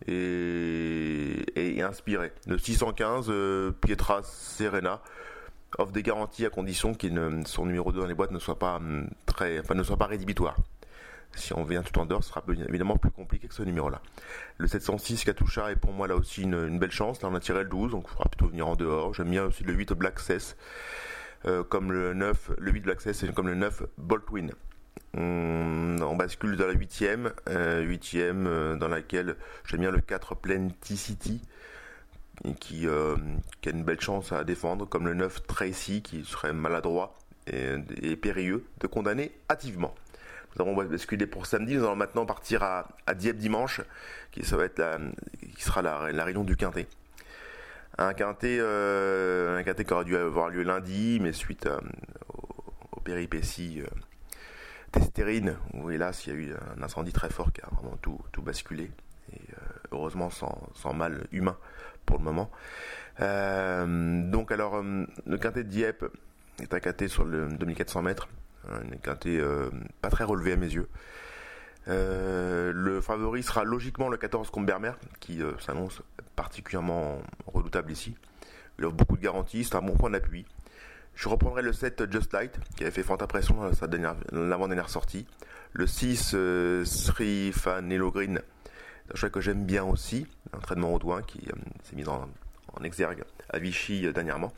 et, 0.06 1.44
et, 1.56 1.82
inspiré. 1.82 2.32
Le 2.46 2.58
615, 2.58 3.26
euh, 3.28 3.72
Pietra 3.72 4.22
Serena 4.22 5.00
offre 5.78 5.92
des 5.92 6.02
garanties 6.02 6.46
à 6.46 6.50
condition 6.50 6.94
qu'il 6.94 7.20
son 7.46 7.66
numéro 7.66 7.92
2 7.92 8.00
dans 8.00 8.06
les 8.06 8.14
boîtes 8.14 8.30
ne 8.30 8.38
soit 8.38 8.58
pas 8.58 8.76
hum, 8.76 9.08
très, 9.26 9.60
enfin, 9.60 9.74
ne 9.74 9.82
soit 9.82 9.96
pas 9.96 10.06
rédhibitoire. 10.06 10.56
Si 11.34 11.52
on 11.52 11.62
vient 11.62 11.82
tout 11.82 11.98
en 11.98 12.06
dehors, 12.06 12.22
ce 12.24 12.30
sera 12.30 12.42
évidemment 12.68 12.96
plus 12.96 13.10
compliqué 13.10 13.48
que 13.48 13.54
ce 13.54 13.62
numéro-là. 13.62 14.02
Le 14.56 14.66
706 14.66 15.24
Katusha 15.24 15.70
est 15.70 15.76
pour 15.76 15.92
moi 15.92 16.08
là 16.08 16.16
aussi 16.16 16.42
une, 16.42 16.78
belle 16.78 16.90
chance. 16.90 17.22
Là, 17.22 17.28
on 17.30 17.34
a 17.34 17.40
tiré 17.40 17.62
le 17.62 17.68
12, 17.68 17.92
donc 17.92 18.04
il 18.06 18.10
faudra 18.10 18.28
plutôt 18.28 18.48
venir 18.48 18.66
en 18.66 18.76
dehors. 18.76 19.14
J'aime 19.14 19.30
bien 19.30 19.44
aussi 19.44 19.62
le 19.62 19.72
8 19.72 19.92
Black 19.92 20.18
Cess, 20.18 20.56
euh, 21.46 21.62
comme 21.62 21.92
le 21.92 22.14
9, 22.14 22.52
le 22.58 22.72
8 22.72 22.80
Black 22.80 23.00
Cess 23.00 23.22
et 23.22 23.32
comme 23.32 23.46
le 23.46 23.54
9 23.54 23.84
Boltwin. 23.98 24.50
On, 25.14 26.16
bascule 26.16 26.56
dans 26.56 26.66
la 26.66 26.74
8ème, 26.74 27.32
euh, 27.48 27.84
8ème 27.84 28.46
euh, 28.46 28.76
dans 28.76 28.88
laquelle 28.88 29.36
j'aime 29.64 29.80
bien 29.80 29.90
le 29.90 30.00
4 30.00 30.34
Plenty 30.34 31.40
euh, 32.44 32.52
qui 32.60 32.86
a 32.88 33.70
une 33.70 33.84
belle 33.84 34.00
chance 34.00 34.32
à 34.32 34.44
défendre, 34.44 34.86
comme 34.86 35.06
le 35.06 35.14
9 35.14 35.46
Tracy 35.46 36.02
qui 36.02 36.24
serait 36.24 36.52
maladroit 36.52 37.16
et 37.46 38.16
périlleux 38.16 38.66
de 38.80 38.86
condamner 38.86 39.32
hâtivement. 39.50 39.94
Nous 40.56 40.62
avons 40.62 40.74
basculé 40.74 41.26
pour 41.26 41.46
samedi. 41.46 41.76
Nous 41.76 41.84
allons 41.84 41.96
maintenant 41.96 42.26
partir 42.26 42.62
à, 42.62 42.86
Dieppe 43.14 43.36
dimanche, 43.36 43.80
qui, 44.32 44.44
sera 44.44 45.82
la, 45.82 46.24
réunion 46.24 46.44
du 46.44 46.56
Quintet. 46.56 46.86
Un 47.96 48.14
Quintet, 48.14 48.58
euh, 48.60 49.58
un 49.58 49.62
Quintet 49.62 49.84
qui 49.84 49.92
aurait 49.92 50.04
dû 50.04 50.16
avoir 50.16 50.50
lieu 50.50 50.62
lundi, 50.62 51.18
mais 51.20 51.32
suite 51.32 51.66
euh, 51.66 51.78
aux, 52.92 53.00
péripéties 53.00 53.80
euh, 53.80 53.86
d'Estérine, 54.92 55.56
où 55.74 55.90
hélas 55.90 56.26
il 56.26 56.32
y 56.32 56.36
a 56.36 56.38
eu 56.38 56.54
un 56.76 56.82
incendie 56.82 57.12
très 57.12 57.30
fort 57.30 57.52
qui 57.52 57.60
a 57.62 57.68
vraiment 57.72 57.96
tout, 58.00 58.20
basculé. 58.42 58.90
Et 59.32 59.40
euh, 59.52 59.56
heureusement 59.92 60.30
sans, 60.30 60.94
mal 60.94 61.26
humain 61.32 61.56
pour 62.06 62.18
le 62.18 62.24
moment. 62.24 62.50
Euh, 63.20 64.30
donc 64.30 64.52
alors, 64.52 64.82
le 64.82 65.38
Quintet 65.38 65.64
de 65.64 65.68
Dieppe 65.68 66.04
est 66.62 66.72
un 66.72 66.80
Quintet 66.80 67.08
sur 67.08 67.24
le 67.24 67.48
2400 67.48 68.02
mètres 68.02 68.28
un 68.70 68.96
quintet 69.02 69.38
euh, 69.38 69.70
pas 70.00 70.10
très 70.10 70.24
relevé 70.24 70.52
à 70.52 70.56
mes 70.56 70.72
yeux. 70.72 70.88
Euh, 71.88 72.72
le 72.74 73.00
favori 73.00 73.42
sera 73.42 73.64
logiquement 73.64 74.08
le 74.08 74.16
14 74.16 74.50
Combermer, 74.50 74.92
qui 75.20 75.42
euh, 75.42 75.52
s'annonce 75.58 76.02
particulièrement 76.36 77.22
redoutable 77.46 77.90
ici. 77.90 78.16
Il 78.78 78.84
a 78.84 78.90
beaucoup 78.90 79.16
de 79.16 79.22
garanties, 79.22 79.64
c'est 79.64 79.74
un 79.74 79.82
bon 79.82 79.96
point 79.96 80.10
d'appui. 80.10 80.44
Je 81.14 81.28
reprendrai 81.28 81.62
le 81.62 81.72
7 81.72 82.12
Just 82.12 82.32
Light, 82.32 82.58
qui 82.76 82.84
avait 82.84 82.92
fait 82.92 83.02
forte 83.02 83.22
impression 83.22 83.54
dans 83.56 83.72
sa 83.72 83.88
dernière, 83.88 84.14
l'avant-dernière 84.30 84.88
sortie. 84.88 85.26
Le 85.72 85.86
6 85.86 86.36
Sri 86.84 87.52
Fanelo 87.52 88.12
Green, 88.12 88.40
un 89.12 89.16
choix 89.16 89.30
que 89.30 89.40
j'aime 89.40 89.64
bien 89.64 89.84
aussi, 89.84 90.26
l'entraînement 90.52 90.94
au 90.94 90.98
doigt 90.98 91.22
qui 91.22 91.40
s'est 91.82 91.96
mis 91.96 92.06
en, 92.06 92.28
en, 92.72 92.84
exergue 92.84 93.24
à 93.50 93.58
Vichy 93.58 94.12
dernièrement. 94.12 94.52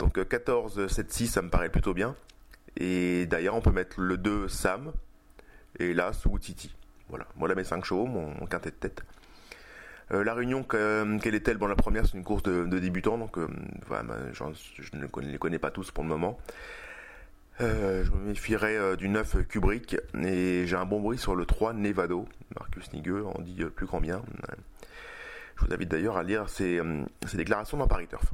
Donc 0.00 0.26
14 0.26 0.88
7 0.88 1.12
6 1.12 1.28
ça 1.28 1.42
me 1.42 1.48
paraît 1.48 1.68
plutôt 1.68 1.94
bien. 1.94 2.16
Et 2.76 3.26
d'ailleurs, 3.26 3.54
on 3.54 3.60
peut 3.60 3.70
mettre 3.70 4.00
le 4.00 4.16
2 4.16 4.48
Sam 4.48 4.92
et 5.78 5.94
là 5.94 6.12
sous 6.12 6.38
Titi. 6.38 6.74
Voilà, 7.08 7.26
voilà 7.36 7.54
mes 7.54 7.64
5 7.64 7.84
chevaux, 7.84 8.06
mon, 8.06 8.46
quintet 8.46 8.70
de 8.70 8.76
tête. 8.76 9.02
Euh, 10.12 10.24
la 10.24 10.34
réunion, 10.34 10.64
quelle 10.64 11.34
est-elle? 11.34 11.58
Bon, 11.58 11.66
la 11.66 11.76
première, 11.76 12.06
c'est 12.06 12.16
une 12.16 12.24
course 12.24 12.42
de, 12.42 12.78
débutants, 12.78 13.18
donc 13.18 13.38
euh, 13.38 13.48
voilà, 13.86 14.02
bah, 14.02 14.16
je 14.32 14.96
ne 14.96 15.30
les 15.30 15.38
connais 15.38 15.58
pas 15.58 15.70
tous 15.70 15.90
pour 15.90 16.04
le 16.04 16.10
moment. 16.10 16.38
je 17.60 18.10
me 18.10 18.26
méfierais 18.26 18.96
du 18.96 19.08
9 19.08 19.46
Kubrick 19.46 19.96
et 20.22 20.66
j'ai 20.66 20.76
un 20.76 20.84
bon 20.84 21.00
bruit 21.00 21.18
sur 21.18 21.34
le 21.34 21.46
3 21.46 21.74
Nevado. 21.74 22.26
Marcus 22.58 22.92
Nigueux 22.92 23.24
en 23.24 23.40
dit 23.40 23.64
plus 23.64 23.86
grand 23.86 24.00
bien. 24.00 24.22
Je 25.56 25.66
vous 25.66 25.72
invite 25.72 25.88
d'ailleurs 25.88 26.16
à 26.16 26.24
lire 26.24 26.48
ses, 26.48 26.80
ses 27.26 27.36
déclarations 27.36 27.78
dans 27.78 27.86
Paris 27.86 28.08
Turf. 28.08 28.32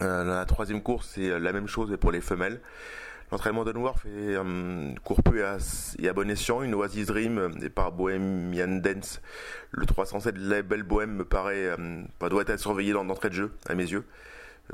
la 0.00 0.44
troisième 0.46 0.82
course, 0.82 1.10
c'est 1.14 1.38
la 1.38 1.52
même 1.52 1.66
chose 1.66 1.96
pour 2.00 2.12
les 2.12 2.20
femelles. 2.20 2.60
L'entraînement 3.32 3.64
euh, 3.66 4.94
court 5.04 5.22
peu 5.22 5.38
et 5.38 6.08
à, 6.08 6.12
bon 6.12 6.30
escient. 6.30 6.60
Une 6.60 6.74
Oasis 6.74 7.06
Dream 7.06 7.50
et 7.62 7.70
par 7.70 7.90
Bohemian 7.90 8.76
Dance. 8.76 9.22
Le 9.70 9.86
307 9.86 10.34
de 10.34 10.50
la 10.50 10.60
Belle 10.60 10.82
Bohème 10.82 11.14
me 11.14 11.24
paraît 11.24 11.68
euh, 11.68 12.02
doit 12.28 12.42
être 12.46 12.60
surveillé 12.60 12.92
dans 12.92 13.04
l'entrée 13.04 13.30
de 13.30 13.34
jeu, 13.34 13.52
à 13.66 13.74
mes 13.74 13.90
yeux. 13.90 14.04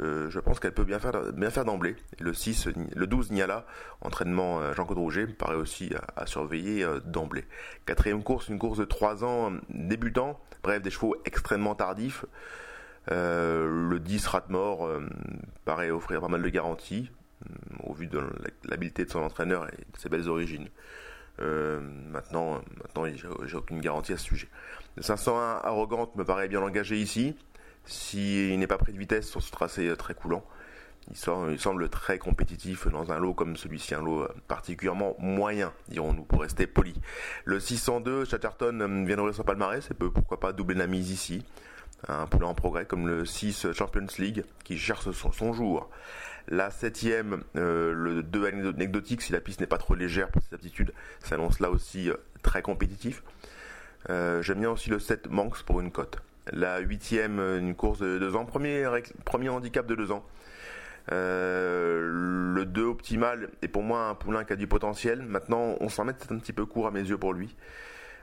Euh, 0.00 0.28
je 0.28 0.40
pense 0.40 0.58
qu'elle 0.58 0.74
peut 0.74 0.82
bien 0.82 0.98
faire, 0.98 1.32
bien 1.32 1.50
faire 1.50 1.64
d'emblée. 1.64 1.94
Le 2.18 2.34
6, 2.34 2.68
le 2.96 3.06
12 3.06 3.30
Niala, 3.30 3.64
entraînement 4.00 4.60
euh, 4.60 4.74
Jean-Claude 4.74 4.98
Rouget, 4.98 5.26
me 5.26 5.34
paraît 5.34 5.54
aussi 5.54 5.92
à, 6.16 6.26
surveiller 6.26 6.84
d'emblée. 7.04 7.44
Quatrième 7.86 8.24
course, 8.24 8.48
une 8.48 8.58
course 8.58 8.78
de 8.78 8.84
3 8.84 9.22
ans 9.22 9.52
débutant, 9.70 10.40
bref, 10.64 10.82
des 10.82 10.90
chevaux 10.90 11.14
extrêmement 11.24 11.76
tardifs. 11.76 12.24
le 13.08 13.98
10 13.98 14.26
Ratmore 14.26 14.90
paraît 15.64 15.92
offrir 15.92 16.20
pas 16.20 16.28
mal 16.28 16.42
de 16.42 16.48
garanties 16.48 17.08
au 17.84 17.92
vu 17.94 18.06
de 18.06 18.20
l'habileté 18.64 19.04
de 19.04 19.10
son 19.10 19.20
entraîneur 19.20 19.68
et 19.68 19.76
de 19.76 19.98
ses 19.98 20.08
belles 20.08 20.28
origines. 20.28 20.68
Euh, 21.40 21.80
maintenant, 21.80 22.60
maintenant 22.82 23.06
j'ai 23.46 23.56
aucune 23.56 23.80
garantie 23.80 24.12
à 24.12 24.16
ce 24.16 24.24
sujet. 24.24 24.48
Le 24.96 25.02
501 25.02 25.60
arrogante 25.62 26.16
me 26.16 26.24
paraît 26.24 26.48
bien 26.48 26.62
engagé 26.62 26.96
ici. 26.96 27.36
S'il 27.84 28.58
n'est 28.58 28.66
pas 28.66 28.78
pris 28.78 28.92
de 28.92 28.98
vitesse 28.98 29.28
sur 29.28 29.42
ce 29.42 29.50
tracé 29.50 29.90
très 29.96 30.14
coulant, 30.14 30.44
il, 31.10 31.58
semble 31.58 31.88
très 31.88 32.18
compétitif 32.18 32.86
dans 32.88 33.12
un 33.12 33.18
lot 33.18 33.32
comme 33.32 33.56
celui-ci, 33.56 33.94
un 33.94 34.02
lot 34.02 34.28
particulièrement 34.46 35.16
moyen, 35.18 35.72
dirons-nous, 35.88 36.24
pour 36.24 36.42
rester 36.42 36.66
poli. 36.66 36.94
Le 37.44 37.60
602, 37.60 38.26
Chatterton 38.26 39.04
vient 39.06 39.16
d'ouvrir 39.16 39.34
son 39.34 39.42
palmarès 39.42 39.90
et 39.90 39.94
peut 39.94 40.10
pourquoi 40.10 40.38
pas 40.38 40.52
doubler 40.52 40.74
la 40.76 40.86
mise 40.86 41.10
ici. 41.10 41.44
Un 42.06 42.26
poulet 42.26 42.44
en 42.44 42.54
progrès 42.54 42.84
comme 42.84 43.08
le 43.08 43.24
6 43.24 43.72
Champions 43.72 44.06
League 44.18 44.44
qui 44.64 44.76
cherche 44.78 45.10
son 45.10 45.52
jour. 45.52 45.88
La 46.50 46.70
septième, 46.70 47.42
euh, 47.56 47.92
le 47.92 48.22
2 48.22 48.46
anecdotique, 48.46 49.20
si 49.20 49.32
la 49.32 49.40
piste 49.40 49.60
n'est 49.60 49.66
pas 49.66 49.76
trop 49.76 49.94
légère 49.94 50.28
pour 50.30 50.42
ses 50.42 50.54
aptitudes, 50.54 50.94
s'annonce 51.20 51.60
là 51.60 51.70
aussi 51.70 52.08
euh, 52.08 52.14
très 52.42 52.62
compétitif. 52.62 53.22
Euh, 54.08 54.40
j'aime 54.40 54.60
bien 54.60 54.70
aussi 54.70 54.88
le 54.88 54.98
7 54.98 55.28
Manx 55.28 55.62
pour 55.62 55.80
une 55.80 55.92
cote. 55.92 56.22
La 56.50 56.78
huitième, 56.78 57.38
une 57.38 57.74
course 57.74 57.98
de 57.98 58.18
2 58.18 58.34
ans, 58.34 58.46
premier, 58.46 58.88
premier 59.26 59.50
handicap 59.50 59.86
de 59.86 59.94
2 59.94 60.10
ans. 60.10 60.24
le 61.10 62.64
2 62.64 62.82
optimal 62.82 63.50
est 63.60 63.68
pour 63.68 63.82
moi 63.82 64.06
un 64.06 64.14
poulain 64.14 64.44
qui 64.44 64.54
a 64.54 64.56
du 64.56 64.66
potentiel. 64.66 65.20
Maintenant, 65.20 65.76
on 65.80 65.90
s'en 65.90 66.04
met 66.04 66.14
un 66.30 66.38
petit 66.38 66.54
peu 66.54 66.64
court 66.64 66.86
à 66.86 66.90
mes 66.90 67.02
yeux 67.02 67.18
pour 67.18 67.34
lui. 67.34 67.54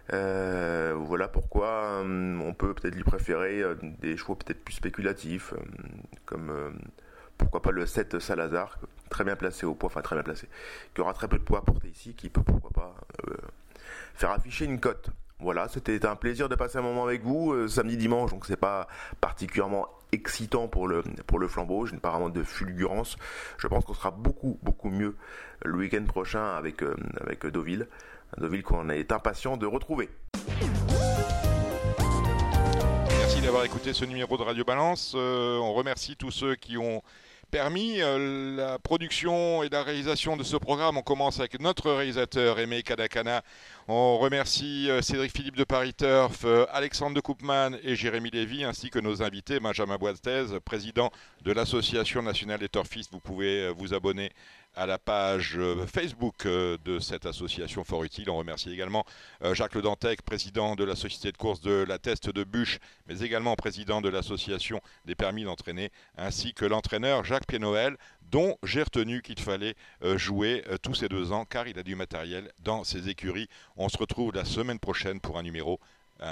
voilà 0.09 1.27
pourquoi 1.27 2.01
on 2.03 2.53
peut 2.57 2.73
peut-être 2.73 2.95
lui 2.95 3.03
préférer 3.03 3.61
des 4.01 4.17
chevaux 4.17 4.33
peut-être 4.33 4.63
plus 4.63 4.73
spéculatifs, 4.73 5.53
comme 6.25 6.51
pourquoi 7.37 7.61
pas 7.61 7.71
le 7.71 7.85
7 7.85 8.19
Salazar, 8.19 8.77
très 9.09 9.23
bien 9.23 9.35
placé 9.35 9.65
au 9.65 9.75
poids, 9.75 9.87
enfin 9.87 10.01
très 10.01 10.15
bien 10.15 10.23
placé, 10.23 10.47
qui 10.93 11.01
aura 11.01 11.13
très 11.13 11.27
peu 11.27 11.37
de 11.37 11.43
poids 11.43 11.59
à 11.59 11.61
porter 11.61 11.89
ici, 11.89 12.13
qui 12.13 12.29
peut 12.29 12.43
pourquoi 12.43 12.71
pas 12.71 12.95
euh, 13.27 13.35
faire 14.13 14.31
afficher 14.31 14.65
une 14.65 14.79
cote. 14.79 15.09
Voilà, 15.39 15.67
c'était 15.67 16.05
un 16.05 16.15
plaisir 16.15 16.47
de 16.47 16.55
passer 16.55 16.77
un 16.77 16.81
moment 16.81 17.03
avec 17.03 17.23
vous 17.23 17.51
euh, 17.51 17.67
samedi 17.67 17.97
dimanche, 17.97 18.31
donc 18.31 18.45
c'est 18.45 18.55
pas 18.55 18.87
particulièrement 19.19 19.87
excitant 20.11 20.69
pour 20.69 20.87
le 20.87 21.03
pour 21.27 21.39
le 21.39 21.47
flambeau, 21.47 21.85
je 21.85 21.93
n'ai 21.93 21.99
pas 21.99 22.11
vraiment 22.11 22.29
de 22.29 22.43
fulgurance. 22.43 23.17
Je 23.57 23.67
pense 23.67 23.83
qu'on 23.83 23.93
sera 23.93 24.11
beaucoup 24.11 24.57
beaucoup 24.63 24.89
mieux 24.89 25.17
le 25.63 25.77
week-end 25.77 26.05
prochain 26.05 26.55
avec 26.55 26.83
euh, 26.83 26.95
avec 27.19 27.45
Deauville, 27.45 27.87
Deauville 28.37 28.63
qu'on 28.63 28.89
est 28.89 29.11
impatient 29.11 29.57
de 29.57 29.65
retrouver 29.65 30.09
d'avoir 33.45 33.63
écouté 33.63 33.93
ce 33.93 34.05
numéro 34.05 34.37
de 34.37 34.41
Radio 34.41 34.65
Balance. 34.65 35.13
On 35.13 35.73
remercie 35.73 36.15
tous 36.15 36.31
ceux 36.31 36.55
qui 36.55 36.79
ont 36.79 37.03
permis 37.51 38.01
euh, 38.01 38.55
la 38.55 38.79
production 38.79 39.63
et 39.63 39.69
la 39.69 39.83
réalisation 39.83 40.37
de 40.37 40.43
ce 40.43 40.57
programme. 40.57 40.97
On 40.97 41.01
commence 41.01 41.39
avec 41.39 41.59
notre 41.59 41.91
réalisateur 41.91 42.59
Aimé 42.59 42.83
Kadakana. 42.83 43.43
On 43.87 44.17
remercie 44.17 44.89
euh, 44.89 45.01
Cédric 45.01 45.31
Philippe 45.31 45.55
de 45.55 45.63
Paris 45.63 45.93
Turf, 45.93 46.45
Alexandre 46.71 47.15
de 47.15 47.21
Koopman 47.21 47.77
et 47.83 47.95
Jérémy 47.95 48.29
Lévy, 48.31 48.63
ainsi 48.63 48.89
que 48.89 48.99
nos 48.99 49.23
invités, 49.23 49.59
Benjamin 49.59 49.97
Boistez, 49.97 50.45
président 50.63 51.11
de 51.43 51.51
l'Association 51.51 52.21
nationale 52.21 52.59
des 52.59 52.69
turfistes. 52.69 53.11
Vous 53.11 53.19
pouvez 53.19 53.71
vous 53.71 53.93
abonner 53.93 54.31
à 54.75 54.85
la 54.85 54.97
page 54.97 55.57
euh, 55.57 55.85
Facebook 55.87 56.45
euh, 56.45 56.77
de 56.83 56.99
cette 56.99 57.25
association 57.25 57.83
fort 57.83 58.03
utile. 58.03 58.29
On 58.29 58.37
remercie 58.37 58.71
également 58.71 59.05
euh, 59.43 59.53
Jacques 59.53 59.75
Le 59.75 59.81
Dantec, 59.81 60.21
président 60.21 60.75
de 60.75 60.83
la 60.83 60.95
société 60.95 61.31
de 61.31 61.37
course 61.37 61.61
de 61.61 61.85
la 61.87 61.97
Teste 61.97 62.29
de 62.29 62.43
Bûche, 62.43 62.79
mais 63.07 63.21
également 63.21 63.55
président 63.55 64.01
de 64.01 64.09
l'association 64.09 64.81
des 65.05 65.15
permis 65.15 65.43
d'entraîner, 65.43 65.91
ainsi 66.17 66.53
que 66.53 66.65
l'entraîneur 66.65 67.23
Jacques 67.23 67.47
Pied-Noël, 67.47 67.97
dont 68.31 68.57
j'ai 68.63 68.83
retenu 68.83 69.21
qu'il 69.21 69.39
fallait 69.39 69.75
jouer 70.15 70.63
tous 70.81 70.95
ces 70.95 71.07
deux 71.07 71.31
ans 71.31 71.45
car 71.45 71.67
il 71.67 71.77
a 71.77 71.83
du 71.83 71.95
matériel 71.95 72.51
dans 72.63 72.83
ses 72.83 73.07
écuries. 73.07 73.47
On 73.77 73.87
se 73.87 73.97
retrouve 73.97 74.33
la 74.33 74.45
semaine 74.45 74.79
prochaine 74.79 75.19
pour 75.19 75.37
un 75.37 75.43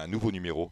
nouveau 0.07 0.31
numéro 0.31 0.71